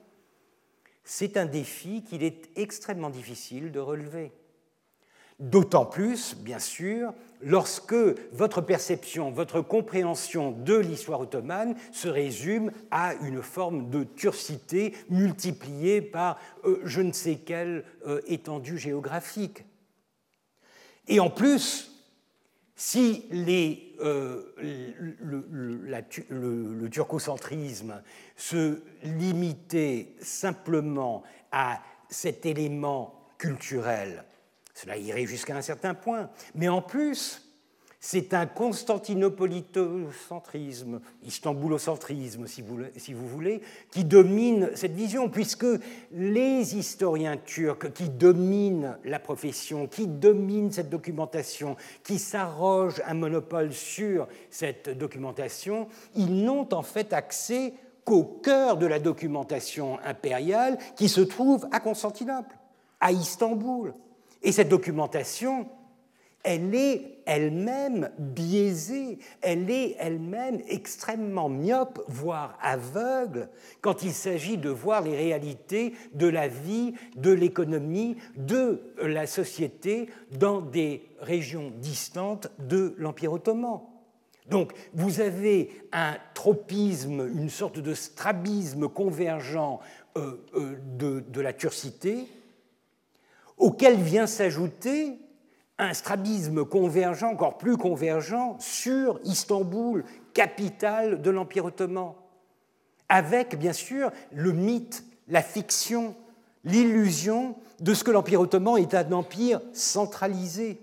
c'est 1.05 1.37
un 1.37 1.47
défi 1.47 2.03
qu'il 2.03 2.23
est 2.23 2.51
extrêmement 2.57 3.11
difficile 3.11 3.71
de 3.73 3.81
relever. 3.81 4.33
D'autant 5.41 5.87
plus, 5.87 6.37
bien 6.37 6.59
sûr, 6.59 7.15
lorsque 7.41 7.95
votre 8.33 8.61
perception, 8.61 9.31
votre 9.31 9.63
compréhension 9.63 10.53
de 10.53 10.77
l'histoire 10.77 11.21
ottomane 11.21 11.75
se 11.93 12.09
résume 12.09 12.71
à 12.91 13.15
une 13.15 13.41
forme 13.43 13.89
de 13.89 14.05
turcité 14.05 14.95
multipliée 15.09 16.03
par 16.03 16.39
euh, 16.67 16.81
je 16.85 17.01
ne 17.01 17.13
sais 17.13 17.37
quelle 17.37 17.85
euh, 18.07 18.21
étendue 18.27 18.77
géographique. 18.77 19.65
Et 21.09 21.21
en 21.21 21.31
plus, 21.31 21.91
si 22.77 23.25
euh, 23.33 24.43
le 26.29 26.89
turcocentrisme 26.91 28.03
se 28.37 28.83
limitait 29.05 30.15
simplement 30.21 31.23
à 31.51 31.81
cet 32.11 32.45
élément 32.45 33.15
culturel, 33.39 34.25
Cela 34.81 34.97
irait 34.97 35.27
jusqu'à 35.27 35.57
un 35.57 35.63
certain 35.63 35.95
point. 35.95 36.31
Mais 36.55 36.69
en 36.69 36.81
plus, 36.81 37.51
c'est 38.03 38.33
un 38.33 38.47
constantinopolitocentrisme, 38.47 41.03
istanbulocentrisme 41.23 42.47
si 42.47 42.63
vous, 42.63 42.79
si 42.97 43.13
vous 43.13 43.29
voulez, 43.29 43.61
qui 43.91 44.05
domine 44.05 44.71
cette 44.75 44.95
vision, 44.95 45.29
puisque 45.29 45.67
les 46.13 46.77
historiens 46.77 47.37
turcs 47.37 47.93
qui 47.93 48.09
dominent 48.09 48.97
la 49.05 49.19
profession, 49.19 49.87
qui 49.87 50.07
dominent 50.07 50.73
cette 50.73 50.89
documentation, 50.89 51.77
qui 52.03 52.19
s'arrogent 52.19 53.03
un 53.05 53.13
monopole 53.13 53.75
sur 53.75 54.29
cette 54.49 54.97
documentation, 54.97 55.89
ils 56.17 56.43
n'ont 56.43 56.73
en 56.73 56.83
fait 56.83 57.13
accès 57.13 57.75
qu'au 58.05 58.25
cœur 58.25 58.79
de 58.79 58.87
la 58.87 58.99
documentation 58.99 59.99
impériale 60.07 60.79
qui 60.97 61.11
se 61.11 61.21
trouve 61.21 61.69
à 61.71 61.81
Constantinople, 61.81 62.57
à 62.99 63.13
Istanbul. 63.13 63.93
Et 64.43 64.53
cette 64.53 64.69
documentation, 64.69 65.69
elle 66.43 66.75
est 66.75 67.19
elle-même 67.27 68.11
biaisée, 68.19 69.19
elle 69.43 69.71
est 69.71 69.97
elle-même 69.99 70.61
extrêmement 70.69 71.51
myope, 71.51 72.03
voire 72.09 72.59
aveugle, 72.63 73.51
quand 73.83 74.03
il 74.03 74.13
s'agit 74.13 74.57
de 74.57 74.71
voir 74.71 75.03
les 75.03 75.17
réalités 75.17 75.95
de 76.15 76.27
la 76.27 76.49
vie, 76.49 76.95
de 77.17 77.31
l'économie, 77.31 78.17
de 78.37 78.81
la 79.03 79.27
société 79.27 80.09
dans 80.33 80.63
des 80.63 81.05
régions 81.21 81.73
distantes 81.77 82.49
de 82.59 82.95
l'Empire 82.97 83.35
ottoman. 83.35 83.83
Donc 84.49 84.73
vous 84.95 85.21
avez 85.21 85.71
un 85.93 86.17
tropisme, 86.35 87.29
une 87.35 87.51
sorte 87.51 87.79
de 87.79 87.95
strabisme 87.95 88.89
convergent 88.89 89.79
euh, 90.17 90.37
euh, 90.55 90.77
de, 90.99 91.21
de 91.21 91.41
la 91.41 91.53
turcité, 91.53 92.27
auquel 93.61 93.97
vient 93.97 94.27
s'ajouter 94.27 95.19
un 95.79 95.95
strabisme 95.95 96.65
convergent, 96.65 97.31
encore 97.31 97.59
plus 97.59 97.77
convergent, 97.77 98.57
sur 98.59 99.21
Istanbul, 99.25 100.05
capitale 100.35 101.23
de 101.23 101.31
l'Empire 101.31 101.67
ottoman, 101.67 102.15
avec 103.09 103.59
bien 103.59 103.73
sûr 103.73 104.11
le 104.33 104.53
mythe, 104.53 105.05
la 105.29 105.43
fiction, 105.43 106.15
l'illusion 106.65 107.55
de 107.81 107.95
ce 107.95 108.03
que 108.03 108.11
l'Empire 108.11 108.41
ottoman 108.41 108.79
est 108.79 108.95
un 108.95 109.13
empire 109.13 109.61
centralisé. 109.73 110.81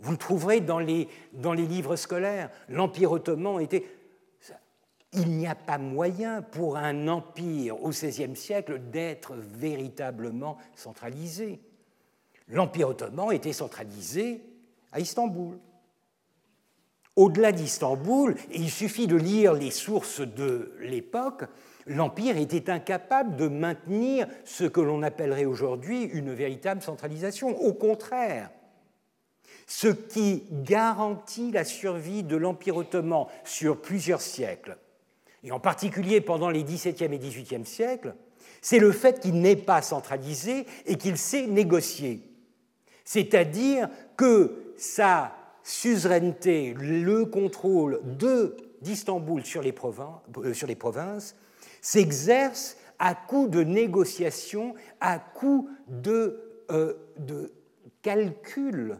Vous 0.00 0.10
le 0.10 0.18
trouverez 0.18 0.60
dans 0.60 0.78
les, 0.78 1.08
dans 1.32 1.54
les 1.54 1.66
livres 1.66 1.96
scolaires. 1.96 2.50
L'Empire 2.68 3.12
ottoman 3.12 3.60
était... 3.60 3.84
Il 5.12 5.30
n'y 5.30 5.46
a 5.46 5.54
pas 5.54 5.78
moyen 5.78 6.42
pour 6.42 6.76
un 6.76 7.08
empire 7.08 7.82
au 7.82 7.88
XVIe 7.88 8.36
siècle 8.36 8.80
d'être 8.90 9.34
véritablement 9.34 10.58
centralisé 10.74 11.60
l'Empire 12.48 12.88
ottoman 12.88 13.32
était 13.32 13.52
centralisé 13.52 14.42
à 14.92 15.00
Istanbul. 15.00 15.58
Au-delà 17.16 17.50
d'Istanbul, 17.52 18.36
il 18.52 18.70
suffit 18.70 19.06
de 19.06 19.16
lire 19.16 19.54
les 19.54 19.70
sources 19.70 20.20
de 20.20 20.74
l'époque, 20.80 21.44
l'Empire 21.86 22.36
était 22.36 22.70
incapable 22.70 23.36
de 23.36 23.48
maintenir 23.48 24.26
ce 24.44 24.64
que 24.64 24.80
l'on 24.80 25.02
appellerait 25.02 25.46
aujourd'hui 25.46 26.02
une 26.02 26.34
véritable 26.34 26.82
centralisation. 26.82 27.58
Au 27.58 27.72
contraire, 27.72 28.50
ce 29.66 29.88
qui 29.88 30.44
garantit 30.50 31.52
la 31.52 31.64
survie 31.64 32.22
de 32.22 32.36
l'Empire 32.36 32.76
ottoman 32.76 33.26
sur 33.44 33.80
plusieurs 33.80 34.20
siècles, 34.20 34.76
et 35.42 35.52
en 35.52 35.60
particulier 35.60 36.20
pendant 36.20 36.50
les 36.50 36.64
XVIIe 36.64 37.14
et 37.14 37.18
XVIIIe 37.18 37.64
siècles, 37.64 38.14
c'est 38.60 38.78
le 38.78 38.92
fait 38.92 39.20
qu'il 39.20 39.40
n'est 39.40 39.56
pas 39.56 39.80
centralisé 39.80 40.66
et 40.86 40.96
qu'il 40.96 41.16
sait 41.16 41.46
négocier 41.46 42.35
c'est-à-dire 43.06 43.88
que 44.16 44.74
sa 44.76 45.32
suzeraineté, 45.62 46.74
le 46.74 47.24
contrôle 47.24 48.00
d'Istanbul 48.82 49.44
sur, 49.44 49.62
les 49.62 49.72
provinces, 49.72 50.20
euh, 50.38 50.52
sur 50.52 50.66
les 50.66 50.74
provinces 50.74 51.34
s'exerce 51.80 52.76
à 52.98 53.14
coup 53.14 53.46
de 53.46 53.62
négociations, 53.62 54.74
à 55.00 55.18
coup 55.20 55.70
euh, 56.06 56.94
de 57.16 57.52
calcul 58.02 58.98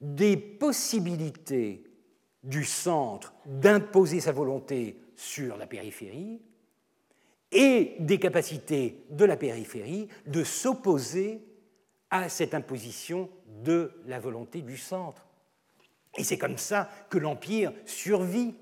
des 0.00 0.36
possibilités 0.36 1.84
du 2.42 2.64
centre 2.64 3.34
d'imposer 3.44 4.20
sa 4.20 4.32
volonté 4.32 4.98
sur 5.16 5.56
la 5.58 5.66
périphérie 5.66 6.40
et 7.52 7.94
des 8.00 8.18
capacités 8.18 9.04
de 9.10 9.24
la 9.26 9.36
périphérie 9.36 10.08
de 10.26 10.42
s'opposer 10.42 11.42
à 12.12 12.28
cette 12.28 12.54
imposition 12.54 13.30
de 13.64 13.90
la 14.06 14.20
volonté 14.20 14.60
du 14.60 14.76
centre. 14.76 15.26
Et 16.18 16.24
c'est 16.24 16.36
comme 16.36 16.58
ça 16.58 16.88
que 17.08 17.16
l'Empire 17.18 17.72
survit. 17.86 18.54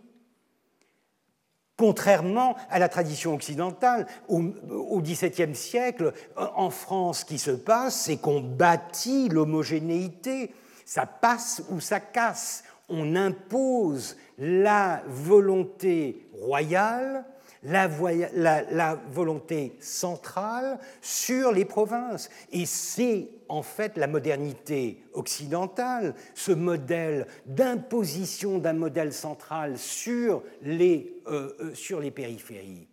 Contrairement 1.76 2.56
à 2.68 2.78
la 2.78 2.88
tradition 2.88 3.34
occidentale, 3.34 4.06
au 4.28 5.00
XVIIe 5.00 5.54
siècle, 5.54 6.12
en 6.36 6.70
France, 6.70 7.20
ce 7.20 7.24
qui 7.24 7.38
se 7.38 7.50
passe, 7.50 8.02
c'est 8.02 8.18
qu'on 8.18 8.40
bâtit 8.40 9.28
l'homogénéité. 9.28 10.54
Ça 10.84 11.06
passe 11.06 11.64
ou 11.70 11.80
ça 11.80 11.98
casse. 11.98 12.62
On 12.88 13.16
impose 13.16 14.16
la 14.38 15.02
volonté 15.06 16.28
royale 16.34 17.24
la, 17.62 18.98
volonté 19.10 19.76
centrale 19.80 20.78
sur 21.00 21.52
les 21.52 21.64
provinces. 21.64 22.30
Et 22.52 22.66
c'est 22.66 23.28
en 23.48 23.62
fait 23.62 23.96
la 23.96 24.06
modernité 24.06 25.02
occidentale, 25.12 26.14
ce 26.34 26.52
modèle 26.52 27.26
d'imposition 27.46 28.58
d'un 28.58 28.72
modèle 28.72 29.12
central 29.12 29.78
sur 29.78 30.42
les, 30.62 31.14
euh, 31.26 31.54
euh, 31.60 31.74
sur 31.74 32.00
les 32.00 32.10
périphéries. 32.10 32.88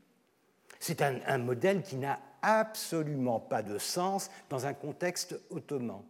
C'est 0.80 1.02
un, 1.02 1.20
un 1.26 1.38
modèle 1.38 1.82
qui 1.82 1.96
n'a 1.96 2.20
absolument 2.42 3.40
pas 3.40 3.64
de 3.64 3.78
sens 3.78 4.30
dans 4.50 4.66
un 4.66 4.74
contexte 4.74 5.40
ottoman. 5.50 6.02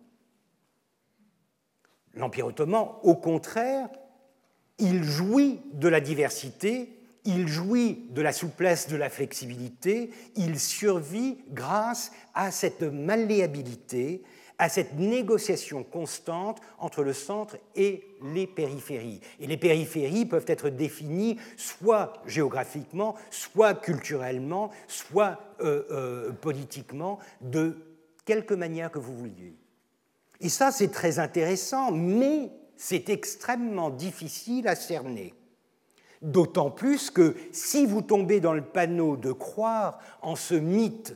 L'Empire 2.15 2.47
ottoman, 2.47 2.89
au 3.03 3.15
contraire, 3.15 3.89
il 4.79 5.03
jouit 5.03 5.61
de 5.73 5.87
la 5.87 5.99
diversité 5.99 6.96
il 7.27 7.49
jouit 7.49 8.07
de 8.11 8.21
la 8.21 8.31
souplesse, 8.31 8.87
de 8.87 8.95
la 8.95 9.09
flexibilité, 9.09 10.11
il 10.37 10.57
survit 10.57 11.37
grâce 11.49 12.13
à 12.33 12.51
cette 12.51 12.83
malléabilité, 12.83 14.23
à 14.57 14.69
cette 14.69 14.95
négociation 14.95 15.83
constante 15.83 16.61
entre 16.79 17.03
le 17.03 17.11
centre 17.11 17.57
et 17.75 18.05
les 18.23 18.47
périphéries. 18.47 19.19
Et 19.41 19.45
les 19.45 19.57
périphéries 19.57 20.25
peuvent 20.25 20.45
être 20.47 20.69
définies 20.69 21.37
soit 21.57 22.13
géographiquement, 22.25 23.15
soit 23.29 23.73
culturellement, 23.73 24.71
soit 24.87 25.37
euh, 25.59 25.83
euh, 25.91 26.31
politiquement, 26.31 27.19
de 27.41 27.77
quelque 28.23 28.53
manière 28.53 28.89
que 28.89 28.99
vous 28.99 29.15
vouliez. 29.15 29.53
Et 30.39 30.49
ça, 30.49 30.71
c'est 30.71 30.91
très 30.91 31.19
intéressant, 31.19 31.91
mais 31.91 32.51
c'est 32.77 33.09
extrêmement 33.09 33.89
difficile 33.89 34.69
à 34.69 34.75
cerner. 34.75 35.33
D'autant 36.21 36.71
plus 36.71 37.11
que 37.11 37.35
si 37.51 37.85
vous 37.85 38.01
tombez 38.01 38.39
dans 38.39 38.53
le 38.53 38.63
panneau 38.63 39.17
de 39.17 39.31
croire 39.31 39.99
en 40.21 40.35
ce 40.35 40.55
mythe 40.55 41.15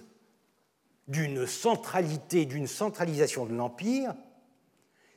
d'une 1.08 1.48
centralité, 1.48 2.46
d'une 2.46 2.68
centralisation 2.68 3.46
de 3.46 3.54
l'Empire, 3.54 4.14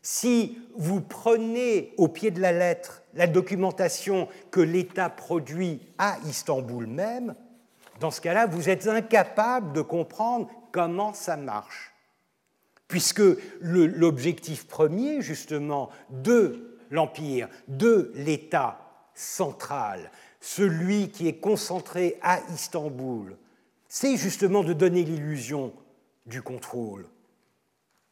si 0.00 0.58
vous 0.76 1.00
prenez 1.00 1.94
au 1.96 2.08
pied 2.08 2.30
de 2.30 2.40
la 2.40 2.52
lettre 2.52 3.02
la 3.14 3.26
documentation 3.26 4.28
que 4.50 4.60
l'État 4.60 5.08
produit 5.08 5.80
à 5.98 6.18
Istanbul 6.26 6.86
même, 6.86 7.34
dans 8.00 8.10
ce 8.10 8.20
cas-là, 8.20 8.46
vous 8.46 8.68
êtes 8.68 8.86
incapable 8.86 9.72
de 9.72 9.80
comprendre 9.80 10.50
comment 10.72 11.14
ça 11.14 11.36
marche. 11.36 11.94
Puisque 12.88 13.22
l'objectif 13.60 14.66
premier, 14.66 15.22
justement, 15.22 15.90
de 16.10 16.78
l'Empire, 16.90 17.48
de 17.68 18.12
l'État 18.14 18.83
central, 19.14 20.10
celui 20.40 21.10
qui 21.10 21.28
est 21.28 21.38
concentré 21.38 22.18
à 22.22 22.40
Istanbul, 22.52 23.36
c'est 23.88 24.16
justement 24.16 24.64
de 24.64 24.72
donner 24.72 25.04
l'illusion 25.04 25.72
du 26.26 26.42
contrôle, 26.42 27.06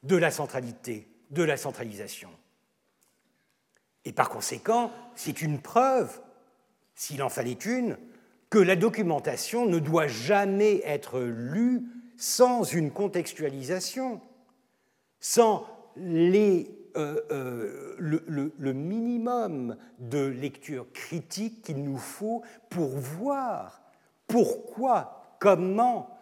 de 0.03 0.17
la 0.17 0.31
centralité, 0.31 1.09
de 1.31 1.43
la 1.43 1.57
centralisation. 1.57 2.31
Et 4.05 4.13
par 4.13 4.29
conséquent, 4.29 4.91
c'est 5.15 5.43
une 5.43 5.61
preuve, 5.61 6.21
s'il 6.95 7.23
en 7.23 7.29
fallait 7.29 7.53
une, 7.53 7.99
que 8.51 8.59
la 8.59 8.77
documentation 8.77 9.67
ne 9.67 9.79
doit 9.79 10.09
jamais 10.09 10.83
être 10.85 11.21
lue 11.21 11.83
sans 12.17 12.65
une 12.65 12.91
contextualisation, 12.91 14.21
sans 15.21 15.67
les 15.97 16.82
euh, 16.97 17.21
euh, 17.31 17.97
le, 17.99 18.73
minimum 18.73 19.77
de 19.99 20.27
lecture 20.27 20.87
critique 20.93 21.63
qu'il 21.63 21.83
nous 21.83 21.99
faut 21.99 22.43
pour 22.69 22.89
voir 22.89 23.83
pourquoi, 24.27 25.37
comment 25.41 26.19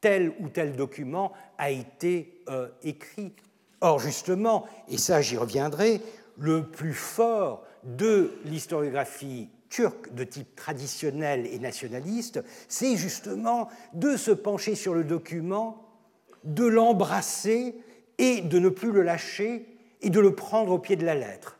tel 0.00 0.32
ou 0.40 0.48
tel 0.48 0.76
document 0.76 1.32
a 1.58 1.70
été 1.70 2.42
euh, 2.48 2.68
écrit. 2.82 3.32
Or, 3.80 3.98
justement, 3.98 4.66
et 4.88 4.98
ça 4.98 5.20
j'y 5.20 5.36
reviendrai, 5.36 6.00
le 6.38 6.64
plus 6.64 6.94
fort 6.94 7.64
de 7.84 8.32
l'historiographie 8.44 9.48
turque 9.68 10.14
de 10.14 10.24
type 10.24 10.56
traditionnel 10.56 11.46
et 11.46 11.58
nationaliste, 11.58 12.42
c'est 12.68 12.96
justement 12.96 13.68
de 13.92 14.16
se 14.16 14.30
pencher 14.30 14.74
sur 14.74 14.94
le 14.94 15.04
document, 15.04 15.84
de 16.44 16.64
l'embrasser 16.64 17.74
et 18.18 18.40
de 18.40 18.58
ne 18.58 18.68
plus 18.68 18.92
le 18.92 19.02
lâcher 19.02 19.77
et 20.00 20.10
de 20.10 20.20
le 20.20 20.34
prendre 20.34 20.72
au 20.72 20.78
pied 20.78 20.96
de 20.96 21.04
la 21.04 21.14
lettre, 21.14 21.58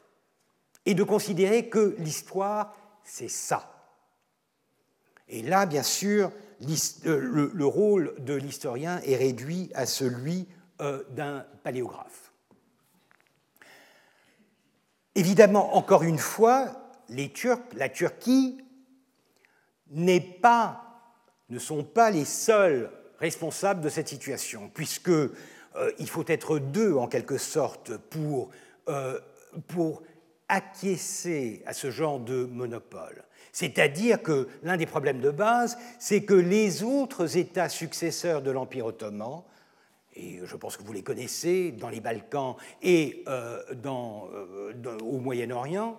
et 0.86 0.94
de 0.94 1.02
considérer 1.02 1.68
que 1.68 1.96
l'histoire, 1.98 2.74
c'est 3.04 3.28
ça. 3.28 3.74
Et 5.28 5.42
là, 5.42 5.66
bien 5.66 5.82
sûr, 5.82 6.32
euh, 7.06 7.50
le, 7.52 7.66
rôle 7.66 8.14
de 8.18 8.34
l'historien 8.34 9.00
est 9.04 9.16
réduit 9.16 9.70
à 9.74 9.86
celui 9.86 10.48
euh, 10.80 11.02
d'un 11.10 11.44
paléographe. 11.62 12.32
Évidemment, 15.14 15.76
encore 15.76 16.02
une 16.02 16.18
fois, 16.18 16.90
les 17.08 17.30
Turcs, 17.32 17.60
la 17.74 17.88
Turquie 17.88 18.58
pas, 20.40 20.84
ne 21.48 21.58
sont 21.58 21.84
pas 21.84 22.10
les 22.10 22.24
seuls 22.24 22.90
responsables 23.18 23.80
de 23.80 23.88
cette 23.88 24.08
situation, 24.08 24.70
puisque 24.72 25.10
euh, 25.76 25.90
il 25.98 26.08
faut 26.08 26.24
être 26.26 26.58
deux 26.58 26.94
en 26.94 27.06
quelque 27.06 27.38
sorte 27.38 27.96
pour, 27.96 28.50
pour 29.66 30.02
acquiescer 30.48 31.62
à 31.66 31.72
ce 31.72 31.90
genre 31.90 32.20
de 32.20 32.44
monopole. 32.44 33.24
C'est-à-dire 33.52 34.22
que 34.22 34.48
l'un 34.62 34.76
des 34.76 34.86
problèmes 34.86 35.20
de 35.20 35.30
base, 35.30 35.78
c'est 35.98 36.22
que 36.22 36.34
les 36.34 36.82
autres 36.82 37.36
États 37.36 37.68
successeurs 37.68 38.40
de 38.42 38.50
l'Empire 38.50 38.86
ottoman, 38.86 39.42
et 40.14 40.40
je 40.44 40.56
pense 40.56 40.76
que 40.76 40.82
vous 40.82 40.92
les 40.92 41.02
connaissez, 41.02 41.72
dans 41.72 41.88
les 41.88 42.00
Balkans 42.00 42.56
et 42.82 43.22
euh, 43.28 43.60
euh, 43.84 44.98
au 45.02 45.18
Moyen-Orient, 45.18 45.98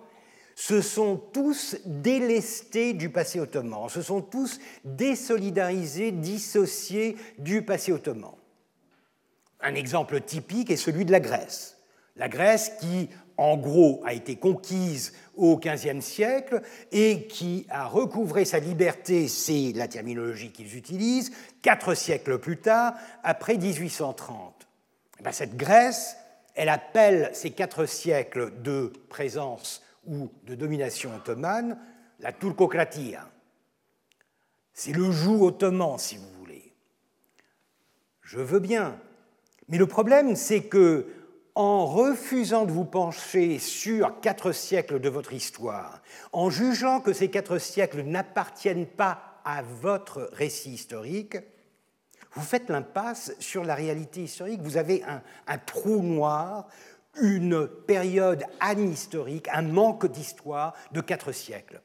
se 0.54 0.82
sont 0.82 1.16
tous 1.16 1.76
délestés 1.86 2.92
du 2.92 3.08
passé 3.08 3.40
ottoman, 3.40 3.88
se 3.88 4.02
sont 4.02 4.20
tous 4.20 4.60
désolidarisés, 4.84 6.12
dissociés 6.12 7.16
du 7.38 7.62
passé 7.62 7.92
ottoman. 7.92 8.32
Un 9.62 9.74
exemple 9.74 10.20
typique 10.20 10.70
est 10.70 10.76
celui 10.76 11.04
de 11.04 11.12
la 11.12 11.20
Grèce. 11.20 11.76
La 12.16 12.28
Grèce 12.28 12.72
qui, 12.80 13.08
en 13.36 13.56
gros, 13.56 14.02
a 14.04 14.12
été 14.12 14.36
conquise 14.36 15.14
au 15.36 15.58
XVe 15.58 16.00
siècle 16.00 16.62
et 16.92 17.26
qui 17.26 17.66
a 17.70 17.86
recouvré 17.86 18.44
sa 18.44 18.58
liberté, 18.58 19.28
c'est 19.28 19.72
la 19.74 19.88
terminologie 19.88 20.52
qu'ils 20.52 20.76
utilisent, 20.76 21.32
quatre 21.62 21.94
siècles 21.94 22.38
plus 22.38 22.58
tard, 22.58 22.94
après 23.22 23.56
1830. 23.56 24.66
Eh 25.18 25.22
ben, 25.22 25.32
cette 25.32 25.56
Grèce, 25.56 26.16
elle 26.54 26.68
appelle 26.68 27.30
ces 27.32 27.50
quatre 27.50 27.86
siècles 27.86 28.60
de 28.62 28.92
présence 29.08 29.82
ou 30.06 30.30
de 30.44 30.54
domination 30.54 31.14
ottomane 31.14 31.78
la 32.20 32.32
turcocratie. 32.32 33.14
C'est 34.72 34.92
le 34.92 35.10
joug 35.10 35.42
ottoman, 35.42 35.98
si 35.98 36.16
vous 36.16 36.30
voulez. 36.38 36.74
Je 38.22 38.38
veux 38.38 38.60
bien. 38.60 38.98
Mais 39.70 39.78
le 39.78 39.86
problème, 39.86 40.36
c'est 40.36 40.64
que 40.64 41.06
en 41.54 41.86
refusant 41.86 42.64
de 42.64 42.72
vous 42.72 42.84
pencher 42.84 43.58
sur 43.58 44.20
quatre 44.20 44.52
siècles 44.52 45.00
de 45.00 45.08
votre 45.08 45.32
histoire, 45.32 46.00
en 46.32 46.50
jugeant 46.50 47.00
que 47.00 47.12
ces 47.12 47.30
quatre 47.30 47.58
siècles 47.58 48.02
n'appartiennent 48.02 48.86
pas 48.86 49.40
à 49.44 49.62
votre 49.62 50.28
récit 50.32 50.72
historique, 50.72 51.38
vous 52.32 52.42
faites 52.42 52.68
l'impasse 52.68 53.34
sur 53.40 53.64
la 53.64 53.74
réalité 53.74 54.22
historique. 54.22 54.60
Vous 54.62 54.76
avez 54.76 55.02
un, 55.04 55.22
un 55.46 55.58
trou 55.58 56.02
noir, 56.02 56.68
une 57.20 57.66
période 57.66 58.44
anhistorique, 58.60 59.48
un 59.52 59.62
manque 59.62 60.06
d'histoire 60.06 60.74
de 60.92 61.00
quatre 61.00 61.32
siècles. 61.32 61.80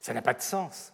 Ça 0.00 0.14
n'a 0.14 0.22
pas 0.22 0.34
de 0.34 0.42
sens. 0.42 0.92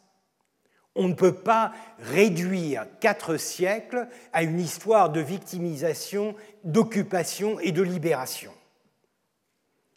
On 0.97 1.09
ne 1.09 1.14
peut 1.14 1.34
pas 1.34 1.72
réduire 1.99 2.86
quatre 3.01 3.36
siècles 3.36 4.07
à 4.32 4.42
une 4.42 4.61
histoire 4.61 5.11
de 5.11 5.20
victimisation, 5.20 6.36
d'occupation 6.62 7.59
et 7.61 7.72
de 7.72 7.82
libération. 7.82 8.53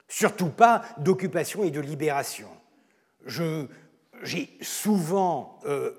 Surtout 0.08 0.50
pas 0.50 0.84
d'occupation 0.98 1.64
et 1.64 1.72
de 1.72 1.82
libération. 1.82 2.48
J'ai 4.24 4.50
souvent 4.62 5.60
euh, 5.66 5.92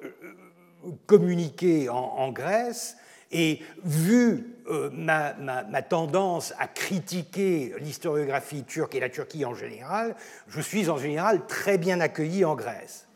communiqué 1.07 1.88
en, 1.88 2.32
Grèce 2.32 2.96
et 3.30 3.61
vu 3.84 4.57
euh, 4.68 4.90
ma, 4.92 5.34
ma, 5.34 5.82
tendance 5.82 6.55
à 6.59 6.66
critiquer 6.66 7.74
l'historiographie 7.78 8.64
turque 8.64 8.94
et 8.94 9.01
la 9.01 9.11
Turquie 9.11 9.44
en 9.44 9.55
général, 9.55 10.16
je 10.49 10.61
suis 10.61 10.88
en 10.88 10.96
général 10.96 11.46
très 11.46 11.76
bien 11.76 12.01
accueilli 12.01 12.44
en 12.44 12.57
Grèce. 12.57 13.07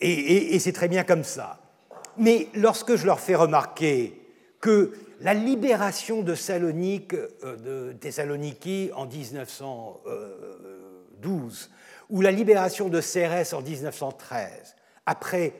Et, 0.00 0.58
c'est 0.58 0.72
très 0.72 0.88
bien 0.88 1.04
comme 1.04 1.24
ça. 1.24 1.60
Mais 2.16 2.48
lorsque 2.54 2.96
je 2.96 3.04
leur 3.06 3.20
fais 3.20 3.34
remarquer 3.34 4.16
que 4.60 4.94
la 5.20 5.34
libération 5.34 6.22
de, 6.22 6.34
Salonique, 6.34 7.12
euh, 7.14 7.56
de 7.56 7.92
Thessaloniki 7.92 8.90
en 8.94 9.04
1912 9.06 11.70
ou 12.08 12.22
la 12.22 12.30
libération 12.30 12.88
de 12.88 13.00
Cérès 13.00 13.52
en 13.52 13.62
1913, 13.62 14.76
après 15.06 15.54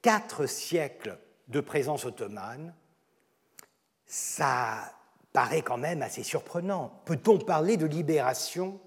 quatre 0.00 0.46
siècles 0.46 1.18
de 1.48 1.58
présence 1.60 2.04
ottomane, 2.04 2.72
ça 4.06 4.92
paraît 5.32 5.62
quand 5.62 5.78
même 5.78 6.02
assez 6.02 6.22
surprenant. 6.22 7.00
Peut-on 7.04 7.38
parler 7.38 7.76
de 7.76 7.86
libération 7.86 8.78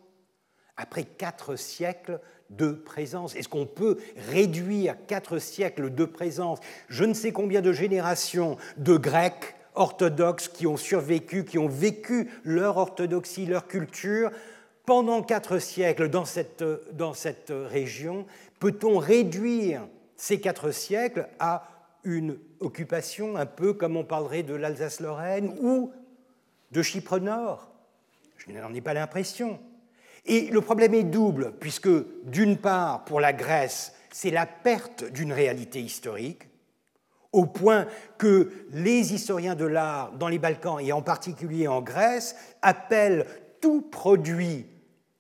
après 0.77 1.03
quatre 1.03 1.55
siècles 1.55 2.19
de 2.49 2.71
présence. 2.71 3.35
Est-ce 3.35 3.49
qu'on 3.49 3.65
peut 3.65 3.97
réduire 4.29 4.95
quatre 5.07 5.39
siècles 5.39 5.93
de 5.93 6.05
présence, 6.05 6.59
je 6.87 7.03
ne 7.03 7.13
sais 7.13 7.31
combien 7.31 7.61
de 7.61 7.71
générations 7.71 8.57
de 8.77 8.97
Grecs 8.97 9.55
orthodoxes 9.75 10.47
qui 10.47 10.67
ont 10.67 10.77
survécu, 10.77 11.43
qui 11.43 11.57
ont 11.57 11.67
vécu 11.67 12.29
leur 12.43 12.77
orthodoxie, 12.77 13.45
leur 13.45 13.67
culture, 13.67 14.31
pendant 14.85 15.23
quatre 15.23 15.59
siècles 15.59 16.09
dans 16.09 16.25
cette, 16.25 16.63
dans 16.93 17.13
cette 17.13 17.51
région. 17.51 18.25
Peut-on 18.59 18.97
réduire 18.97 19.87
ces 20.15 20.39
quatre 20.39 20.71
siècles 20.71 21.27
à 21.39 21.67
une 22.03 22.37
occupation 22.59 23.35
un 23.35 23.47
peu 23.47 23.73
comme 23.73 23.97
on 23.97 24.03
parlerait 24.03 24.43
de 24.43 24.53
l'Alsace-Lorraine 24.53 25.55
ou 25.59 25.91
de 26.71 26.81
Chypre 26.81 27.19
Nord 27.19 27.71
Je 28.37 28.51
n'en 28.51 28.73
ai 28.73 28.81
pas 28.81 28.93
l'impression. 28.93 29.59
Et 30.25 30.47
le 30.47 30.61
problème 30.61 30.93
est 30.93 31.03
double, 31.03 31.53
puisque 31.59 31.89
d'une 32.23 32.57
part, 32.57 33.05
pour 33.05 33.19
la 33.19 33.33
Grèce, 33.33 33.93
c'est 34.11 34.31
la 34.31 34.45
perte 34.45 35.03
d'une 35.11 35.33
réalité 35.33 35.81
historique, 35.81 36.49
au 37.31 37.45
point 37.45 37.85
que 38.17 38.49
les 38.71 39.13
historiens 39.13 39.55
de 39.55 39.65
l'art 39.65 40.13
dans 40.13 40.29
les 40.29 40.39
Balkans, 40.39 40.79
et 40.79 40.93
en 40.93 41.01
particulier 41.01 41.67
en 41.67 41.81
Grèce, 41.81 42.35
appellent 42.61 43.25
tout 43.61 43.81
produit 43.81 44.65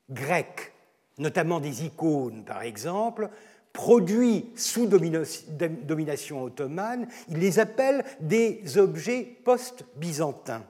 grec, 0.09 0.73
notamment 1.17 1.59
des 1.59 1.83
icônes 1.85 2.45
par 2.45 2.61
exemple, 2.61 3.29
produit 3.73 4.45
sous 4.55 4.87
domination 4.87 6.43
ottomane, 6.43 7.07
ils 7.27 7.39
les 7.39 7.59
appellent 7.59 8.05
des 8.21 8.77
objets 8.77 9.37
post-byzantins. 9.43 10.63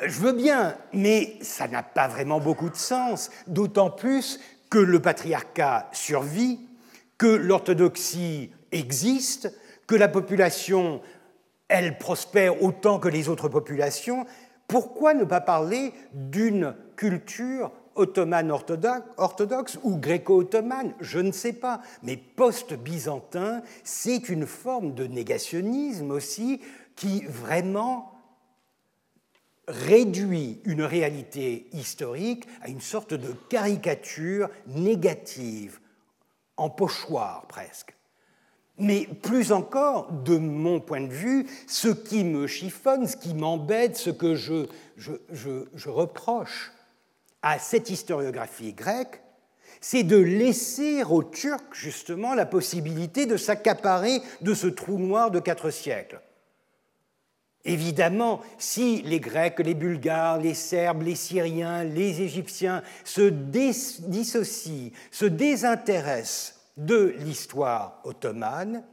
Je 0.00 0.20
veux 0.20 0.32
bien, 0.32 0.76
mais 0.92 1.36
ça 1.40 1.68
n'a 1.68 1.82
pas 1.82 2.08
vraiment 2.08 2.40
beaucoup 2.40 2.68
de 2.68 2.76
sens, 2.76 3.30
d'autant 3.46 3.90
plus 3.90 4.40
que 4.68 4.78
le 4.78 5.00
patriarcat 5.00 5.88
survit, 5.92 6.58
que 7.16 7.26
l'orthodoxie 7.28 8.50
existe, 8.72 9.52
que 9.86 9.94
la 9.94 10.08
population, 10.08 11.00
elle 11.68 11.96
prospère 11.96 12.62
autant 12.62 12.98
que 12.98 13.08
les 13.08 13.28
autres 13.28 13.48
populations. 13.48 14.26
Pourquoi 14.66 15.14
ne 15.14 15.24
pas 15.24 15.40
parler 15.40 15.92
d'une 16.12 16.74
culture 16.96 17.70
ottomane 17.94 18.50
orthodoxe, 18.50 19.78
ou 19.84 19.96
gréco-ottomane, 19.96 20.94
je 21.00 21.20
ne 21.20 21.30
sais 21.30 21.52
pas, 21.52 21.80
mais 22.02 22.16
post-byzantin, 22.16 23.62
c'est 23.84 24.28
une 24.28 24.46
forme 24.46 24.94
de 24.94 25.06
négationnisme 25.06 26.10
aussi 26.10 26.60
qui 26.96 27.24
vraiment 27.26 28.13
réduit 29.68 30.60
une 30.64 30.82
réalité 30.82 31.66
historique 31.72 32.46
à 32.62 32.68
une 32.68 32.80
sorte 32.80 33.14
de 33.14 33.32
caricature 33.48 34.48
négative, 34.66 35.80
en 36.56 36.70
pochoir 36.70 37.46
presque. 37.46 37.94
Mais 38.76 39.06
plus 39.22 39.52
encore, 39.52 40.10
de 40.10 40.36
mon 40.36 40.80
point 40.80 41.02
de 41.02 41.12
vue, 41.12 41.46
ce 41.68 41.88
qui 41.88 42.24
me 42.24 42.46
chiffonne, 42.46 43.06
ce 43.06 43.16
qui 43.16 43.34
m'embête, 43.34 43.96
ce 43.96 44.10
que 44.10 44.34
je, 44.34 44.66
reproche 45.88 46.72
à 47.42 47.58
cette 47.58 47.90
historiographie 47.90 48.72
grecque, 48.72 49.22
c'est 49.80 50.02
de 50.02 50.16
laisser 50.16 51.04
aux 51.04 51.22
Turcs 51.22 51.72
justement 51.72 52.34
la 52.34 52.46
possibilité 52.46 53.26
de 53.26 53.36
s'accaparer 53.36 54.20
de 54.40 54.54
ce 54.54 54.66
trou 54.66 54.98
noir 54.98 55.30
de 55.30 55.40
quatre 55.40 55.70
siècles. 55.70 56.20
Évidemment, 57.64 58.42
si 58.58 59.00
les 59.02 59.20
Grecs, 59.20 59.58
les 59.60 59.74
Bulgares, 59.74 60.38
les 60.38 60.54
Serbes, 60.54 61.02
les 61.02 61.14
Syriens, 61.14 61.82
les 61.82 62.20
Égyptiens 62.20 62.82
se 63.04 63.22
dissocient, 63.22 64.90
se 65.10 65.24
désintéressent 65.24 66.60
de 66.76 67.14
l'histoire 67.20 68.00
ottomane, 68.04 68.84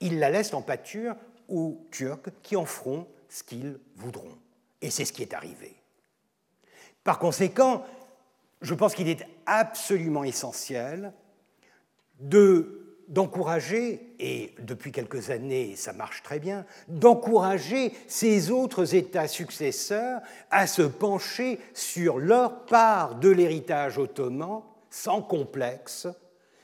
ils 0.00 0.18
la 0.18 0.30
laissent 0.30 0.54
en 0.54 0.62
pâture 0.62 1.16
aux 1.48 1.84
Turcs 1.90 2.30
qui 2.42 2.54
en 2.56 2.64
feront 2.64 3.08
ce 3.28 3.42
qu'ils 3.42 3.78
voudront. 3.96 4.38
Et 4.80 4.90
c'est 4.90 5.04
ce 5.04 5.12
qui 5.12 5.22
est 5.22 5.34
arrivé. 5.34 5.74
Par 7.02 7.18
conséquent, 7.18 7.84
je 8.60 8.74
pense 8.74 8.94
qu'il 8.94 9.08
est 9.08 9.26
absolument 9.46 10.24
essentiel 10.24 11.12
de 12.20 12.83
d'encourager, 13.08 14.14
et 14.18 14.54
depuis 14.60 14.92
quelques 14.92 15.30
années 15.30 15.76
ça 15.76 15.92
marche 15.92 16.22
très 16.22 16.38
bien, 16.38 16.64
d'encourager 16.88 17.92
ces 18.06 18.50
autres 18.50 18.94
États 18.94 19.28
successeurs 19.28 20.20
à 20.50 20.66
se 20.66 20.82
pencher 20.82 21.58
sur 21.72 22.18
leur 22.18 22.66
part 22.66 23.16
de 23.16 23.28
l'héritage 23.28 23.98
ottoman 23.98 24.62
sans 24.90 25.22
complexe, 25.22 26.06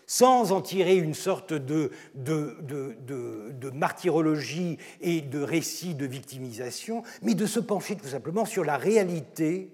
sans 0.06 0.52
en 0.52 0.60
tirer 0.60 0.96
une 0.96 1.14
sorte 1.14 1.52
de, 1.52 1.92
de, 2.14 2.56
de, 2.62 3.70
martyrologie 3.70 4.78
et 5.00 5.20
de 5.20 5.40
récit 5.40 5.94
de 5.94 6.06
victimisation, 6.06 7.02
mais 7.22 7.34
de 7.34 7.46
se 7.46 7.60
pencher 7.60 7.96
tout 7.96 8.08
simplement 8.08 8.44
sur 8.44 8.64
la 8.64 8.76
réalité 8.76 9.72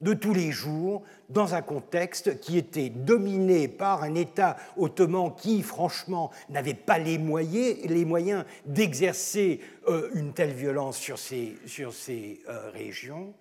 de 0.00 0.12
tous 0.12 0.34
les 0.34 0.52
jours 0.52 1.02
dans 1.28 1.54
un 1.54 1.62
contexte 1.62 2.40
qui 2.40 2.58
était 2.58 2.90
dominé 2.90 3.66
par 3.66 4.02
un 4.02 4.14
État 4.14 4.56
ottoman 4.76 5.34
qui, 5.34 5.62
franchement, 5.62 6.30
n'avait 6.50 6.74
pas 6.74 6.98
les 6.98 7.18
moyens, 7.18 7.78
les 7.84 8.04
moyens 8.04 8.44
d'exercer 8.66 9.60
euh, 9.88 10.10
une 10.14 10.32
telle 10.32 10.52
violence 10.52 10.98
sur 10.98 11.18
ces, 11.18 11.56
sur 11.66 11.94
ces 11.94 12.40
euh, 12.48 12.70
régions, 12.70 13.32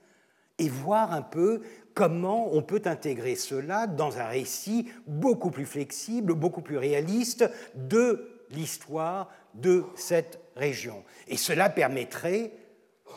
et 0.57 0.69
voir 0.69 1.11
un 1.11 1.21
peu 1.21 1.61
comment 1.93 2.53
on 2.53 2.61
peut 2.61 2.81
intégrer 2.85 3.35
cela 3.35 3.87
dans 3.87 4.17
un 4.17 4.27
récit 4.27 4.89
beaucoup 5.05 5.51
plus 5.51 5.65
flexible, 5.65 6.33
beaucoup 6.33 6.61
plus 6.61 6.77
réaliste 6.77 7.49
de 7.75 8.29
l'histoire 8.51 9.29
de 9.53 9.83
cette 9.95 10.39
région. 10.55 11.03
Et 11.27 11.35
cela 11.35 11.69
permettrait 11.69 12.51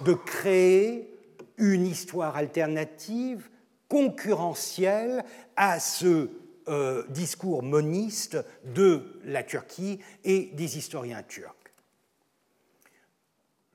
de 0.04 0.14
créer 0.14 1.17
une 1.58 1.86
histoire 1.86 2.36
alternative, 2.36 3.48
concurrentielle 3.88 5.24
à 5.56 5.80
ce 5.80 6.30
euh, 6.68 7.04
discours 7.08 7.62
moniste 7.62 8.38
de 8.64 9.20
la 9.24 9.42
Turquie 9.42 10.00
et 10.24 10.50
des 10.52 10.76
historiens 10.76 11.22
turcs. 11.22 11.54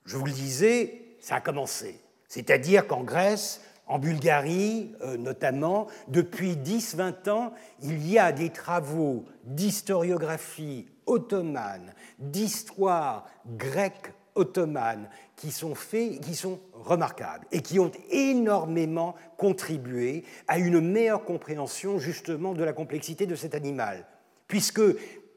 Je 0.05 0.17
vous 0.17 0.25
le 0.25 0.31
disais, 0.31 1.17
ça 1.19 1.35
a 1.35 1.41
commencé. 1.41 1.99
C'est-à-dire 2.27 2.87
qu'en 2.87 3.03
Grèce, 3.03 3.61
en 3.87 3.99
Bulgarie 3.99 4.93
euh, 5.01 5.17
notamment, 5.17 5.87
depuis 6.07 6.55
10-20 6.55 7.29
ans, 7.29 7.53
il 7.81 8.07
y 8.07 8.19
a 8.19 8.31
des 8.31 8.49
travaux 8.49 9.25
d'historiographie 9.43 10.87
ottomane, 11.05 11.93
d'histoire 12.19 13.27
grecque 13.57 14.13
ottomane 14.35 15.09
qui 15.43 15.51
sont 15.51 15.75
faits, 15.75 16.21
qui 16.21 16.35
sont 16.35 16.61
remarquables 16.71 17.45
et 17.51 17.61
qui 17.61 17.77
ont 17.77 17.91
énormément 18.11 19.13
contribué 19.35 20.23
à 20.47 20.57
une 20.57 20.79
meilleure 20.79 21.25
compréhension 21.25 21.99
justement 21.99 22.53
de 22.53 22.63
la 22.63 22.71
complexité 22.71 23.25
de 23.25 23.35
cet 23.35 23.53
animal. 23.53 24.07
Puisque 24.47 24.81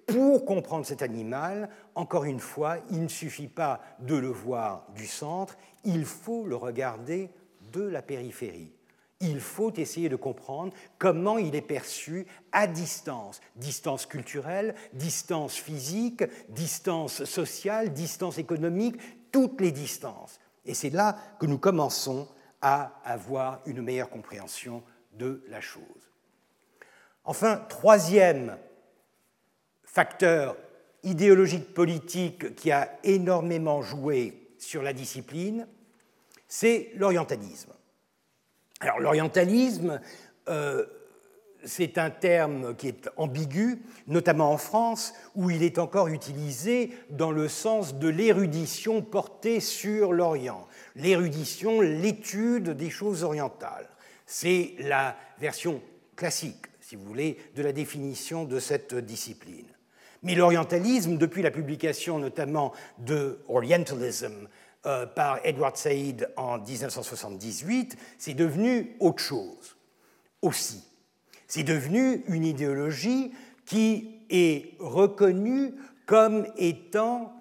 pour 0.07 0.45
comprendre 0.45 0.87
cet 0.87 1.03
animal, 1.03 1.71
encore 1.97 2.23
une 2.23 2.39
fois, 2.39 2.77
il 2.93 3.03
ne 3.03 3.09
suffit 3.09 3.49
pas 3.49 3.81
de 3.99 4.15
le 4.15 4.29
voir 4.29 4.87
du 4.95 5.09
centre, 5.09 5.59
il 5.83 6.05
faut 6.05 6.45
le 6.47 6.55
regarder 6.55 7.29
de 7.73 7.83
la 7.83 8.01
périphérie. 8.01 8.71
Il 9.21 9.41
faut 9.41 9.73
essayer 9.73 10.09
de 10.09 10.15
comprendre 10.15 10.73
comment 10.99 11.39
il 11.39 11.57
est 11.57 11.63
perçu 11.63 12.27
à 12.53 12.69
distance, 12.69 13.41
distance 13.57 14.07
culturelle, 14.07 14.77
distance 14.93 15.57
physique, 15.57 16.23
distance 16.51 17.25
sociale, 17.25 17.93
distance 17.95 18.37
économique, 18.39 18.97
toutes 19.37 19.61
les 19.61 19.71
distances. 19.71 20.41
Et 20.65 20.73
c'est 20.73 20.89
là 20.89 21.15
que 21.39 21.45
nous 21.45 21.59
commençons 21.59 22.27
à 22.63 23.03
avoir 23.05 23.61
une 23.67 23.83
meilleure 23.83 24.09
compréhension 24.09 24.83
de 25.13 25.45
la 25.49 25.61
chose. 25.61 26.11
Enfin, 27.23 27.57
troisième 27.69 28.57
facteur 29.85 30.57
idéologique 31.03 31.75
politique 31.75 32.55
qui 32.55 32.73
a 32.73 32.99
énormément 33.05 33.83
joué 33.83 34.55
sur 34.57 34.83
la 34.83 34.95
discipline, 34.95 35.69
c'est 36.49 36.93
l'orientalisme. 36.95 37.75
Alors 38.81 39.01
l'orientalisme, 39.01 40.01
euh, 40.49 40.87
c'est 41.67 41.99
un 41.99 42.11
terme 42.11 42.75
qui 42.77 42.89
est 42.89 43.11
ambigu, 43.17 43.83
notamment 44.07 44.53
en 44.53 44.57
France, 44.57 45.13
où 45.35 45.51
il 45.51 45.63
est 45.63 45.79
encore 45.79 46.09
utilisé 46.09 46.93
dans 47.11 47.33
le 47.33 47.49
sens 47.49 47.97
de 47.97 48.09
l'érudition 48.09 49.03
portée 49.03 49.61
sur 49.61 50.13
l'Orient. 50.13 50.67
L'érudition, 50.95 51.81
l'étude 51.81 52.71
des 52.71 52.91
choses 52.91 53.25
orientales. 53.25 53.89
C'est 54.25 54.75
la 54.79 55.17
version 55.39 55.83
classique, 56.15 56.67
si 56.81 56.97
vous 56.97 57.05
voulez, 57.05 57.37
de 57.55 57.63
la 57.63 57.73
définition 57.73 58.45
de 58.45 58.59
cette 58.59 58.95
discipline. 58.95 59.67
Mais 60.23 60.35
l'orientalisme, 60.35 61.19
depuis 61.19 61.43
la 61.43 61.51
publication 61.51 62.19
notamment 62.19 62.73
de 62.99 63.41
Orientalism 63.49 64.49
euh, 64.87 65.07
par 65.07 65.41
Edward 65.45 65.77
Said 65.77 66.33
en 66.37 66.59
1978, 66.59 67.97
c'est 68.19 68.35
devenu 68.35 68.97
autre 69.01 69.23
chose 69.23 69.77
aussi. 70.43 70.86
C'est 71.47 71.63
devenu 71.63 72.25
une 72.29 72.45
idéologie 72.45 73.33
qui 73.65 74.21
est 74.31 74.75
reconnue 74.79 75.75
comme 76.07 76.47
étant 76.57 77.33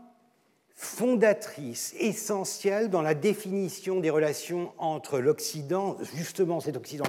fondatrice, 0.75 1.95
essentielle 1.99 2.89
dans 2.89 3.01
la 3.01 3.13
définition 3.13 3.99
des 3.99 4.09
relations 4.09 4.73
entre 4.77 5.19
l'Occident, 5.19 5.97
justement 6.15 6.59
cet 6.59 6.75
Occident 6.75 7.05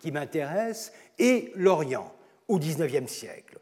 qui 0.00 0.10
m'intéresse, 0.10 0.92
et 1.18 1.52
l'Orient 1.54 2.12
au 2.48 2.58
XIXe 2.58 3.10
siècle. 3.10 3.58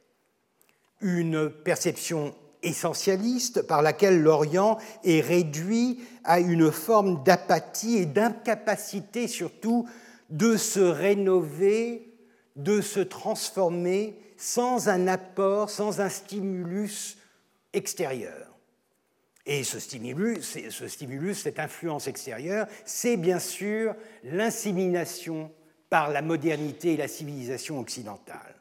Une 1.00 1.50
perception 1.50 2.34
essentialiste 2.62 3.62
par 3.62 3.82
laquelle 3.82 4.22
l'Orient 4.22 4.78
est 5.02 5.20
réduit 5.20 6.00
à 6.24 6.40
une 6.40 6.70
forme 6.70 7.22
d'apathie 7.24 7.96
et 7.96 8.06
d'incapacité 8.06 9.26
surtout 9.26 9.88
de 10.28 10.56
se 10.56 10.80
rénover 10.80 12.09
de 12.62 12.80
se 12.80 13.00
transformer 13.00 14.18
sans 14.36 14.88
un 14.88 15.06
apport, 15.06 15.70
sans 15.70 16.00
un 16.00 16.08
stimulus 16.08 17.18
extérieur. 17.72 18.46
Et 19.46 19.64
ce 19.64 19.78
stimulus, 19.78 20.58
ce 20.70 20.88
stimulus, 20.88 21.34
cette 21.42 21.58
influence 21.58 22.06
extérieure, 22.06 22.66
c'est 22.84 23.16
bien 23.16 23.38
sûr 23.38 23.94
l'insémination 24.22 25.50
par 25.88 26.10
la 26.10 26.22
modernité 26.22 26.94
et 26.94 26.96
la 26.96 27.08
civilisation 27.08 27.80
occidentale. 27.80 28.54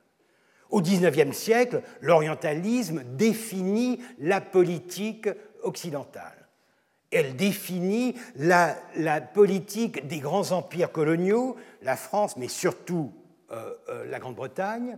Au 0.69 0.81
XIXe 0.81 1.35
siècle, 1.35 1.81
l'orientalisme 2.01 3.03
définit 3.15 3.99
la 4.19 4.41
politique 4.41 5.29
occidentale. 5.63 6.47
Elle 7.11 7.35
définit 7.35 8.15
la, 8.35 8.75
politique 9.33 10.07
des 10.07 10.19
grands 10.19 10.51
empires 10.51 10.91
coloniaux, 10.91 11.55
la 11.81 11.95
France, 11.95 12.37
mais 12.37 12.47
surtout 12.47 13.11
la 13.49 14.19
Grande-Bretagne, 14.19 14.97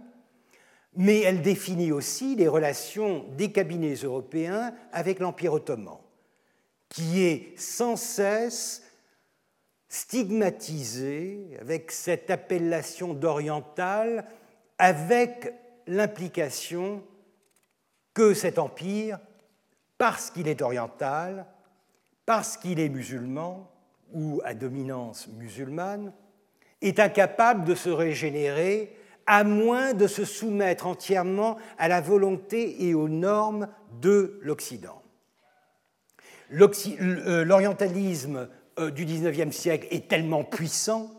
mais 0.95 1.21
elle 1.21 1.41
définit 1.41 1.91
aussi 1.91 2.35
les 2.35 2.47
relations 2.47 3.25
des 3.37 3.51
cabinets 3.51 3.95
européens 3.95 4.73
avec 4.91 5.19
l'Empire 5.19 5.53
ottoman, 5.53 5.97
qui 6.89 7.23
est 7.23 7.57
sans 7.57 7.95
cesse 7.95 8.83
stigmatisé 9.87 11.57
avec 11.59 11.91
cette 11.91 12.29
appellation 12.29 13.13
d'oriental, 13.13 14.25
avec 14.77 15.53
l'implication 15.87 17.03
que 18.13 18.33
cet 18.33 18.59
empire, 18.59 19.19
parce 19.97 20.31
qu'il 20.31 20.47
est 20.47 20.61
oriental, 20.61 21.45
parce 22.25 22.57
qu'il 22.57 22.79
est 22.79 22.89
musulman 22.89 23.69
ou 24.13 24.41
à 24.43 24.53
dominance 24.53 25.27
musulmane, 25.27 26.13
est 26.81 26.99
incapable 26.99 27.63
de 27.63 27.75
se 27.75 27.89
régénérer 27.89 28.95
à 29.27 29.43
moins 29.43 29.93
de 29.93 30.07
se 30.07 30.25
soumettre 30.25 30.87
entièrement 30.87 31.57
à 31.77 31.87
la 31.87 32.01
volonté 32.01 32.85
et 32.85 32.93
aux 32.93 33.07
normes 33.07 33.67
de 34.01 34.39
l'Occident. 34.41 35.01
Euh, 36.51 37.45
l'orientalisme 37.45 38.49
euh, 38.79 38.91
du 38.91 39.05
XIXe 39.05 39.55
siècle 39.55 39.87
est 39.91 40.07
tellement 40.07 40.43
puissant 40.43 41.09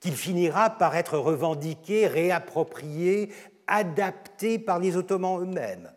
qu'il 0.00 0.14
finira 0.14 0.70
par 0.70 0.96
être 0.96 1.18
revendiqué, 1.18 2.06
réapproprié, 2.06 3.32
adapté 3.66 4.58
par 4.58 4.78
les 4.78 4.96
Ottomans 4.96 5.40
eux-mêmes. 5.42 5.90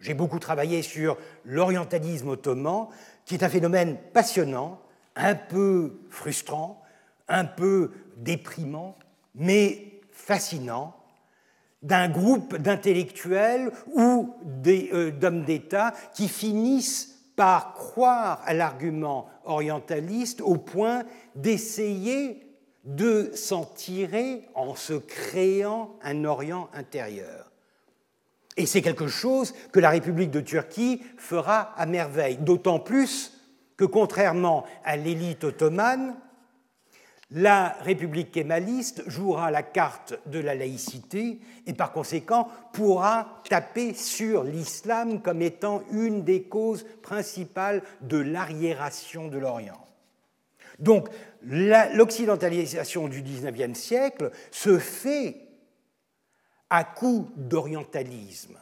J'ai 0.00 0.14
beaucoup 0.14 0.38
travaillé 0.38 0.82
sur 0.82 1.16
l'orientalisme 1.44 2.28
ottoman, 2.28 2.88
qui 3.24 3.34
est 3.34 3.44
un 3.44 3.48
phénomène 3.48 3.96
passionnant, 4.12 4.80
un 5.14 5.34
peu 5.34 6.00
frustrant, 6.10 6.81
un 7.32 7.44
peu 7.44 7.90
déprimant, 8.16 8.96
mais 9.34 10.00
fascinant, 10.12 10.94
d'un 11.82 12.08
groupe 12.08 12.56
d'intellectuels 12.56 13.72
ou 13.94 14.34
euh, 14.66 15.10
d'hommes 15.10 15.44
d'État 15.44 15.92
qui 16.14 16.28
finissent 16.28 17.08
par 17.34 17.74
croire 17.74 18.40
à 18.44 18.54
l'argument 18.54 19.26
orientaliste 19.44 20.40
au 20.42 20.56
point 20.56 21.02
d'essayer 21.34 22.46
de 22.84 23.30
s'en 23.34 23.64
tirer 23.64 24.48
en 24.54 24.74
se 24.74 24.94
créant 24.94 25.96
un 26.02 26.24
Orient 26.24 26.68
intérieur. 26.74 27.50
Et 28.56 28.66
c'est 28.66 28.82
quelque 28.82 29.08
chose 29.08 29.54
que 29.72 29.80
la 29.80 29.90
République 29.90 30.30
de 30.30 30.40
Turquie 30.40 31.02
fera 31.16 31.72
à 31.76 31.86
merveille, 31.86 32.36
d'autant 32.36 32.78
plus 32.78 33.32
que 33.76 33.84
contrairement 33.84 34.64
à 34.84 34.96
l'élite 34.96 35.44
ottomane, 35.44 36.14
la 37.34 37.76
République 37.80 38.30
kémaliste 38.30 39.08
jouera 39.08 39.50
la 39.50 39.62
carte 39.62 40.18
de 40.26 40.38
la 40.38 40.54
laïcité 40.54 41.40
et 41.66 41.72
par 41.72 41.92
conséquent 41.92 42.48
pourra 42.72 43.42
taper 43.48 43.94
sur 43.94 44.44
l'islam 44.44 45.22
comme 45.22 45.40
étant 45.40 45.82
une 45.90 46.24
des 46.24 46.42
causes 46.42 46.84
principales 47.02 47.82
de 48.02 48.18
l'arriération 48.18 49.28
de 49.28 49.38
l'Orient. 49.38 49.86
Donc 50.78 51.08
l'occidentalisation 51.42 53.08
du 53.08 53.22
XIXe 53.22 53.78
siècle 53.78 54.30
se 54.50 54.78
fait 54.78 55.36
à 56.68 56.84
coup 56.84 57.30
d'orientalisme 57.36 58.58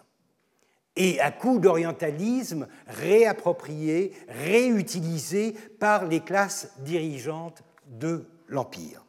et 0.97 1.21
à 1.21 1.31
coup 1.31 1.59
d'orientalisme 1.59 2.69
réapproprié, 2.87 4.13
réutilisé 4.29 5.55
par 5.79 6.05
les 6.05 6.21
classes 6.21 6.73
dirigeantes 6.81 7.63
de 7.87 8.27
l'Empire. 8.51 9.03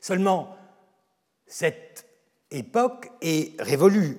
Seulement, 0.00 0.56
cette 1.46 2.06
époque 2.50 3.10
est 3.22 3.60
révolue, 3.60 4.18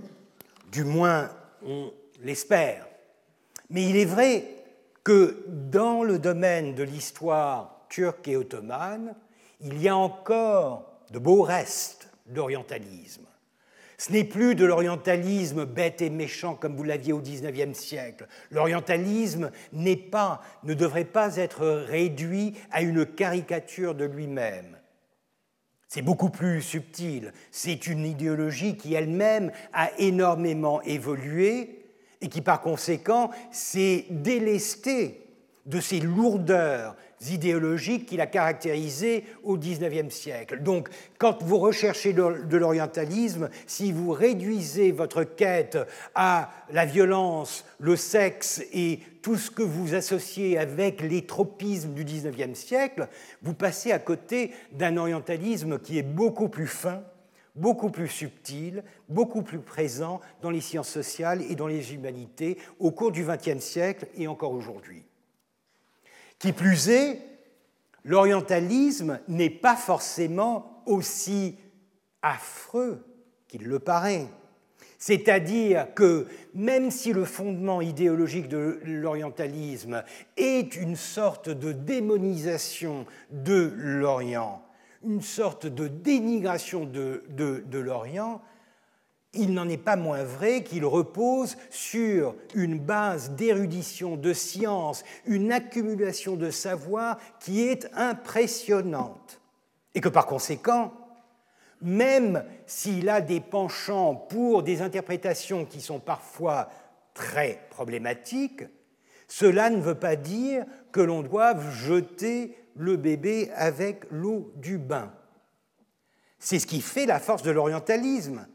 du 0.72 0.84
moins 0.84 1.30
on 1.64 1.94
l'espère. 2.22 2.88
Mais 3.70 3.88
il 3.88 3.98
est 3.98 4.06
vrai 4.06 4.64
que 5.04 5.46
dans 5.48 6.04
le 6.04 6.18
domaine 6.18 6.74
de 6.74 6.84
l'histoire 6.84 7.86
turque 7.90 8.28
et 8.28 8.36
ottomane, 8.36 9.16
il 9.62 9.82
y 9.82 9.88
a 9.88 9.96
encore 9.96 10.92
de 11.12 11.20
beaux 11.20 11.44
restes 11.44 12.10
d'orientalisme. 12.26 13.26
Ce 13.98 14.12
n'est 14.12 14.24
plus 14.24 14.56
de 14.56 14.66
l'orientalisme 14.66 15.66
bête 15.66 16.02
et 16.02 16.10
méchant 16.10 16.56
comme 16.56 16.76
vous 16.76 16.84
l'aviez 16.84 17.14
au 17.14 17.22
XIXe 17.22 17.78
siècle. 17.78 18.28
L'orientalisme 18.52 19.52
n'est 19.74 19.96
pas, 19.96 20.42
ne 20.64 20.74
devrait 20.74 21.06
pas 21.06 21.38
être 21.38 21.66
réduit 21.66 22.54
à 22.72 22.82
une 22.82 23.06
caricature 23.06 23.96
de 23.96 24.06
lui-même. 24.06 24.78
C'est 25.88 26.02
beaucoup 26.02 26.30
plus 26.30 26.62
subtil. 26.62 27.32
C'est 27.52 27.88
une 27.88 28.06
idéologie 28.06 28.76
qui 28.76 28.94
elle-même 28.94 29.52
a 29.72 29.92
énormément 29.98 30.82
évolué 30.82 31.86
et 32.22 32.28
qui 32.28 32.42
par 32.42 32.62
conséquent 32.62 33.30
s'est 33.52 34.06
délestée 34.10 35.22
de 35.66 35.80
ces 35.80 36.00
lourdeurs 36.00 36.96
idéologiques 37.30 38.06
qui 38.06 38.18
l'a 38.18 38.28
caractérisé 38.28 39.24
au 39.44 39.58
XIXe 39.58 40.14
siècle. 40.14 40.62
Donc, 40.62 40.90
quand 41.18 41.42
vous 41.44 41.58
recherchez 41.58 42.14
de 42.14 42.58
l'orientalisme, 42.58 43.50
si 43.68 43.92
vous 43.92 44.12
réduisez 44.12 44.92
votre 44.92 45.24
quête 45.24 45.78
à 46.14 46.52
la 46.72 46.86
violence, 46.86 47.66
le 47.80 47.96
sexe 47.96 48.62
et 48.74 49.00
tout 49.22 49.38
ce 49.38 49.50
que 49.50 49.64
vous 49.64 49.96
associez 49.96 50.58
avec 50.58 51.02
les 51.02 51.26
tropismes 51.26 51.94
du 51.94 52.04
XIXe 52.04 52.58
siècle, 52.58 53.08
vous 53.42 53.54
passez 53.54 53.92
à 53.92 54.00
côté 54.00 54.52
d'un 54.72 54.98
orientalisme 54.98 55.80
qui 55.80 55.98
est 55.98 56.04
beaucoup 56.04 56.50
plus 56.50 56.68
fin, 56.68 57.02
beaucoup 57.56 57.90
plus 57.90 58.10
subtil, 58.10 58.84
beaucoup 59.10 59.42
plus 59.42 59.60
présent 59.60 60.20
dans 60.42 60.50
les 60.50 60.62
sciences 60.62 60.90
sociales 60.90 61.42
et 61.50 61.56
dans 61.56 61.68
les 61.68 61.94
humanités 61.94 62.58
au 62.80 62.92
cours 62.92 63.12
du 63.12 63.26
XXe 63.26 63.64
siècle 63.64 64.08
et 64.18 64.28
encore 64.28 64.52
aujourd'hui. 64.52 65.06
Qui 66.40 66.54
plus 66.54 66.90
est, 66.90 67.20
l'orientalisme 68.04 69.20
n'est 69.28 69.50
pas 69.50 69.76
forcément 69.76 70.84
aussi 70.86 71.58
affreux 72.22 73.04
qu'il 73.48 73.64
le 73.64 73.80
paraît. 73.80 74.28
C'est-à-dire 74.98 75.94
que 75.94 76.26
même 76.54 76.90
si 76.90 77.14
le 77.14 77.26
fondement 77.26 77.82
idéologique 77.82 78.48
de 78.48 78.80
l'orientalisme 78.86 80.04
est 80.38 80.76
une 80.76 80.96
sorte 80.96 81.50
de 81.50 81.72
démonisation 81.72 83.06
de 83.30 83.72
l'Orient, 83.76 84.64
une 85.04 85.22
sorte 85.22 85.68
de 85.68 85.88
dénigration 85.88 86.86
de, 86.86 87.64
l'Orient, 87.72 88.42
il 89.36 89.54
n'en 89.54 89.70
est 89.70 89.78
pas 89.78 89.96
moins 89.96 90.24
vrai 90.24 90.64
qu'il 90.64 90.86
repose 90.86 91.58
sur 91.70 92.36
une 92.54 92.80
base 92.80 93.32
d'érudition, 93.32 94.16
de 94.16 94.34
science, 94.34 95.04
une 95.26 95.52
accumulation 95.52 96.36
de 96.36 96.50
savoir 96.50 97.18
qui 97.40 97.62
est 97.62 97.88
impressionnante. 97.94 99.40
Et 99.94 100.02
que 100.02 100.10
par 100.10 100.26
conséquent, 100.26 100.94
même 101.82 102.44
s'il 102.66 103.10
a 103.10 103.22
des 103.22 103.40
penchants 103.40 104.16
pour 104.16 104.64
des 104.64 104.82
interprétations 104.82 105.66
qui 105.66 105.82
sont 105.82 106.00
parfois 106.00 106.70
très 107.14 107.68
problématiques, 107.70 108.64
cela 109.28 109.70
ne 109.70 109.82
veut 109.82 109.96
pas 109.96 110.16
dire 110.16 110.66
que 110.92 111.02
l'on 111.02 111.22
doive 111.22 111.72
jeter 111.74 112.56
le 112.76 112.98
bébé 112.98 113.52
avec 113.56 114.04
l'eau 114.12 114.52
du 114.56 114.78
bain. 114.78 115.12
C'est 116.40 116.60
ce 116.60 116.68
qui 116.68 116.82
fait 116.82 117.06
la 117.06 117.20
force 117.20 117.44
de 117.44 117.52
l'orientalisme 117.52 118.46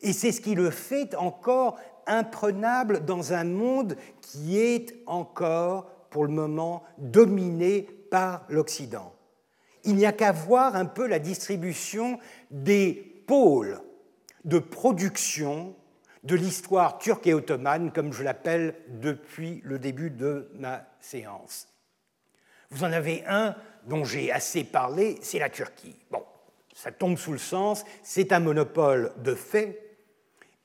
et 0.00 0.12
c'est 0.12 0.32
ce 0.32 0.40
qui 0.40 0.54
le 0.54 0.70
fait 0.70 1.14
encore 1.14 1.78
imprenable 2.06 3.04
dans 3.04 3.32
un 3.32 3.44
monde 3.44 3.96
qui 4.20 4.58
est 4.58 4.94
encore, 5.06 5.90
pour 6.10 6.24
le 6.24 6.32
moment, 6.32 6.82
dominé 6.98 7.82
par 8.10 8.44
l'Occident. 8.48 9.12
Il 9.84 9.96
n'y 9.96 10.06
a 10.06 10.12
qu'à 10.12 10.32
voir 10.32 10.76
un 10.76 10.86
peu 10.86 11.06
la 11.06 11.18
distribution 11.18 12.18
des 12.50 13.22
pôles 13.26 13.80
de 14.44 14.58
production 14.58 15.74
de 16.24 16.34
l'histoire 16.34 16.98
turque 16.98 17.26
et 17.26 17.34
ottomane, 17.34 17.92
comme 17.92 18.12
je 18.12 18.22
l'appelle 18.22 18.74
depuis 18.88 19.60
le 19.64 19.78
début 19.78 20.10
de 20.10 20.50
ma 20.54 20.84
séance. 21.00 21.68
Vous 22.70 22.84
en 22.84 22.92
avez 22.92 23.24
un 23.26 23.54
dont 23.86 24.04
j'ai 24.04 24.30
assez 24.32 24.64
parlé, 24.64 25.18
c'est 25.22 25.38
la 25.38 25.48
Turquie. 25.48 25.96
Bon, 26.10 26.22
ça 26.74 26.92
tombe 26.92 27.16
sous 27.16 27.32
le 27.32 27.38
sens, 27.38 27.84
c'est 28.02 28.32
un 28.32 28.40
monopole 28.40 29.12
de 29.18 29.34
fait, 29.34 29.87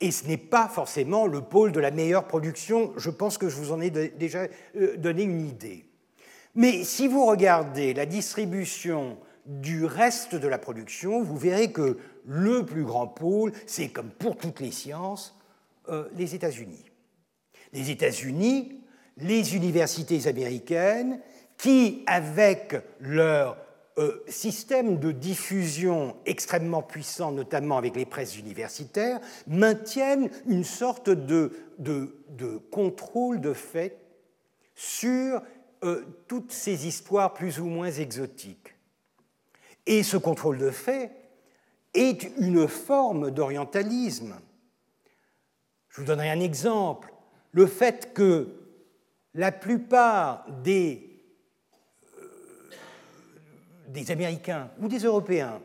et 0.04 0.10
ce 0.10 0.26
n'est 0.26 0.36
pas 0.36 0.68
forcément 0.68 1.26
le 1.26 1.40
pôle 1.40 1.72
de 1.72 1.80
la 1.80 1.90
meilleure 1.90 2.26
production. 2.26 2.92
Je 2.98 3.08
pense 3.08 3.38
que 3.38 3.48
je 3.48 3.56
vous 3.56 3.72
en 3.72 3.80
ai 3.80 3.88
déjà 3.88 4.46
euh, 4.76 4.98
donné 4.98 5.22
une 5.22 5.40
idée. 5.40 5.86
Mais 6.54 6.84
si 6.84 7.08
vous 7.08 7.24
regardez 7.24 7.94
la 7.94 8.04
distribution 8.04 9.16
du 9.46 9.86
reste 9.86 10.34
de 10.34 10.46
la 10.46 10.58
production, 10.58 11.22
vous 11.22 11.38
verrez 11.38 11.72
que 11.72 11.96
le 12.26 12.66
plus 12.66 12.84
grand 12.84 13.06
pôle, 13.06 13.52
c'est 13.66 13.88
comme 13.88 14.10
pour 14.10 14.36
toutes 14.36 14.60
les 14.60 14.72
sciences, 14.72 15.38
euh, 15.88 16.06
les 16.14 16.34
États-Unis. 16.34 16.84
Les 17.72 17.90
États-Unis, 17.90 18.82
les 19.16 19.56
universités 19.56 20.26
américaines, 20.26 21.18
qui, 21.56 22.02
avec 22.06 22.76
leur 23.00 23.56
euh, 23.96 24.24
système 24.26 24.98
de 24.98 25.12
diffusion 25.12 26.16
extrêmement 26.26 26.82
puissant, 26.82 27.30
notamment 27.30 27.78
avec 27.78 27.94
les 27.94 28.04
presses 28.04 28.36
universitaires, 28.36 29.20
maintiennent 29.46 30.30
une 30.48 30.64
sorte 30.64 31.10
de, 31.10 31.52
contrôle 32.72 33.40
de 33.40 33.52
fait 33.52 33.96
sur 34.74 35.40
euh, 35.84 36.04
toutes 36.26 36.50
ces 36.50 36.88
histoires 36.88 37.34
plus 37.34 37.60
ou 37.60 37.66
moins 37.66 37.92
exotiques. 37.92 38.74
Et 39.86 40.02
ce 40.02 40.16
contrôle 40.16 40.58
de 40.58 40.70
fait 40.70 41.12
est 41.94 42.24
une 42.38 42.66
forme 42.66 43.30
d'orientalisme. 43.30 44.34
Je 45.88 46.00
vous 46.00 46.06
donnerai 46.08 46.30
un 46.30 46.40
exemple. 46.40 47.14
Le 47.52 47.66
fait 47.66 48.12
que 48.12 48.48
la 49.34 49.52
plupart 49.52 50.46
des 50.64 51.13
des 53.88 54.10
Américains 54.10 54.70
ou 54.80 54.88
des 54.88 55.00
Européens 55.00 55.60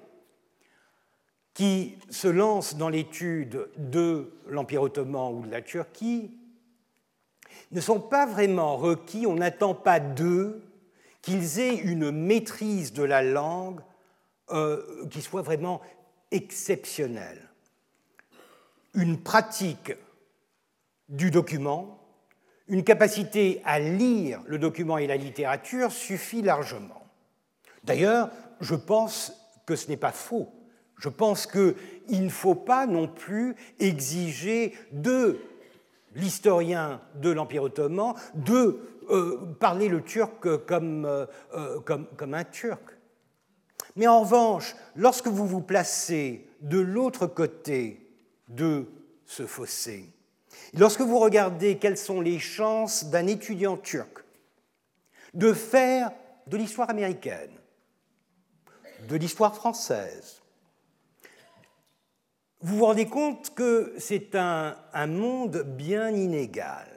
qui 1.54 1.98
se 2.10 2.28
lancent 2.28 2.76
dans 2.76 2.90
l'étude 2.90 3.68
de 3.78 4.32
l'Empire 4.48 4.84
ottoman 4.84 5.34
ou 5.34 5.46
de 5.46 5.52
la 5.52 5.62
Turquie 5.62 6.32
ne 7.72 7.82
sont 7.82 8.00
pas 8.00 8.26
vraiment 8.26 8.78
requis, 8.78 9.28
on 9.28 9.36
n'attend 9.36 9.76
pas 9.76 10.00
d'eux 10.00 10.64
qu'ils 11.22 11.60
aient 11.60 11.76
une 11.76 12.12
maîtrise 12.12 12.94
de 12.94 13.04
la 13.04 13.22
langue 13.22 13.82
euh, 14.52 15.06
qui 15.10 15.22
soit 15.22 15.42
vraiment 15.42 15.82
exceptionnelle. 16.32 17.50
Une 18.94 19.22
pratique 19.22 19.94
du 21.10 21.32
document, 21.32 22.00
une 22.68 22.84
capacité 22.84 23.62
à 23.66 23.80
lire 23.80 24.42
le 24.46 24.58
document 24.58 24.98
et 24.98 25.08
la 25.08 25.18
littérature 25.18 25.92
suffit 25.92 26.42
largement. 26.42 26.99
D'ailleurs, 27.84 28.30
je 28.60 28.76
pense 28.76 29.34
que 29.66 29.76
ce 29.76 29.88
n'est 29.88 29.98
pas 29.98 30.12
faux. 30.12 30.50
Je 30.98 31.10
pense 31.10 31.48
qu'il 31.48 31.76
ne 32.24 32.30
faut 32.30 32.56
pas 32.56 32.86
non 32.86 33.08
plus 33.08 33.56
exiger 33.80 34.74
de 34.92 35.40
l'historien 36.16 37.02
de 37.16 37.30
l'Empire 37.30 37.64
ottoman 37.64 38.16
de 38.36 38.80
euh, 39.10 39.56
parler 39.60 39.88
le 39.88 40.04
turc 40.04 40.46
euh, 40.46 40.58
euh, 41.54 41.80
comme 41.82 42.34
un 42.34 42.44
turc. 42.44 42.82
Mais 43.96 44.08
en 44.08 44.22
revanche, 44.22 44.76
lorsque 44.96 45.28
vous 45.28 45.48
vous 45.48 45.62
placez 45.62 46.48
de 46.62 46.80
l'autre 46.80 47.28
côté 47.28 48.08
de 48.48 48.86
ce 49.26 49.46
fossé, 49.46 50.06
lorsque 50.78 51.02
vous 51.02 51.20
regardez 51.20 51.78
quelles 51.78 51.98
sont 51.98 52.22
les 52.22 52.40
chances 52.40 53.06
d'un 53.06 53.28
étudiant 53.28 53.78
turc 53.78 54.24
de 55.34 55.54
faire 55.54 56.12
de 56.48 56.58
l'histoire 56.58 56.90
américaine, 56.90 57.52
de 59.08 59.16
l'histoire 59.16 59.56
française, 59.56 60.42
vous 62.62 62.78
vous 62.78 62.86
rendez 62.86 63.06
compte 63.06 63.54
que 63.56 63.94
c'est 63.98 64.36
un, 64.36 64.76
un, 64.94 65.08
monde 65.08 65.64
bien 65.66 66.10
inégal. 66.10 66.88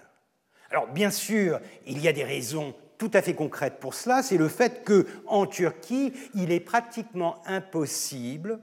Alors 0.70 0.88
bien 0.88 1.10
sûr, 1.10 1.60
il 1.86 2.00
y 2.00 2.08
a 2.08 2.12
des 2.12 2.24
raisons 2.24 2.74
tout 2.98 3.10
à 3.14 3.22
fait 3.22 3.34
concrètes 3.34 3.78
pour 3.78 3.94
cela, 3.94 4.22
c'est 4.22 4.38
le 4.38 4.48
fait 4.48 4.84
qu'en 4.84 5.46
Turquie, 5.46 6.12
il 6.34 6.50
est 6.50 6.60
pratiquement 6.60 7.42
impossible 7.46 8.60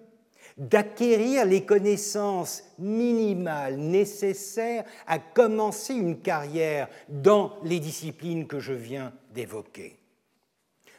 d'acquérir 0.59 1.45
les 1.45 1.65
connaissances 1.65 2.63
minimales 2.77 3.77
nécessaires 3.77 4.83
à 5.07 5.17
commencer 5.17 5.93
une 5.93 6.19
carrière 6.19 6.89
dans 7.07 7.55
les 7.63 7.79
disciplines 7.79 8.45
que 8.45 8.59
je 8.59 8.73
viens 8.73 9.13
d'évoquer. 9.33 9.97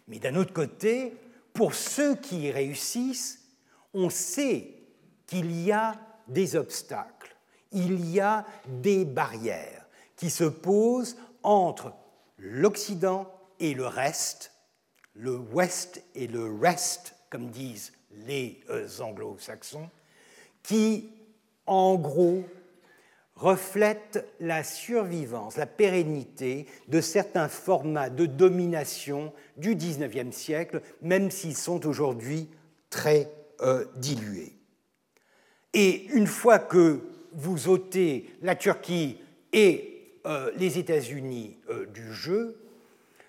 Mais 0.09 0.19
d'un 0.19 0.35
autre 0.37 0.55
côté, 0.55 1.12
pour 1.52 1.74
ceux 1.74 2.16
qui 2.16 2.43
y 2.43 2.51
réussissent, 2.51 3.40
on 3.93 4.10
sait 4.10 4.74
qu'il 5.27 5.51
y 5.60 5.72
a 5.72 5.98
des 6.28 6.56
obstacles, 6.56 7.36
il 7.72 8.09
y 8.09 8.20
a 8.20 8.47
des 8.66 9.05
barrières 9.05 9.86
qui 10.16 10.31
se 10.31 10.44
posent 10.44 11.16
entre 11.43 11.93
l'Occident 12.39 13.32
et 13.59 13.74
le 13.74 13.86
reste, 13.86 14.52
le 15.14 15.36
West 15.36 16.02
et 16.14 16.27
le 16.27 16.55
reste, 16.55 17.14
comme 17.31 17.51
disent 17.51 17.93
les 18.27 18.60
euh, 18.70 18.89
anglo-saxons, 19.01 19.89
qui, 20.62 21.10
en 21.66 21.97
gros, 21.97 22.44
reflètent 23.41 24.27
la 24.39 24.62
survivance, 24.62 25.57
la 25.57 25.67
pérennité 25.67 26.67
de 26.89 27.01
certains 27.01 27.49
formats 27.49 28.11
de 28.11 28.27
domination 28.27 29.33
du 29.57 29.75
XIXe 29.75 30.37
siècle, 30.37 30.83
même 31.01 31.31
s'ils 31.31 31.57
sont 31.57 31.87
aujourd'hui 31.87 32.51
très 32.91 33.33
euh, 33.62 33.87
dilués. 33.97 34.53
Et 35.73 36.05
une 36.12 36.27
fois 36.27 36.59
que 36.59 37.01
vous 37.33 37.69
ôtez 37.69 38.29
la 38.43 38.57
Turquie 38.57 39.17
et 39.55 40.19
euh, 40.27 40.51
les 40.57 40.79
États-Unis 40.79 41.57
euh, 41.71 41.87
du 41.87 42.12
jeu, 42.12 42.61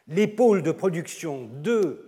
les 0.10 0.28
de 0.28 0.72
production 0.72 1.50
de 1.62 2.08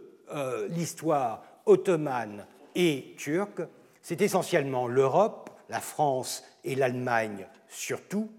l'histoire 0.69 1.43
ottomane 1.67 2.47
et 2.73 3.13
turque, 3.17 3.61
c'est 4.01 4.19
essentiellement 4.21 4.87
l'Europe, 4.87 5.51
la 5.69 5.79
France 5.79 6.43
et 6.63 6.75
l'Allemagne 6.75 7.47
surtout. 7.67 8.29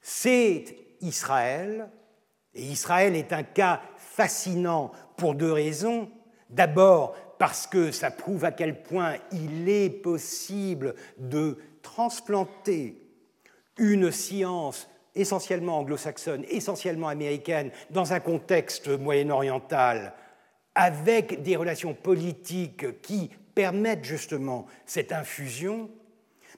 C'est 0.00 0.64
Israël, 1.00 1.88
et 2.54 2.62
Israël 2.62 3.14
est 3.14 3.32
un 3.32 3.42
cas 3.42 3.80
fascinant 3.96 4.92
pour 5.16 5.34
deux 5.34 5.52
raisons. 5.52 6.10
D'abord 6.48 7.16
parce 7.38 7.66
que 7.66 7.90
ça 7.90 8.10
prouve 8.10 8.44
à 8.44 8.52
quel 8.52 8.82
point 8.82 9.14
il 9.32 9.68
est 9.68 9.90
possible 9.90 10.94
de 11.16 11.58
transplanter 11.80 13.00
une 13.78 14.10
science 14.10 14.88
essentiellement 15.14 15.78
anglo-saxonne, 15.78 16.44
essentiellement 16.48 17.08
américaine, 17.08 17.70
dans 17.90 18.12
un 18.12 18.20
contexte 18.20 18.88
moyen-oriental, 18.88 20.12
avec 20.74 21.42
des 21.42 21.56
relations 21.56 21.94
politiques 21.94 23.00
qui 23.00 23.30
permettent 23.54 24.04
justement 24.04 24.66
cette 24.86 25.12
infusion, 25.12 25.90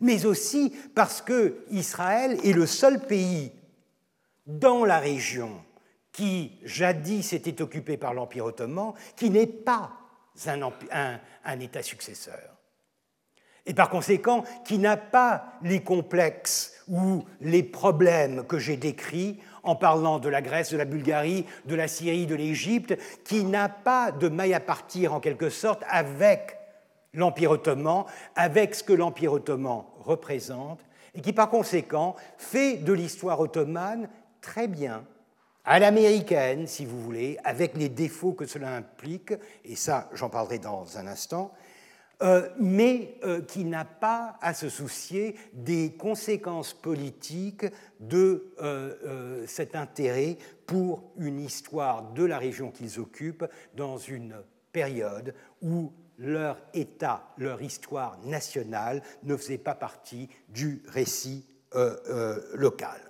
mais 0.02 0.26
aussi 0.26 0.76
parce 0.94 1.22
que 1.22 1.64
Israël 1.70 2.38
est 2.44 2.52
le 2.52 2.66
seul 2.66 3.00
pays 3.00 3.52
dans 4.46 4.84
la 4.84 4.98
région 4.98 5.62
qui 6.12 6.58
jadis 6.64 7.32
était 7.32 7.62
occupé 7.62 7.96
par 7.96 8.12
l'Empire 8.12 8.44
ottoman, 8.44 8.92
qui 9.16 9.30
n'est 9.30 9.46
pas 9.46 9.92
un, 10.46 11.60
État 11.60 11.82
successeur. 11.82 12.56
Et 13.64 13.74
par 13.74 13.88
conséquent, 13.88 14.44
qui 14.64 14.78
n'a 14.78 14.96
pas 14.96 15.54
les 15.62 15.82
complexes 15.82 16.74
ou 16.88 17.24
les 17.40 17.62
problèmes 17.62 18.44
que 18.44 18.58
j'ai 18.58 18.76
décrits 18.76 19.38
en 19.62 19.76
parlant 19.76 20.18
de 20.18 20.28
la 20.28 20.42
Grèce, 20.42 20.72
de 20.72 20.76
la 20.76 20.84
Bulgarie, 20.84 21.46
de 21.64 21.76
la 21.76 21.86
Syrie, 21.86 22.26
de 22.26 22.34
l'Égypte, 22.34 22.98
qui 23.24 23.44
n'a 23.44 23.68
pas 23.68 24.10
de 24.10 24.28
maille 24.28 24.54
à 24.54 24.60
partir 24.60 25.14
en 25.14 25.20
quelque 25.20 25.48
sorte 25.48 25.84
avec 25.88 26.58
l'Empire 27.14 27.52
ottoman, 27.52 28.04
avec 28.34 28.74
ce 28.74 28.82
que 28.82 28.92
l'Empire 28.92 29.32
ottoman 29.32 29.84
représente, 30.02 30.80
et 31.14 31.20
qui 31.20 31.32
par 31.32 31.50
conséquent 31.50 32.16
fait 32.36 32.76
de 32.76 32.92
l'histoire 32.92 33.40
ottomane 33.40 34.08
très 34.40 34.68
bien 34.68 35.04
à 35.64 35.78
l'américaine, 35.78 36.66
si 36.66 36.84
vous 36.84 37.00
voulez, 37.00 37.38
avec 37.44 37.76
les 37.76 37.88
défauts 37.88 38.32
que 38.32 38.46
cela 38.46 38.74
implique, 38.74 39.32
et 39.64 39.76
ça 39.76 40.10
j'en 40.12 40.28
parlerai 40.28 40.58
dans 40.58 40.98
un 40.98 41.06
instant, 41.06 41.52
euh, 42.22 42.48
mais 42.60 43.16
euh, 43.24 43.40
qui 43.42 43.64
n'a 43.64 43.84
pas 43.84 44.38
à 44.40 44.54
se 44.54 44.68
soucier 44.68 45.34
des 45.52 45.92
conséquences 45.98 46.72
politiques 46.72 47.66
de 47.98 48.52
euh, 48.62 49.44
cet 49.48 49.74
intérêt 49.74 50.38
pour 50.66 51.02
une 51.18 51.40
histoire 51.40 52.12
de 52.12 52.24
la 52.24 52.38
région 52.38 52.70
qu'ils 52.70 53.00
occupent 53.00 53.46
dans 53.74 53.98
une 53.98 54.36
période 54.72 55.34
où 55.62 55.92
leur 56.22 56.56
État, 56.72 57.28
leur 57.36 57.60
histoire 57.60 58.18
nationale 58.24 59.02
ne 59.24 59.36
faisait 59.36 59.58
pas 59.58 59.74
partie 59.74 60.28
du 60.48 60.82
récit 60.88 61.44
local. 62.54 63.00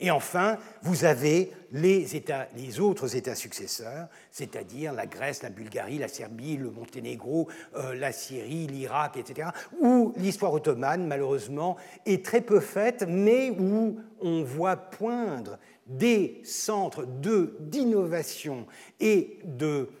Et 0.00 0.10
enfin, 0.10 0.56
vous 0.82 1.04
avez 1.04 1.52
les, 1.72 2.80
autres 2.80 3.16
États 3.16 3.34
successeurs, 3.34 4.08
c'est-à-dire 4.30 4.94
la 4.94 5.06
Grèce, 5.06 5.42
la 5.42 5.50
Bulgarie, 5.50 5.98
la 5.98 6.08
Serbie, 6.08 6.56
le 6.56 6.70
Monténégro, 6.70 7.48
euh, 7.76 7.94
la 7.94 8.10
Syrie, 8.10 8.66
l'Irak, 8.66 9.18
etc., 9.18 9.50
où 9.78 10.14
l'histoire 10.16 10.54
ottomane, 10.54 11.06
malheureusement, 11.06 11.76
est 12.06 12.24
très 12.24 12.40
peu 12.40 12.60
faite, 12.60 13.04
mais 13.06 13.50
où 13.50 14.00
on 14.22 14.42
voit 14.42 14.76
poindre 14.76 15.58
des 15.90 16.40
centres 16.44 17.04
d'innovation 17.04 18.66
et 19.00 19.40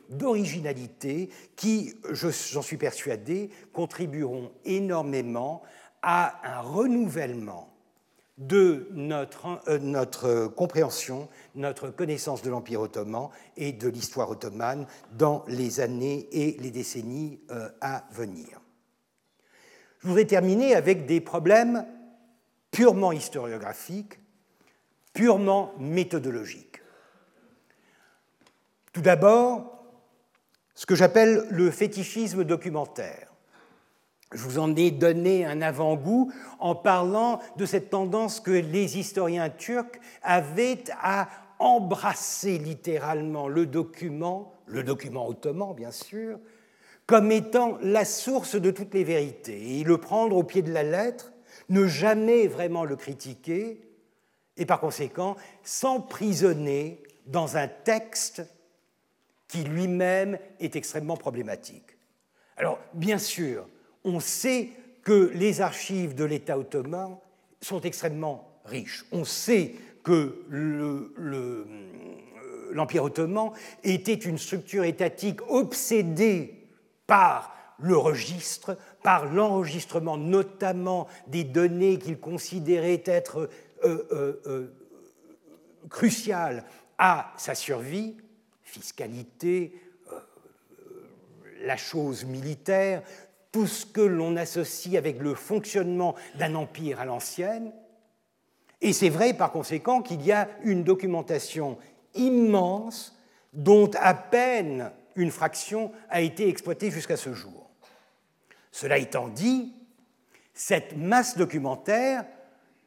d'originalité 0.08 1.30
qui, 1.56 1.94
j'en 2.10 2.62
suis 2.62 2.76
persuadé, 2.76 3.50
contribueront 3.72 4.52
énormément 4.64 5.62
à 6.02 6.40
un 6.44 6.60
renouvellement 6.60 7.70
de 8.38 8.88
notre, 8.92 9.60
euh, 9.68 9.78
notre, 9.78 10.46
compréhension, 10.46 11.28
notre 11.54 11.90
connaissance 11.90 12.40
de 12.40 12.48
l'Empire 12.48 12.80
ottoman 12.80 13.28
et 13.56 13.72
de 13.72 13.88
l'histoire 13.88 14.30
ottomane 14.30 14.86
dans 15.12 15.44
les 15.46 15.80
années 15.80 16.26
et 16.32 16.56
les 16.58 16.70
décennies 16.70 17.40
euh, 17.50 17.68
à 17.82 18.04
venir. 18.12 18.62
Je 19.98 20.08
voudrais 20.08 20.24
terminer 20.24 20.74
avec 20.74 21.04
des 21.04 21.20
problèmes 21.20 21.84
purement 22.70 23.12
historiographiques, 23.12 24.19
purement 25.12 25.72
méthodologiques. 25.78 26.80
Tout 28.92 29.02
d'abord, 29.02 29.84
ce 30.74 30.86
que 30.86 30.94
j'appelle 30.94 31.46
le 31.50 31.70
fétichisme 31.70 32.44
documentaire. 32.44 33.32
Je 34.32 34.42
vous 34.42 34.58
en 34.58 34.74
ai 34.76 34.90
donné 34.90 35.44
un 35.44 35.60
avant-goût 35.60 36.32
en 36.58 36.74
parlant 36.74 37.40
de 37.56 37.66
cette 37.66 37.90
tendance 37.90 38.40
que 38.40 38.50
les 38.50 38.98
historiens 38.98 39.50
turcs 39.50 39.98
avaient 40.22 40.84
à 41.02 41.28
embrasser 41.58 42.58
littéralement 42.58 43.48
le 43.48 43.66
document, 43.66 44.54
le 44.66 44.82
document 44.82 45.28
ottoman 45.28 45.74
bien 45.74 45.90
sûr, 45.90 46.38
comme 47.06 47.32
étant 47.32 47.76
la 47.82 48.04
source 48.04 48.54
de 48.54 48.70
toutes 48.70 48.94
les 48.94 49.04
vérités, 49.04 49.80
et 49.80 49.84
le 49.84 49.98
prendre 49.98 50.36
au 50.36 50.44
pied 50.44 50.62
de 50.62 50.72
la 50.72 50.84
lettre, 50.84 51.32
ne 51.68 51.86
jamais 51.86 52.46
vraiment 52.46 52.84
le 52.84 52.94
critiquer, 52.94 53.80
et 54.60 54.66
par 54.66 54.78
conséquent 54.78 55.36
s'emprisonner 55.64 57.02
dans 57.26 57.56
un 57.56 57.66
texte 57.66 58.44
qui 59.48 59.64
lui-même 59.64 60.38
est 60.60 60.76
extrêmement 60.76 61.16
problématique. 61.16 61.96
Alors, 62.56 62.78
bien 62.92 63.18
sûr, 63.18 63.66
on 64.04 64.20
sait 64.20 64.68
que 65.02 65.32
les 65.34 65.60
archives 65.60 66.14
de 66.14 66.24
l'État 66.24 66.58
ottoman 66.58 67.16
sont 67.60 67.80
extrêmement 67.80 68.60
riche. 68.64 69.04
On 69.10 69.24
sait 69.24 69.74
que 70.04 70.44
l'Empire 72.72 73.04
ottoman 73.04 73.50
était 73.82 74.14
une 74.14 74.38
structure 74.38 74.84
étatique 74.84 75.40
obsédée 75.48 76.68
par 77.06 77.56
le 77.82 77.96
registre, 77.96 78.76
par 79.02 79.26
l'enregistrement 79.26 80.16
notamment 80.16 81.06
des 81.26 81.44
données 81.44 81.98
qu'il 81.98 82.18
considérait 82.18 83.02
être 83.06 83.38
euh, 83.38 83.46
euh, 83.46 83.46
euh, 83.46 83.69
cruciales 85.88 86.64
à 86.98 87.32
sa 87.36 87.54
survie, 87.54 88.16
fiscalité, 88.62 89.80
la 91.62 91.76
chose 91.76 92.24
militaire, 92.24 93.02
tout 93.52 93.66
ce 93.66 93.84
que 93.84 94.00
l'on 94.00 94.36
associe 94.36 94.96
avec 94.96 95.18
le 95.18 95.34
fonctionnement 95.34 96.14
d'un 96.36 96.54
empire 96.54 97.00
à 97.00 97.04
l'ancienne. 97.04 97.72
Et 98.80 98.92
c'est 98.92 99.08
vrai 99.08 99.34
par 99.34 99.52
conséquent 99.52 100.02
qu'il 100.02 100.22
y 100.22 100.32
a 100.32 100.48
une 100.62 100.84
documentation 100.84 101.78
immense 102.14 103.18
dont 103.52 103.90
à 103.98 104.14
peine 104.14 104.92
une 105.16 105.30
fraction 105.30 105.92
a 106.08 106.20
été 106.20 106.48
exploitée 106.48 106.90
jusqu'à 106.90 107.16
ce 107.16 107.34
jour. 107.34 107.70
Cela 108.70 108.98
étant 108.98 109.28
dit, 109.28 109.74
cette 110.54 110.96
masse 110.96 111.36
documentaire 111.36 112.24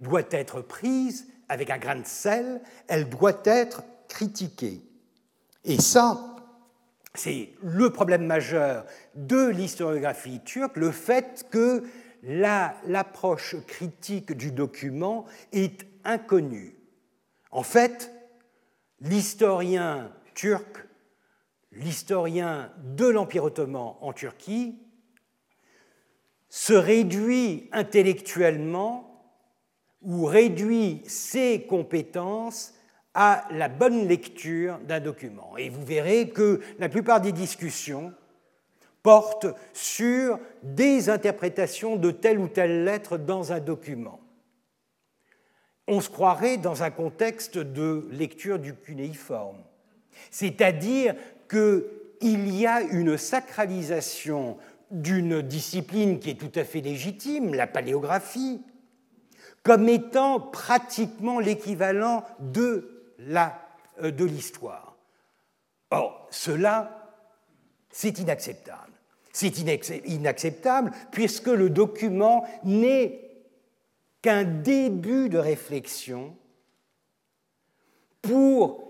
doit 0.03 0.21
être 0.29 0.61
prise 0.61 1.27
avec 1.49 1.69
un 1.69 1.77
grain 1.79 1.95
de 1.95 2.05
sel, 2.05 2.61
elle 2.87 3.09
doit 3.09 3.41
être 3.45 3.83
critiquée. 4.07 4.81
Et 5.65 5.81
ça, 5.81 6.35
c'est 7.15 7.49
le 7.61 7.89
problème 7.89 8.25
majeur 8.25 8.85
de 9.15 9.47
l'historiographie 9.47 10.41
turque, 10.43 10.77
le 10.77 10.91
fait 10.91 11.45
que 11.49 11.83
l'approche 12.23 13.55
critique 13.67 14.33
du 14.33 14.51
document 14.51 15.25
est 15.51 15.85
inconnue. 16.03 16.75
En 17.51 17.63
fait, 17.63 18.11
l'historien 19.01 20.11
turc, 20.33 20.85
l'historien 21.71 22.71
de 22.83 23.07
l'Empire 23.07 23.43
ottoman 23.43 23.95
en 24.01 24.13
Turquie, 24.13 24.79
se 26.49 26.73
réduit 26.73 27.69
intellectuellement 27.71 29.12
ou 30.03 30.25
réduit 30.25 31.01
ses 31.05 31.65
compétences 31.67 32.73
à 33.13 33.45
la 33.51 33.69
bonne 33.69 34.07
lecture 34.07 34.79
d'un 34.79 34.99
document. 34.99 35.55
Et 35.57 35.69
vous 35.69 35.83
verrez 35.83 36.29
que 36.29 36.61
la 36.79 36.89
plupart 36.89 37.21
des 37.21 37.31
discussions 37.31 38.13
portent 39.03 39.47
sur 39.73 40.39
des 40.63 41.09
interprétations 41.09 41.97
de 41.97 42.11
telle 42.11 42.39
ou 42.39 42.47
telle 42.47 42.85
lettre 42.85 43.17
dans 43.17 43.51
un 43.51 43.59
document. 43.59 44.19
On 45.87 45.99
se 45.99 46.09
croirait 46.09 46.57
dans 46.57 46.81
un 46.81 46.89
contexte 46.89 47.57
de 47.57 48.07
lecture 48.11 48.57
du 48.57 48.73
cunéiforme, 48.73 49.61
c'est-à-dire 50.31 51.15
qu'il 51.49 52.55
y 52.57 52.65
a 52.65 52.81
une 52.81 53.17
sacralisation 53.17 54.57
d'une 54.89 55.41
discipline 55.41 56.19
qui 56.19 56.29
est 56.29 56.39
tout 56.39 56.57
à 56.57 56.63
fait 56.63 56.79
légitime, 56.79 57.53
la 57.53 57.67
paléographie, 57.67 58.61
comme 59.63 59.87
étant 59.89 60.39
pratiquement 60.39 61.39
l'équivalent 61.39 62.23
de 62.39 63.09
euh, 63.19 64.11
l'histoire. 64.19 64.97
Or, 65.89 66.27
cela, 66.31 67.15
c'est 67.89 68.19
inacceptable. 68.19 68.91
C'est 69.31 69.57
inacceptable 70.05 70.91
puisque 71.11 71.47
le 71.47 71.69
document 71.69 72.45
n'est 72.63 73.23
qu'un 74.21 74.43
début 74.43 75.29
de 75.29 75.37
réflexion 75.37 76.35
pour 78.21 78.83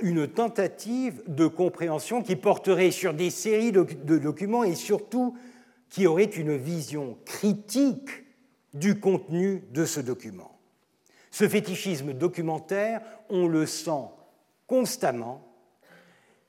une 0.00 0.28
tentative 0.28 1.22
de 1.26 1.46
compréhension 1.46 2.22
qui 2.22 2.36
porterait 2.36 2.90
sur 2.90 3.12
des 3.12 3.30
séries 3.30 3.72
de, 3.72 4.18
documents 4.18 4.64
et 4.64 4.74
surtout 4.74 5.36
qui 5.90 6.06
aurait 6.06 6.24
une 6.24 6.56
vision 6.56 7.18
critique 7.24 8.10
du 8.78 9.00
contenu 9.00 9.62
de 9.70 9.84
ce 9.84 10.00
document. 10.00 10.58
Ce 11.30 11.48
fétichisme 11.48 12.12
documentaire, 12.14 13.02
on 13.28 13.48
le 13.48 13.66
sent 13.66 14.06
constamment 14.66 15.44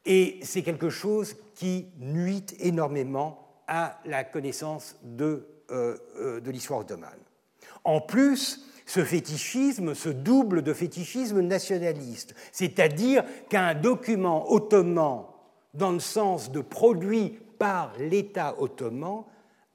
et 0.05 0.39
c'est 0.43 0.61
quelque 0.61 0.89
chose 0.89 1.35
qui 1.55 1.87
nuit 1.99 2.45
énormément 2.59 3.61
à 3.67 3.99
la 4.05 4.23
connaissance 4.23 4.95
de, 5.03 5.47
euh, 5.71 5.97
euh, 6.17 6.39
de 6.39 6.51
l'histoire 6.51 6.79
ottomane. 6.79 7.19
En 7.83 8.01
plus, 8.01 8.65
ce 8.85 9.03
fétichisme 9.03 9.93
ce 9.93 10.09
double 10.09 10.63
de 10.63 10.73
fétichisme 10.73 11.41
nationaliste, 11.41 12.33
c'est-à-dire 12.51 13.23
qu'un 13.49 13.75
document 13.75 14.51
ottoman, 14.51 15.25
dans 15.75 15.91
le 15.91 15.99
sens 15.99 16.51
de 16.51 16.61
produit 16.61 17.37
par 17.59 17.93
l'État 17.99 18.55
ottoman, 18.59 19.25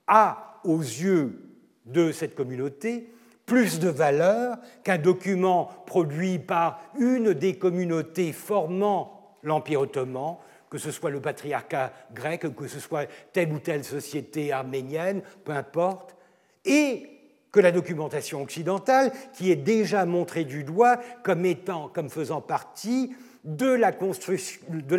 a, 0.09 0.61
aux 0.65 0.81
yeux 0.81 1.44
de 1.85 2.13
cette 2.13 2.35
communauté, 2.35 3.11
plus 3.47 3.79
de 3.79 3.89
valeur 3.89 4.57
qu'un 4.83 4.99
document 4.99 5.71
produit 5.87 6.39
par 6.39 6.81
une 6.99 7.35
des 7.35 7.57
communautés 7.57 8.33
formant 8.33 9.39
l'Empire 9.43 9.81
ottoman, 9.81 10.37
que 10.71 10.79
ce 10.79 10.91
soit 10.91 11.11
le 11.11 11.21
patriarcat 11.21 11.93
grec, 12.15 12.55
que 12.57 12.67
ce 12.67 12.81
soit 12.81 13.07
telle 13.33 13.53
ou 13.53 13.59
telle 13.59 13.85
société 13.85 14.51
arménienne, 14.51 15.23
peu 15.45 15.53
importe, 15.53 16.17
et 16.65 17.11
que 17.53 17.61
la 17.61 17.71
documentation 17.71 18.43
occidentale, 18.43 19.13
qui 19.35 19.53
est 19.53 19.57
déjà 19.57 20.07
montrée 20.07 20.45
du 20.45 20.65
doigt 20.65 20.99
comme 21.23 21.47
étant, 21.47 21.89
comme 21.89 22.11
faisant 22.11 22.41
partie 22.41 23.15
de 23.45 23.67
la 23.67 23.93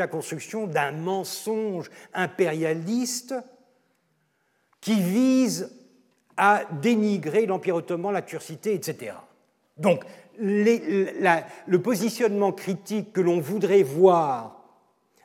construction 0.07 0.68
d'un 0.68 0.91
mensonge 0.91 1.90
impérialiste 2.14 3.36
qui 4.80 5.02
vise 5.02 5.85
à 6.38 6.64
dénigrer 6.82 7.45
l'Empire 7.45 7.76
ottoman, 7.76 8.14
la 8.14 8.22
turcité, 8.22 8.74
etc. 8.74 9.14
Donc, 9.78 10.03
le 10.38 11.78
positionnement 11.78 12.52
critique 12.52 13.14
que 13.14 13.22
l'on 13.22 13.40
voudrait 13.40 13.84
voir 13.84 14.64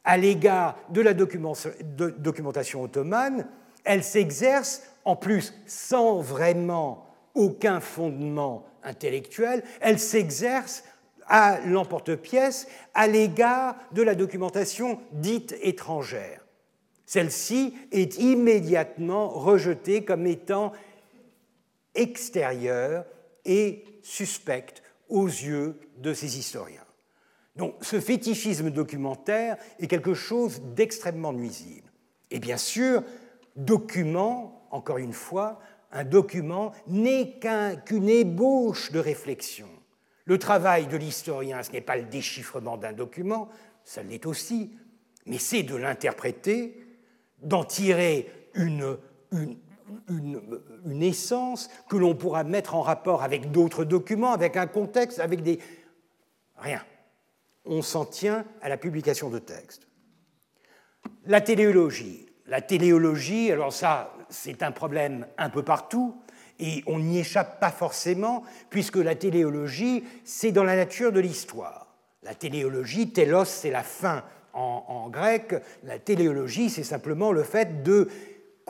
à 0.05 0.16
l'égard 0.16 0.77
de 0.91 1.01
la 1.01 1.15
documentation 1.15 2.82
ottomane, 2.82 3.47
elle 3.85 4.03
s'exerce 4.05 4.82
en 5.05 5.16
plus 5.16 5.55
sans 5.66 6.20
vraiment 6.20 7.07
aucun 7.35 7.81
fondement 7.81 8.66
intellectuel, 8.82 9.62
elle 9.81 9.99
s'exerce 9.99 10.85
à 11.27 11.61
l'emporte-pièce 11.65 12.66
à 12.95 13.07
l'égard 13.07 13.77
de 13.93 14.03
la 14.03 14.15
documentation 14.15 15.01
dite 15.12 15.55
étrangère. 15.62 16.45
Celle-ci 17.07 17.74
est 17.93 18.19
immédiatement 18.19 19.28
rejetée 19.28 20.05
comme 20.05 20.27
étant 20.27 20.73
extérieure 22.01 23.05
et 23.44 23.85
suspecte 24.02 24.82
aux 25.09 25.27
yeux 25.27 25.78
de 25.98 26.14
ces 26.14 26.39
historiens. 26.39 26.85
Donc 27.56 27.74
ce 27.82 28.01
fétichisme 28.01 28.70
documentaire 28.70 29.56
est 29.78 29.86
quelque 29.86 30.14
chose 30.14 30.62
d'extrêmement 30.74 31.32
nuisible. 31.32 31.90
Et 32.31 32.39
bien 32.39 32.56
sûr, 32.56 33.02
document, 33.56 34.66
encore 34.70 34.98
une 34.98 35.12
fois, 35.12 35.60
un 35.93 36.05
document 36.05 36.72
n'est 36.86 37.39
qu'une 37.85 38.09
ébauche 38.09 38.93
de 38.93 38.98
réflexion. 38.98 39.68
Le 40.24 40.39
travail 40.39 40.86
de 40.86 40.97
l'historien, 40.97 41.62
ce 41.62 41.72
n'est 41.72 41.81
pas 41.81 41.97
le 41.97 42.05
déchiffrement 42.05 42.77
d'un 42.77 42.93
document, 42.93 43.48
ça 43.85 44.02
l'est 44.02 44.24
aussi, 44.27 44.70
mais 45.27 45.39
c'est 45.39 45.64
de 45.64 45.74
l'interpréter, 45.74 46.86
d'en 47.43 47.64
tirer 47.64 48.31
une, 48.55 48.97
une, 49.32 49.56
une, 50.08 51.02
essence 51.02 51.70
que 51.88 51.96
l'on 51.96 52.14
pourra 52.14 52.44
mettre 52.44 52.74
en 52.74 52.82
rapport 52.82 53.22
avec 53.22 53.50
d'autres 53.50 53.84
documents, 53.84 54.32
avec 54.32 54.56
un 54.56 54.66
contexte, 54.66 55.18
avec 55.18 55.42
des... 55.42 55.58
Rien. 56.56 56.82
On 57.64 57.82
s'en 57.82 58.04
tient 58.04 58.44
à 58.62 58.68
la 58.68 58.76
publication 58.76 59.30
de 59.30 59.38
textes. 59.38 59.86
La 61.26 61.40
téléologie. 61.40 62.26
La 62.46 62.60
téléologie, 62.60 63.52
alors 63.52 63.72
ça, 63.72 64.12
c'est 64.28 64.62
un 64.62 64.72
problème 64.72 65.26
un 65.38 65.50
peu 65.50 65.62
partout, 65.62 66.20
et 66.58 66.82
on 66.86 66.98
n'y 66.98 67.18
échappe 67.18 67.60
pas 67.60 67.70
forcément, 67.70 68.42
puisque 68.68 68.96
la 68.96 69.14
téléologie, 69.14 70.04
c'est 70.24 70.52
dans 70.52 70.64
la 70.64 70.76
nature 70.76 71.12
de 71.12 71.20
l'histoire. 71.20 71.94
La 72.22 72.34
téléologie, 72.34 73.12
télos, 73.12 73.46
c'est 73.46 73.70
la 73.70 73.82
fin 73.82 74.24
en, 74.52 74.84
en, 74.88 75.08
grec. 75.08 75.54
La 75.84 75.98
téléologie, 75.98 76.68
c'est 76.68 76.84
simplement 76.84 77.32
le 77.32 77.42
fait 77.42 77.82
de 77.82 78.08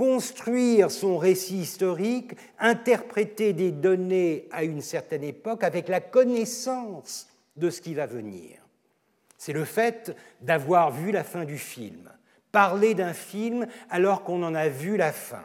construire 0.00 0.90
son 0.90 1.18
récit 1.18 1.58
historique, 1.58 2.32
interpréter 2.58 3.52
des 3.52 3.70
données 3.70 4.48
à 4.50 4.64
une 4.64 4.80
certaine 4.80 5.22
époque 5.22 5.62
avec 5.62 5.88
la 5.88 6.00
connaissance 6.00 7.28
de 7.56 7.68
ce 7.68 7.82
qui 7.82 7.92
va 7.92 8.06
venir. 8.06 8.56
C'est 9.36 9.52
le 9.52 9.66
fait 9.66 10.16
d'avoir 10.40 10.90
vu 10.90 11.12
la 11.12 11.22
fin 11.22 11.44
du 11.44 11.58
film, 11.58 12.10
parler 12.50 12.94
d'un 12.94 13.12
film 13.12 13.66
alors 13.90 14.24
qu'on 14.24 14.42
en 14.42 14.54
a 14.54 14.70
vu 14.70 14.96
la 14.96 15.12
fin. 15.12 15.44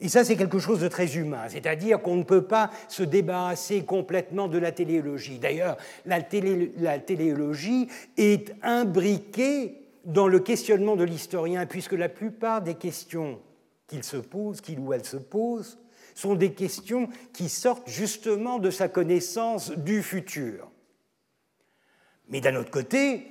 Et 0.00 0.08
ça, 0.08 0.24
c'est 0.24 0.34
quelque 0.34 0.58
chose 0.58 0.80
de 0.80 0.88
très 0.88 1.14
humain, 1.14 1.44
c'est-à-dire 1.46 2.02
qu'on 2.02 2.16
ne 2.16 2.24
peut 2.24 2.46
pas 2.46 2.72
se 2.88 3.04
débarrasser 3.04 3.84
complètement 3.84 4.48
de 4.48 4.58
la 4.58 4.72
téléologie. 4.72 5.38
D'ailleurs, 5.38 5.76
la, 6.06 6.20
téléologie 6.22 7.86
est 8.16 8.52
imbriquée 8.64 9.83
dans 10.04 10.28
le 10.28 10.38
questionnement 10.38 10.96
de 10.96 11.04
l'historien, 11.04 11.66
puisque 11.66 11.92
la 11.92 12.08
plupart 12.08 12.62
des 12.62 12.74
questions 12.74 13.40
qu'il 13.86 14.04
se 14.04 14.16
pose, 14.16 14.60
qu'il 14.60 14.78
ou 14.80 14.92
elle 14.92 15.04
se 15.04 15.16
pose, 15.16 15.78
sont 16.14 16.34
des 16.34 16.52
questions 16.52 17.08
qui 17.32 17.48
sortent 17.48 17.88
justement 17.88 18.58
de 18.58 18.70
sa 18.70 18.88
connaissance 18.88 19.70
du 19.70 20.02
futur. 20.02 20.70
Mais 22.28 22.40
d'un 22.40 22.56
autre 22.56 22.70
côté, 22.70 23.26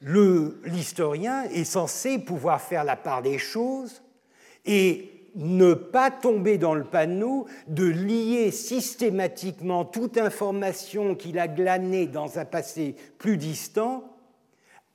l'historien 0.00 1.44
est 1.44 1.64
censé 1.64 2.18
pouvoir 2.18 2.60
faire 2.60 2.84
la 2.84 2.96
part 2.96 3.22
des 3.22 3.38
choses 3.38 4.02
et 4.64 5.10
ne 5.34 5.74
pas 5.74 6.10
tomber 6.10 6.58
dans 6.58 6.74
le 6.74 6.84
panneau 6.84 7.46
de 7.66 7.84
lier 7.84 8.50
systématiquement 8.50 9.84
toute 9.84 10.18
information 10.18 11.14
qu'il 11.14 11.38
a 11.38 11.48
glanée 11.48 12.06
dans 12.06 12.38
un 12.38 12.44
passé 12.44 12.96
plus 13.18 13.36
distant 13.36 14.17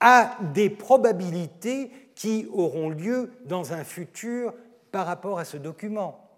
à 0.05 0.37
des 0.53 0.69
probabilités 0.69 1.89
qui 2.13 2.45
auront 2.51 2.89
lieu 2.89 3.31
dans 3.45 3.71
un 3.71 3.85
futur 3.85 4.53
par 4.91 5.05
rapport 5.05 5.39
à 5.39 5.45
ce 5.45 5.55
document. 5.55 6.29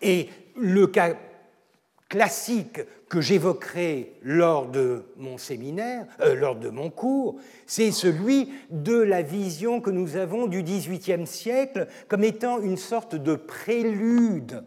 Et 0.00 0.28
le 0.56 0.86
cas 0.86 1.16
classique 2.08 2.80
que 3.08 3.20
j'évoquerai 3.20 4.12
lors 4.22 4.68
de 4.68 5.02
mon 5.16 5.38
séminaire, 5.38 6.06
euh, 6.20 6.36
lors 6.36 6.54
de 6.54 6.68
mon 6.68 6.88
cours, 6.88 7.40
c'est 7.66 7.90
celui 7.90 8.52
de 8.70 8.96
la 8.96 9.22
vision 9.22 9.80
que 9.80 9.90
nous 9.90 10.16
avons 10.16 10.46
du 10.46 10.62
XVIIIe 10.62 11.26
siècle 11.26 11.88
comme 12.06 12.22
étant 12.22 12.60
une 12.60 12.76
sorte 12.76 13.16
de 13.16 13.34
prélude 13.34 14.62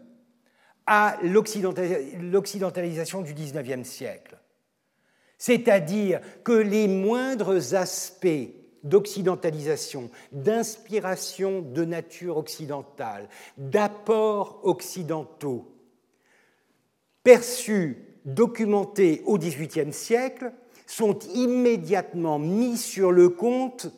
à 0.86 1.16
l'occidentalisation 1.22 3.22
du 3.22 3.32
XIXe 3.32 3.88
siècle. 3.88 4.36
C'est-à-dire 5.42 6.20
que 6.44 6.52
les 6.52 6.86
moindres 6.86 7.74
aspects 7.74 8.52
d'occidentalisation, 8.84 10.08
d'inspiration 10.30 11.62
de 11.62 11.84
nature 11.84 12.36
occidentale, 12.36 13.28
d'apports 13.58 14.60
occidentaux, 14.62 15.66
perçus, 17.24 18.04
documentés 18.24 19.20
au 19.26 19.36
XVIIIe 19.36 19.92
siècle, 19.92 20.52
sont 20.86 21.18
immédiatement 21.34 22.38
mis 22.38 22.76
sur 22.76 23.10
le 23.10 23.28
compte 23.28 23.88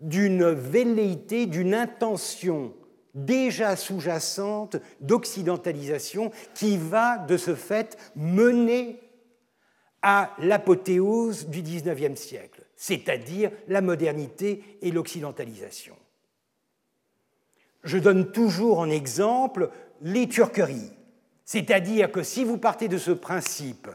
d'une 0.00 0.46
velléité, 0.46 1.44
d'une 1.44 1.74
intention 1.74 2.72
déjà 3.12 3.76
sous-jacente 3.76 4.76
d'occidentalisation 5.02 6.30
qui 6.54 6.78
va 6.78 7.18
de 7.18 7.36
ce 7.36 7.54
fait 7.54 7.98
mener 8.16 8.98
à 10.08 10.30
l'apothéose 10.38 11.48
du 11.48 11.62
XIXe 11.62 12.14
siècle, 12.14 12.62
c'est-à-dire 12.76 13.50
la 13.66 13.80
modernité 13.80 14.78
et 14.80 14.92
l'occidentalisation. 14.92 15.96
Je 17.82 17.98
donne 17.98 18.30
toujours 18.30 18.78
en 18.78 18.88
exemple 18.88 19.68
les 20.02 20.28
turqueries. 20.28 20.92
C'est-à-dire 21.44 22.12
que 22.12 22.22
si 22.22 22.44
vous 22.44 22.56
partez 22.56 22.86
de 22.86 22.98
ce 22.98 23.10
principe 23.10 23.88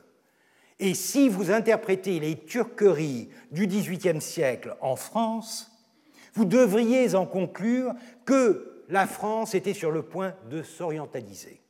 et 0.79 0.95
si 0.95 1.29
vous 1.29 1.49
interprétez 1.49 2.19
les 2.19 2.39
turqueries 2.39 3.29
du 3.51 3.65
XVIIIe 3.65 4.19
siècle 4.19 4.75
en 4.81 4.97
France, 4.97 5.71
vous 6.33 6.43
devriez 6.43 7.15
en 7.15 7.25
conclure 7.25 7.93
que 8.25 8.83
la 8.89 9.07
France 9.07 9.55
était 9.55 9.73
sur 9.73 9.91
le 9.91 10.01
point 10.01 10.35
de 10.49 10.61
s'orientaliser. 10.61 11.60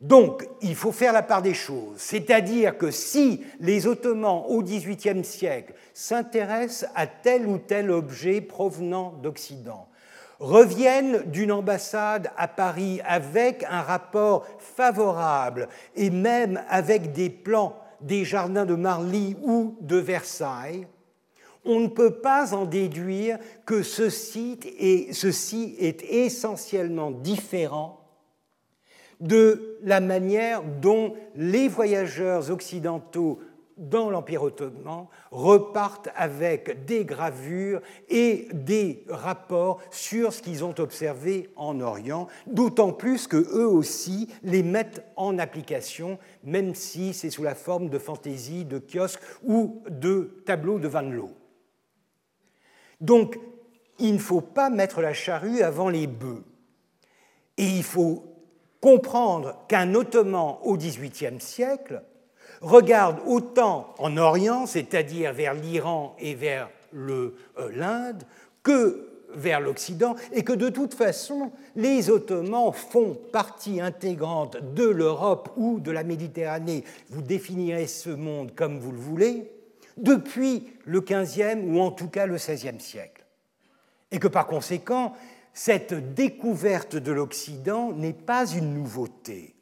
Donc, 0.00 0.48
il 0.62 0.74
faut 0.74 0.92
faire 0.92 1.12
la 1.12 1.22
part 1.22 1.42
des 1.42 1.52
choses, 1.52 1.98
c'est-à-dire 1.98 2.78
que 2.78 2.90
si 2.90 3.44
les 3.60 3.86
Ottomans 3.86 4.44
au 4.48 4.62
XVIIIe 4.62 5.24
siècle 5.24 5.74
s'intéressent 5.92 6.90
à 6.94 7.06
tel 7.06 7.46
ou 7.46 7.58
tel 7.58 7.90
objet 7.90 8.40
provenant 8.40 9.12
d'Occident, 9.22 9.88
reviennent 10.38 11.24
d'une 11.26 11.52
ambassade 11.52 12.30
à 12.38 12.48
Paris 12.48 13.00
avec 13.04 13.62
un 13.68 13.82
rapport 13.82 14.46
favorable 14.58 15.68
et 15.94 16.08
même 16.08 16.62
avec 16.70 17.12
des 17.12 17.28
plans 17.28 17.76
des 18.00 18.24
jardins 18.24 18.64
de 18.64 18.74
Marly 18.74 19.36
ou 19.42 19.76
de 19.82 19.96
Versailles, 19.96 20.86
on 21.66 21.80
ne 21.80 21.88
peut 21.88 22.20
pas 22.20 22.54
en 22.54 22.64
déduire 22.64 23.38
que 23.66 23.82
ceci 23.82 24.58
est, 24.78 25.12
ceci 25.12 25.76
est 25.78 26.02
essentiellement 26.04 27.10
différent 27.10 27.99
de 29.20 29.78
la 29.82 30.00
manière 30.00 30.62
dont 30.62 31.14
les 31.36 31.68
voyageurs 31.68 32.50
occidentaux 32.50 33.38
dans 33.80 34.10
l'Empire 34.10 34.42
ottoman 34.42 35.06
repartent 35.30 36.10
avec 36.14 36.84
des 36.84 37.04
gravures 37.06 37.80
et 38.10 38.48
des 38.52 39.04
rapports 39.08 39.80
sur 39.90 40.32
ce 40.34 40.42
qu'ils 40.42 40.64
ont 40.64 40.74
observé 40.78 41.48
en 41.56 41.80
Orient, 41.80 42.28
d'autant 42.46 42.92
plus 42.92 43.26
que 43.26 43.38
eux 43.38 43.66
aussi 43.66 44.28
les 44.42 44.62
mettent 44.62 45.02
en 45.16 45.38
application, 45.38 46.18
même 46.44 46.74
si 46.74 47.14
c'est 47.14 47.30
sous 47.30 47.42
la 47.42 47.54
forme 47.54 47.88
de 47.88 47.98
fantaisies, 47.98 48.66
de 48.66 48.78
kiosques 48.78 49.22
ou 49.42 49.82
de 49.88 50.42
tableaux 50.44 50.78
de 50.78 50.88
Van 50.88 51.00
Loo. 51.00 51.30
Donc, 53.00 53.38
il 53.98 54.14
ne 54.14 54.18
faut 54.18 54.42
pas 54.42 54.68
mettre 54.68 55.00
la 55.00 55.14
charrue 55.14 55.62
avant 55.62 55.88
les 55.88 56.06
bœufs. 56.06 56.44
Et 57.56 57.64
il 57.64 57.82
faut 57.82 58.29
comprendre 58.80 59.56
qu'un 59.68 59.94
Ottoman 59.94 60.56
au 60.62 60.76
XVIIIe 60.76 61.40
siècle 61.40 62.02
regarde 62.60 63.18
autant 63.26 63.94
en 63.98 64.16
Orient, 64.16 64.66
c'est-à-dire 64.66 65.32
vers 65.32 65.54
l'Iran 65.54 66.14
et 66.18 66.34
vers 66.34 66.68
euh, 66.94 67.32
l'Inde, 67.74 68.22
que 68.62 69.06
vers 69.32 69.60
l'Occident, 69.60 70.16
et 70.32 70.42
que 70.42 70.52
de 70.52 70.68
toute 70.68 70.94
façon, 70.94 71.52
les 71.76 72.10
Ottomans 72.10 72.72
font 72.72 73.16
partie 73.32 73.80
intégrante 73.80 74.56
de 74.74 74.84
l'Europe 74.84 75.50
ou 75.56 75.78
de 75.78 75.90
la 75.92 76.02
Méditerranée, 76.02 76.84
vous 77.10 77.22
définirez 77.22 77.86
ce 77.86 78.10
monde 78.10 78.54
comme 78.54 78.78
vous 78.78 78.90
le 78.90 78.98
voulez, 78.98 79.50
depuis 79.96 80.68
le 80.84 81.00
XVe 81.00 81.62
ou 81.64 81.80
en 81.80 81.90
tout 81.90 82.08
cas 82.08 82.26
le 82.26 82.36
XVIe 82.36 82.80
siècle. 82.80 83.24
Et 84.10 84.18
que 84.18 84.28
par 84.28 84.46
conséquent, 84.46 85.14
cette 85.52 86.14
découverte 86.14 86.96
de 86.96 87.12
l'Occident 87.12 87.92
n'est 87.92 88.12
pas 88.12 88.46
une 88.46 88.74
nouveauté 88.74 89.54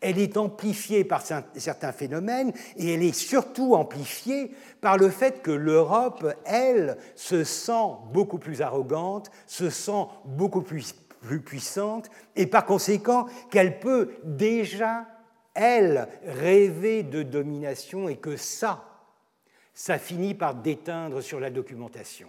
elle 0.00 0.18
est 0.18 0.36
amplifiée 0.36 1.04
par 1.04 1.22
certains 1.22 1.92
phénomènes 1.92 2.52
et 2.76 2.94
elle 2.94 3.02
est 3.02 3.16
surtout 3.16 3.74
amplifiée 3.74 4.52
par 4.80 4.98
le 4.98 5.08
fait 5.08 5.42
que 5.42 5.50
l'Europe, 5.50 6.26
elle, 6.44 6.96
se 7.14 7.44
sent 7.44 7.96
beaucoup 8.12 8.38
plus 8.38 8.62
arrogante, 8.62 9.30
se 9.46 9.70
sent 9.70 10.06
beaucoup 10.24 10.62
plus, 10.62 10.94
puissante 11.44 12.08
et 12.36 12.46
par 12.46 12.64
conséquent 12.64 13.26
qu'elle 13.50 13.80
peut 13.80 14.12
déjà, 14.22 15.06
elle, 15.54 16.08
rêver 16.24 17.02
de 17.02 17.24
domination 17.24 18.08
et 18.08 18.16
que 18.16 18.36
ça, 18.36 18.84
ça 19.74 19.98
finit 19.98 20.34
par 20.34 20.54
déteindre 20.54 21.20
sur 21.20 21.40
la 21.40 21.50
documentation. 21.50 22.28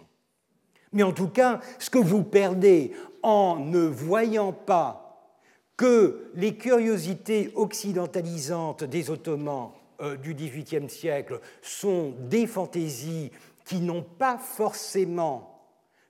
Mais 0.98 1.04
en 1.04 1.12
tout 1.12 1.28
cas, 1.28 1.60
ce 1.78 1.92
que 1.92 2.00
vous 2.00 2.24
perdez 2.24 2.92
en 3.22 3.58
ne 3.60 3.82
voyant 3.82 4.52
pas 4.52 5.30
que 5.78 6.32
les 6.34 6.56
curiosités 6.56 7.52
occidentalisantes 7.54 8.84
des 8.84 9.12
Ottomans 9.12 9.70
euh, 10.02 10.18
du 10.18 10.34
XVIIIe 10.34 10.90
siècle 10.90 11.40
sont 11.62 12.16
des 12.22 12.48
fantaisies 12.48 13.30
qui 13.64 13.80
n'ont 13.80 14.02
pas 14.02 14.40
forcément 14.40 15.62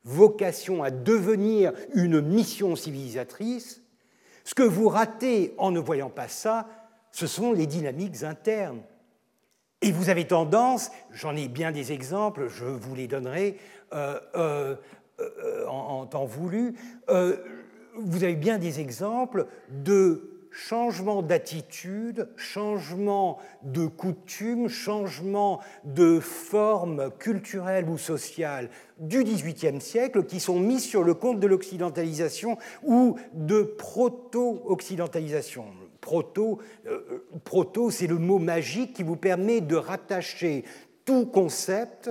vocation 0.06 0.84
à 0.84 0.90
devenir 0.90 1.74
une 1.94 2.22
mission 2.22 2.78
civilisatrice, 2.78 3.82
ce 4.46 4.56
que 4.56 4.64
vous 4.64 4.88
ratez 4.88 5.54
en 5.58 5.72
ne 5.72 5.82
voyant 5.82 6.10
pas 6.10 6.30
ça, 6.30 6.66
ce 7.12 7.28
sont 7.28 7.52
les 7.52 7.68
dynamiques 7.68 8.24
internes. 8.24 8.84
Et 9.82 9.92
vous 9.92 10.10
avez 10.10 10.26
tendance, 10.26 10.92
j'en 11.12 11.36
ai 11.36 11.48
bien 11.48 11.72
des 11.72 11.92
exemples, 11.92 12.48
je 12.48 12.66
vous 12.66 12.96
les 12.96 13.08
donnerai 13.08 13.58
euh, 13.94 14.20
euh, 14.36 14.76
en, 15.68 16.06
temps 16.06 16.26
voulu, 16.26 16.76
vous 17.08 18.24
avez 18.24 18.36
bien 18.36 18.60
des 18.60 18.80
exemples 18.80 19.48
de 19.70 20.38
changement 20.58 21.22
d'attitude, 21.22 22.28
changement 22.36 23.38
de 23.62 23.86
coutume, 23.86 24.70
changement 24.70 25.60
de 25.84 26.20
forme 26.20 27.12
culturelle 27.20 27.88
ou 27.88 28.00
sociale 28.00 28.72
du 28.98 29.24
XVIIIe 29.24 29.80
siècle 29.80 30.26
qui 30.26 30.40
sont 30.40 30.60
mis 30.60 30.80
sur 30.80 31.04
le 31.04 31.14
compte 31.14 31.40
de 31.40 31.46
l'occidentalisation 31.48 32.58
ou 32.84 33.18
de 33.34 33.62
proto-occidentalisation. 33.62 35.66
Proto, 36.02 36.58
euh, 36.88 37.24
proto 37.44 37.92
c'est 37.92 38.08
le 38.08 38.18
mot 38.18 38.40
magique 38.40 38.94
qui 38.94 39.04
vous 39.04 39.18
permet 39.18 39.62
de 39.62 39.76
rattacher 39.76 40.64
tout 41.06 41.28
concept 41.28 42.10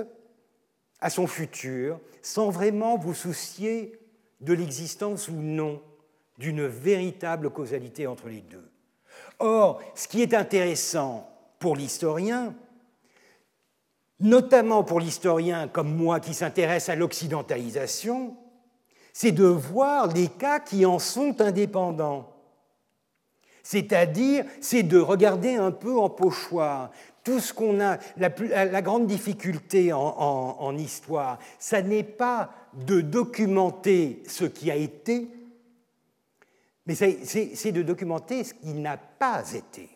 à 0.99 1.09
son 1.09 1.27
futur 1.27 1.99
sans 2.21 2.49
vraiment 2.49 2.97
vous 2.97 3.13
soucier 3.13 3.99
de 4.41 4.53
l'existence 4.53 5.27
ou 5.27 5.33
non 5.33 5.81
d'une 6.37 6.65
véritable 6.65 7.49
causalité 7.49 8.07
entre 8.07 8.27
les 8.27 8.41
deux. 8.41 8.69
Or, 9.39 9.81
ce 9.95 10.07
qui 10.07 10.21
est 10.21 10.33
intéressant 10.33 11.29
pour 11.59 11.75
l'historien, 11.75 12.53
notamment 14.19 14.83
pour 14.83 14.99
l'historien 14.99 15.67
comme 15.67 15.95
moi 15.95 16.19
qui 16.19 16.33
s'intéresse 16.33 16.89
à 16.89 16.95
l'occidentalisation, 16.95 18.35
c'est 19.13 19.31
de 19.31 19.45
voir 19.45 20.07
les 20.07 20.27
cas 20.27 20.59
qui 20.59 20.85
en 20.85 20.99
sont 20.99 21.41
indépendants. 21.41 22.31
C'est-à-dire, 23.63 24.45
c'est 24.61 24.83
de 24.83 24.99
regarder 24.99 25.55
un 25.55 25.71
peu 25.71 25.97
en 25.97 26.09
pochoir. 26.09 26.91
Tout 27.27 27.41
ce 27.41 27.51
qu'on 27.51 27.81
a, 27.81 27.97
la, 28.15 28.81
grande 28.81 29.05
difficulté 29.05 29.91
en, 29.91 29.99
en 29.99 30.77
histoire, 30.77 31.39
ça 31.59 31.81
n'est 31.81 32.01
pas 32.01 32.51
de 32.73 33.01
documenter 33.01 34.23
ce 34.29 34.45
qui 34.45 34.71
a 34.71 34.77
été, 34.77 35.27
mais 36.85 36.95
c'est 36.95 37.71
de 37.73 37.81
documenter 37.81 38.45
ce 38.45 38.53
qui 38.53 38.73
n'a 38.75 38.95
pas 38.95 39.43
été. 39.53 39.89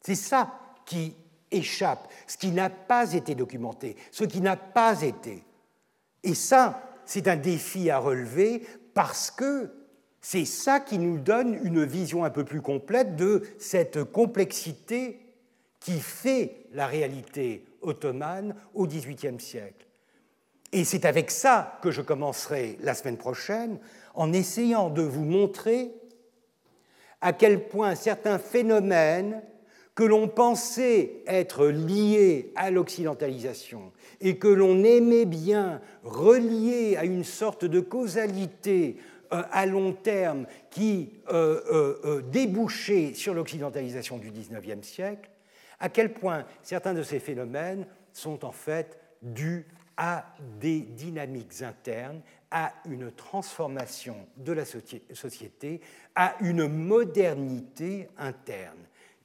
C'est 0.00 0.16
ça 0.16 0.58
qui 0.84 1.14
échappe, 1.52 2.08
ce 2.26 2.36
qui 2.36 2.50
n'a 2.50 2.68
pas 2.68 3.12
été 3.12 3.36
documenté, 3.36 3.94
ce 4.10 4.24
qui 4.24 4.40
n'a 4.40 4.56
pas 4.56 5.02
été. 5.02 5.44
Et 6.24 6.34
ça, 6.34 6.82
c'est 7.04 7.28
un 7.28 7.36
défi 7.36 7.90
à 7.90 8.00
relever 8.00 8.66
parce 8.92 9.30
que 9.30 9.70
c'est 10.20 10.44
ça 10.44 10.80
qui 10.80 10.98
nous 10.98 11.18
donne 11.18 11.60
une 11.62 11.84
vision 11.84 12.24
un 12.24 12.30
peu 12.30 12.42
plus 12.42 12.60
complète 12.60 13.14
de 13.14 13.44
cette 13.60 14.02
complexité 14.02 15.20
qui 15.80 16.00
fait 16.00 16.66
la 16.72 16.86
réalité 16.86 17.64
ottomane 17.82 18.54
au 18.74 18.86
XVIIIe 18.86 19.40
siècle. 19.40 19.86
Et 20.72 20.84
c'est 20.84 21.04
avec 21.04 21.30
ça 21.30 21.78
que 21.82 21.90
je 21.90 22.02
commencerai 22.02 22.76
la 22.80 22.94
semaine 22.94 23.16
prochaine, 23.16 23.78
en 24.14 24.32
essayant 24.32 24.90
de 24.90 25.02
vous 25.02 25.24
montrer 25.24 25.92
à 27.20 27.32
quel 27.32 27.68
point 27.68 27.94
certains 27.94 28.38
phénomènes 28.38 29.42
que 29.94 30.04
l'on 30.04 30.28
pensait 30.28 31.22
être 31.26 31.66
liés 31.66 32.52
à 32.54 32.70
l'occidentalisation 32.70 33.92
et 34.20 34.36
que 34.36 34.48
l'on 34.48 34.84
aimait 34.84 35.24
bien 35.24 35.80
relier 36.04 36.96
à 36.96 37.04
une 37.04 37.24
sorte 37.24 37.64
de 37.64 37.80
causalité 37.80 38.98
euh, 39.32 39.42
à 39.50 39.64
long 39.64 39.92
terme 39.94 40.46
qui 40.70 41.14
euh, 41.32 41.98
euh, 42.04 42.22
débouchait 42.30 43.14
sur 43.14 43.32
l'occidentalisation 43.32 44.18
du 44.18 44.30
XIXe 44.30 44.86
siècle, 44.86 45.30
à 45.80 45.88
quel 45.88 46.12
point 46.12 46.44
certains 46.62 46.94
de 46.94 47.02
ces 47.02 47.20
phénomènes 47.20 47.86
sont 48.12 48.44
en 48.44 48.52
fait 48.52 48.98
dus 49.22 49.66
à 49.96 50.26
des 50.60 50.80
dynamiques 50.80 51.62
internes, 51.62 52.20
à 52.50 52.72
une 52.84 53.10
transformation 53.10 54.16
de 54.36 54.52
la 54.52 54.64
société, 54.64 55.80
à 56.14 56.36
une 56.40 56.68
modernité 56.68 58.08
interne. 58.18 58.78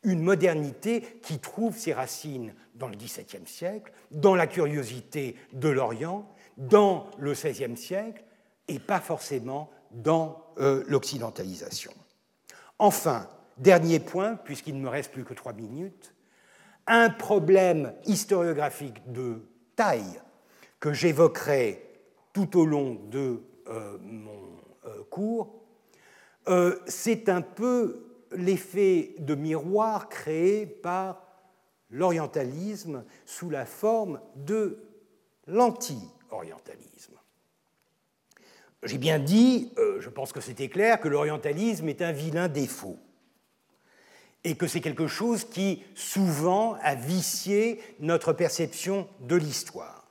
Une 0.03 0.21
modernité 0.21 1.01
qui 1.21 1.39
trouve 1.39 1.77
ses 1.77 1.93
racines 1.93 2.55
dans 2.73 2.87
le 2.87 2.95
XVIIe 2.95 3.45
siècle, 3.45 3.91
dans 4.09 4.33
la 4.33 4.47
curiosité 4.47 5.35
de 5.53 5.69
l'Orient, 5.69 6.27
dans 6.57 7.07
le 7.19 7.33
XVIe 7.33 7.77
siècle, 7.77 8.23
et 8.67 8.79
pas 8.79 8.99
forcément 8.99 9.69
dans 9.91 10.43
euh, 10.57 10.83
l'occidentalisation. 10.87 11.91
Enfin, 12.79 13.29
dernier 13.57 13.99
point, 13.99 14.35
puisqu'il 14.35 14.75
ne 14.75 14.81
me 14.81 14.89
reste 14.89 15.11
plus 15.11 15.23
que 15.23 15.33
trois 15.33 15.53
minutes, 15.53 16.15
un 16.87 17.09
problème 17.09 17.93
historiographique 18.05 19.11
de 19.11 19.41
taille 19.75 20.21
que 20.79 20.93
j'évoquerai 20.93 21.83
tout 22.33 22.57
au 22.57 22.65
long 22.65 22.95
de 23.09 23.41
euh, 23.67 23.97
mon 24.01 24.57
euh, 24.85 25.03
cours, 25.09 25.57
c'est 26.87 27.29
un 27.29 27.41
peu 27.41 28.11
l'effet 28.31 29.13
de 29.19 29.35
miroir 29.35 30.09
créé 30.09 30.65
par 30.65 31.21
l'orientalisme 31.91 33.03
sous 33.25 33.49
la 33.49 33.65
forme 33.65 34.19
de 34.35 34.79
l'anti-orientalisme. 35.47 37.15
J'ai 38.83 38.97
bien 38.97 39.19
dit, 39.19 39.71
euh, 39.77 39.99
je 39.99 40.09
pense 40.09 40.31
que 40.31 40.41
c'était 40.41 40.69
clair, 40.69 40.99
que 40.99 41.07
l'orientalisme 41.07 41.87
est 41.89 42.01
un 42.01 42.11
vilain 42.11 42.47
défaut 42.47 42.97
et 44.43 44.55
que 44.55 44.67
c'est 44.67 44.81
quelque 44.81 45.07
chose 45.07 45.45
qui 45.45 45.83
souvent 45.95 46.75
a 46.81 46.95
vicié 46.95 47.79
notre 47.99 48.33
perception 48.33 49.07
de 49.21 49.35
l'histoire. 49.35 50.07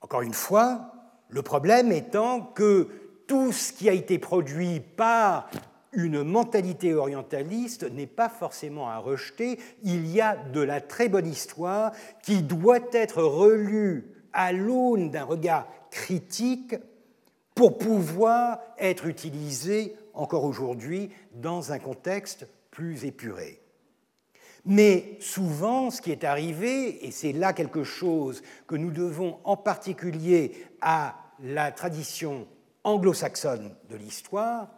Encore 0.00 0.22
une 0.22 0.34
fois, 0.34 0.92
le 1.28 1.42
problème 1.42 1.92
étant 1.92 2.40
que 2.40 2.88
tout 3.26 3.52
ce 3.52 3.72
qui 3.72 3.88
a 3.88 3.92
été 3.92 4.18
produit 4.18 4.80
par 4.80 5.48
une 5.92 6.22
mentalité 6.22 6.94
orientaliste 6.94 7.90
n'est 7.90 8.06
pas 8.06 8.28
forcément 8.28 8.88
à 8.88 8.98
rejeter. 8.98 9.58
Il 9.82 10.06
y 10.08 10.20
a 10.20 10.36
de 10.36 10.60
la 10.60 10.80
très 10.80 11.08
bonne 11.08 11.26
histoire 11.26 11.92
qui 12.22 12.42
doit 12.42 12.80
être 12.92 13.22
relue 13.22 14.10
à 14.32 14.52
l'aune 14.52 15.10
d'un 15.10 15.24
regard 15.24 15.66
critique 15.90 16.74
pour 17.54 17.76
pouvoir 17.76 18.60
être 18.78 19.06
utilisé 19.06 19.94
encore 20.14 20.44
aujourd'hui 20.44 21.10
dans 21.34 21.72
un 21.72 21.78
contexte 21.78 22.46
plus 22.72 23.04
épuré. 23.04 23.60
Mais 24.64 25.16
souvent, 25.20 25.92
ce 25.92 26.02
qui 26.02 26.10
est 26.10 26.24
arrivé, 26.24 27.06
et 27.06 27.12
c'est 27.12 27.32
là 27.32 27.52
quelque 27.52 27.84
chose 27.84 28.42
que 28.66 28.74
nous 28.74 28.90
devons 28.90 29.38
en 29.44 29.56
particulier 29.56 30.66
à 30.80 31.14
la 31.40 31.70
tradition 31.70 32.48
anglo-saxonne 32.84 33.74
de 33.90 33.96
l'histoire, 33.96 34.68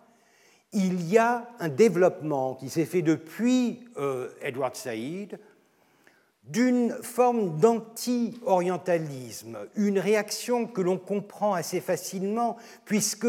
il 0.72 1.08
y 1.08 1.18
a 1.18 1.48
un 1.60 1.68
développement 1.68 2.54
qui 2.54 2.68
s'est 2.68 2.84
fait 2.84 3.02
depuis 3.02 3.84
euh, 3.96 4.30
Edward 4.42 4.74
Said 4.74 5.38
d'une 6.44 6.94
forme 7.00 7.58
d'anti-orientalisme, 7.58 9.58
une 9.76 9.98
réaction 9.98 10.66
que 10.66 10.82
l'on 10.82 10.98
comprend 10.98 11.54
assez 11.54 11.80
facilement, 11.80 12.58
puisque 12.84 13.26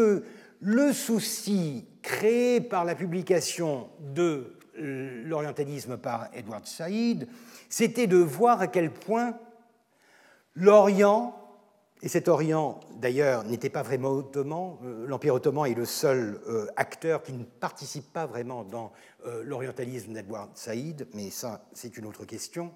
le 0.60 0.92
souci 0.92 1.86
créé 2.02 2.60
par 2.60 2.84
la 2.84 2.94
publication 2.94 3.88
de 4.00 4.55
l'orientalisme 4.78 5.96
par 5.96 6.28
Edward 6.34 6.66
Said, 6.66 7.28
c'était 7.68 8.06
de 8.06 8.16
voir 8.16 8.60
à 8.60 8.66
quel 8.66 8.92
point 8.92 9.38
l'Orient, 10.54 11.34
et 12.02 12.08
cet 12.08 12.28
Orient 12.28 12.80
d'ailleurs 12.96 13.44
n'était 13.44 13.70
pas 13.70 13.82
vraiment 13.82 14.10
ottoman, 14.10 14.76
euh, 14.84 15.06
l'Empire 15.06 15.34
ottoman 15.34 15.70
est 15.70 15.74
le 15.74 15.84
seul 15.84 16.40
euh, 16.46 16.66
acteur 16.76 17.22
qui 17.22 17.32
ne 17.32 17.44
participe 17.44 18.12
pas 18.12 18.26
vraiment 18.26 18.64
dans 18.64 18.92
euh, 19.26 19.42
l'orientalisme 19.44 20.12
d'Edward 20.12 20.50
Said, 20.54 21.08
mais 21.14 21.30
ça 21.30 21.66
c'est 21.72 21.96
une 21.96 22.06
autre 22.06 22.24
question, 22.24 22.72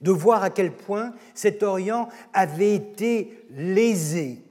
de 0.00 0.10
voir 0.10 0.42
à 0.42 0.50
quel 0.50 0.72
point 0.72 1.14
cet 1.34 1.62
Orient 1.62 2.08
avait 2.32 2.74
été 2.74 3.46
lésé 3.50 4.42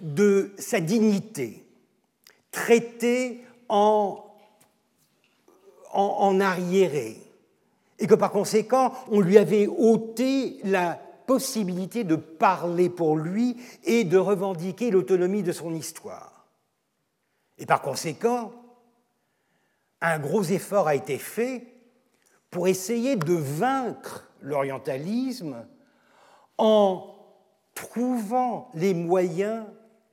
de 0.00 0.52
sa 0.58 0.80
dignité, 0.80 1.64
traité 2.50 3.44
en, 3.68 4.23
en, 5.94 6.40
arriéré, 6.40 7.16
et 7.98 8.06
que 8.06 8.14
par 8.14 8.30
conséquent, 8.30 8.92
on 9.10 9.20
lui 9.20 9.38
avait 9.38 9.66
ôté 9.66 10.58
la 10.64 11.00
possibilité 11.26 12.04
de 12.04 12.16
parler 12.16 12.90
pour 12.90 13.16
lui 13.16 13.56
et 13.84 14.04
de 14.04 14.18
revendiquer 14.18 14.90
l'autonomie 14.90 15.42
de 15.42 15.52
son 15.52 15.74
histoire. 15.74 16.46
Et 17.58 17.66
par 17.66 17.80
conséquent, 17.80 18.52
un 20.00 20.18
gros 20.18 20.42
effort 20.42 20.88
a 20.88 20.94
été 20.94 21.18
fait 21.18 21.66
pour 22.50 22.68
essayer 22.68 23.16
de 23.16 23.34
vaincre 23.34 24.28
l'orientalisme 24.40 25.66
en 26.58 27.14
trouvant 27.74 28.70
les 28.74 28.92
moyens 28.92 29.64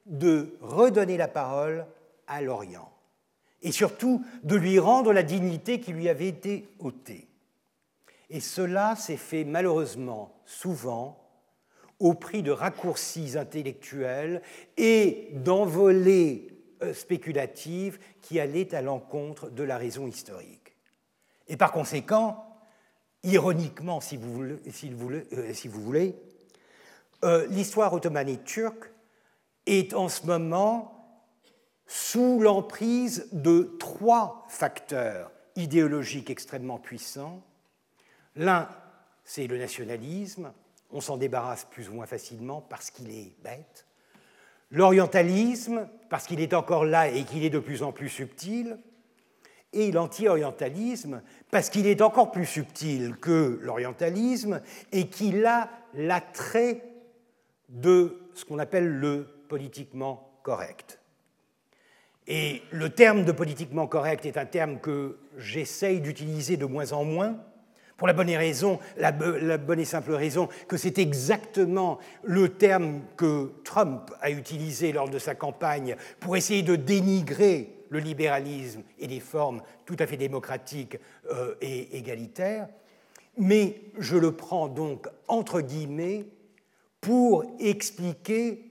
de 0.05 0.57
redonner 0.61 1.17
la 1.17 1.27
parole 1.27 1.85
à 2.27 2.41
l'Orient 2.41 2.91
et 3.61 3.71
surtout 3.71 4.23
de 4.43 4.55
lui 4.55 4.79
rendre 4.79 5.13
la 5.13 5.23
dignité 5.23 5.79
qui 5.79 5.93
lui 5.93 6.09
avait 6.09 6.27
été 6.27 6.67
ôtée. 6.79 7.27
Et 8.29 8.39
cela 8.39 8.95
s'est 8.95 9.17
fait 9.17 9.43
malheureusement 9.43 10.33
souvent 10.45 11.17
au 11.99 12.13
prix 12.13 12.41
de 12.41 12.51
raccourcis 12.51 13.38
intellectuels 13.38 14.41
et 14.77 15.29
d'envolées 15.33 16.47
euh, 16.81 16.93
spéculatives 16.93 17.99
qui 18.21 18.39
allaient 18.39 18.73
à 18.73 18.81
l'encontre 18.81 19.49
de 19.49 19.63
la 19.63 19.77
raison 19.77 20.07
historique. 20.07 20.75
Et 21.47 21.57
par 21.57 21.71
conséquent, 21.71 22.43
ironiquement, 23.23 23.99
si 23.99 24.17
vous 24.17 24.33
voulez, 24.33 24.57
euh, 25.33 26.11
euh, 27.23 27.47
l'histoire 27.49 27.93
ottomane 27.93 28.29
et 28.29 28.39
turque 28.39 28.91
est 29.67 29.93
en 29.93 30.09
ce 30.09 30.25
moment 30.25 31.01
sous 31.91 32.39
l'emprise 32.39 33.27
de 33.34 33.76
trois 33.77 34.45
facteurs 34.47 35.30
idéologiques 35.57 36.30
extrêmement 36.30 36.80
puissants. 36.80 37.43
L'un, 38.38 38.69
c'est 39.26 39.45
le 39.45 39.57
nationalisme, 39.57 40.53
on 40.91 41.01
s'en 41.01 41.18
débarrasse 41.18 41.65
plus 41.65 41.89
ou 41.89 41.93
moins 41.95 42.05
facilement 42.05 42.61
parce 42.61 42.91
qu'il 42.91 43.11
est 43.11 43.35
bête. 43.43 43.85
l'orientalisme, 44.69 45.89
parce 46.09 46.27
qu'il 46.27 46.39
est 46.39 46.53
encore 46.53 46.85
là 46.85 47.09
et 47.09 47.26
qu'il 47.26 47.43
est 47.43 47.49
de 47.49 47.59
plus 47.59 47.84
en 47.84 47.91
plus 47.91 48.07
subtil, 48.07 48.77
et 49.73 49.91
l'anti-orientalisme, 49.91 51.22
parce 51.49 51.69
qu'il 51.69 51.88
est 51.88 52.01
encore 52.01 52.31
plus 52.31 52.45
subtil 52.45 53.18
que 53.18 53.59
l'orientalisme 53.61 54.61
et 54.93 55.07
qu'il 55.07 55.45
a 55.45 55.69
l'attrait 55.93 56.85
de 57.68 58.18
ce 58.34 58.45
qu'on 58.45 58.59
appelle 58.59 58.88
le 58.88 59.27
politiquement 59.49 60.39
correct. 60.43 61.01
Et 62.27 62.61
le 62.72 62.89
terme 62.89 63.26
de 63.26 63.31
politiquement 63.31 63.88
correct 63.88 64.26
est 64.26 64.38
un 64.38 64.45
terme 64.45 64.80
que 64.80 65.18
j'essaye 65.38 66.02
d'utiliser 66.02 66.57
de 66.57 66.65
moins 66.65 66.93
en 66.93 67.03
moins, 67.03 67.38
pour 68.02 68.07
la 68.07 68.14
bonne, 68.14 68.30
et 69.80 69.85
simple 69.85 70.14
raison 70.14 70.49
que 70.68 70.76
c'est 70.76 70.98
exactement 70.98 71.99
le 72.23 72.49
terme 72.49 73.02
que 73.15 73.52
Trump 73.64 74.11
a 74.22 74.31
utilisé 74.31 74.91
lors 74.91 75.07
de 75.07 75.19
sa 75.19 75.35
campagne 75.35 75.95
pour 76.19 76.35
essayer 76.35 76.64
de 76.64 76.76
dénigrer 76.76 77.76
le 77.89 77.99
libéralisme 77.99 78.81
et 78.98 79.06
des 79.06 79.19
formes 79.19 79.61
tout 79.85 79.98
à 79.99 80.07
fait 80.07 80.18
démocratiques 80.18 80.98
euh, 81.31 81.53
et 81.61 81.95
égalitaires. 81.95 82.69
Mais 83.38 83.81
je 83.99 84.18
le 84.18 84.31
prends 84.31 84.68
donc 84.68 85.07
entre 85.27 85.61
guillemets 85.61 86.26
pour 87.02 87.45
expliquer 87.60 88.65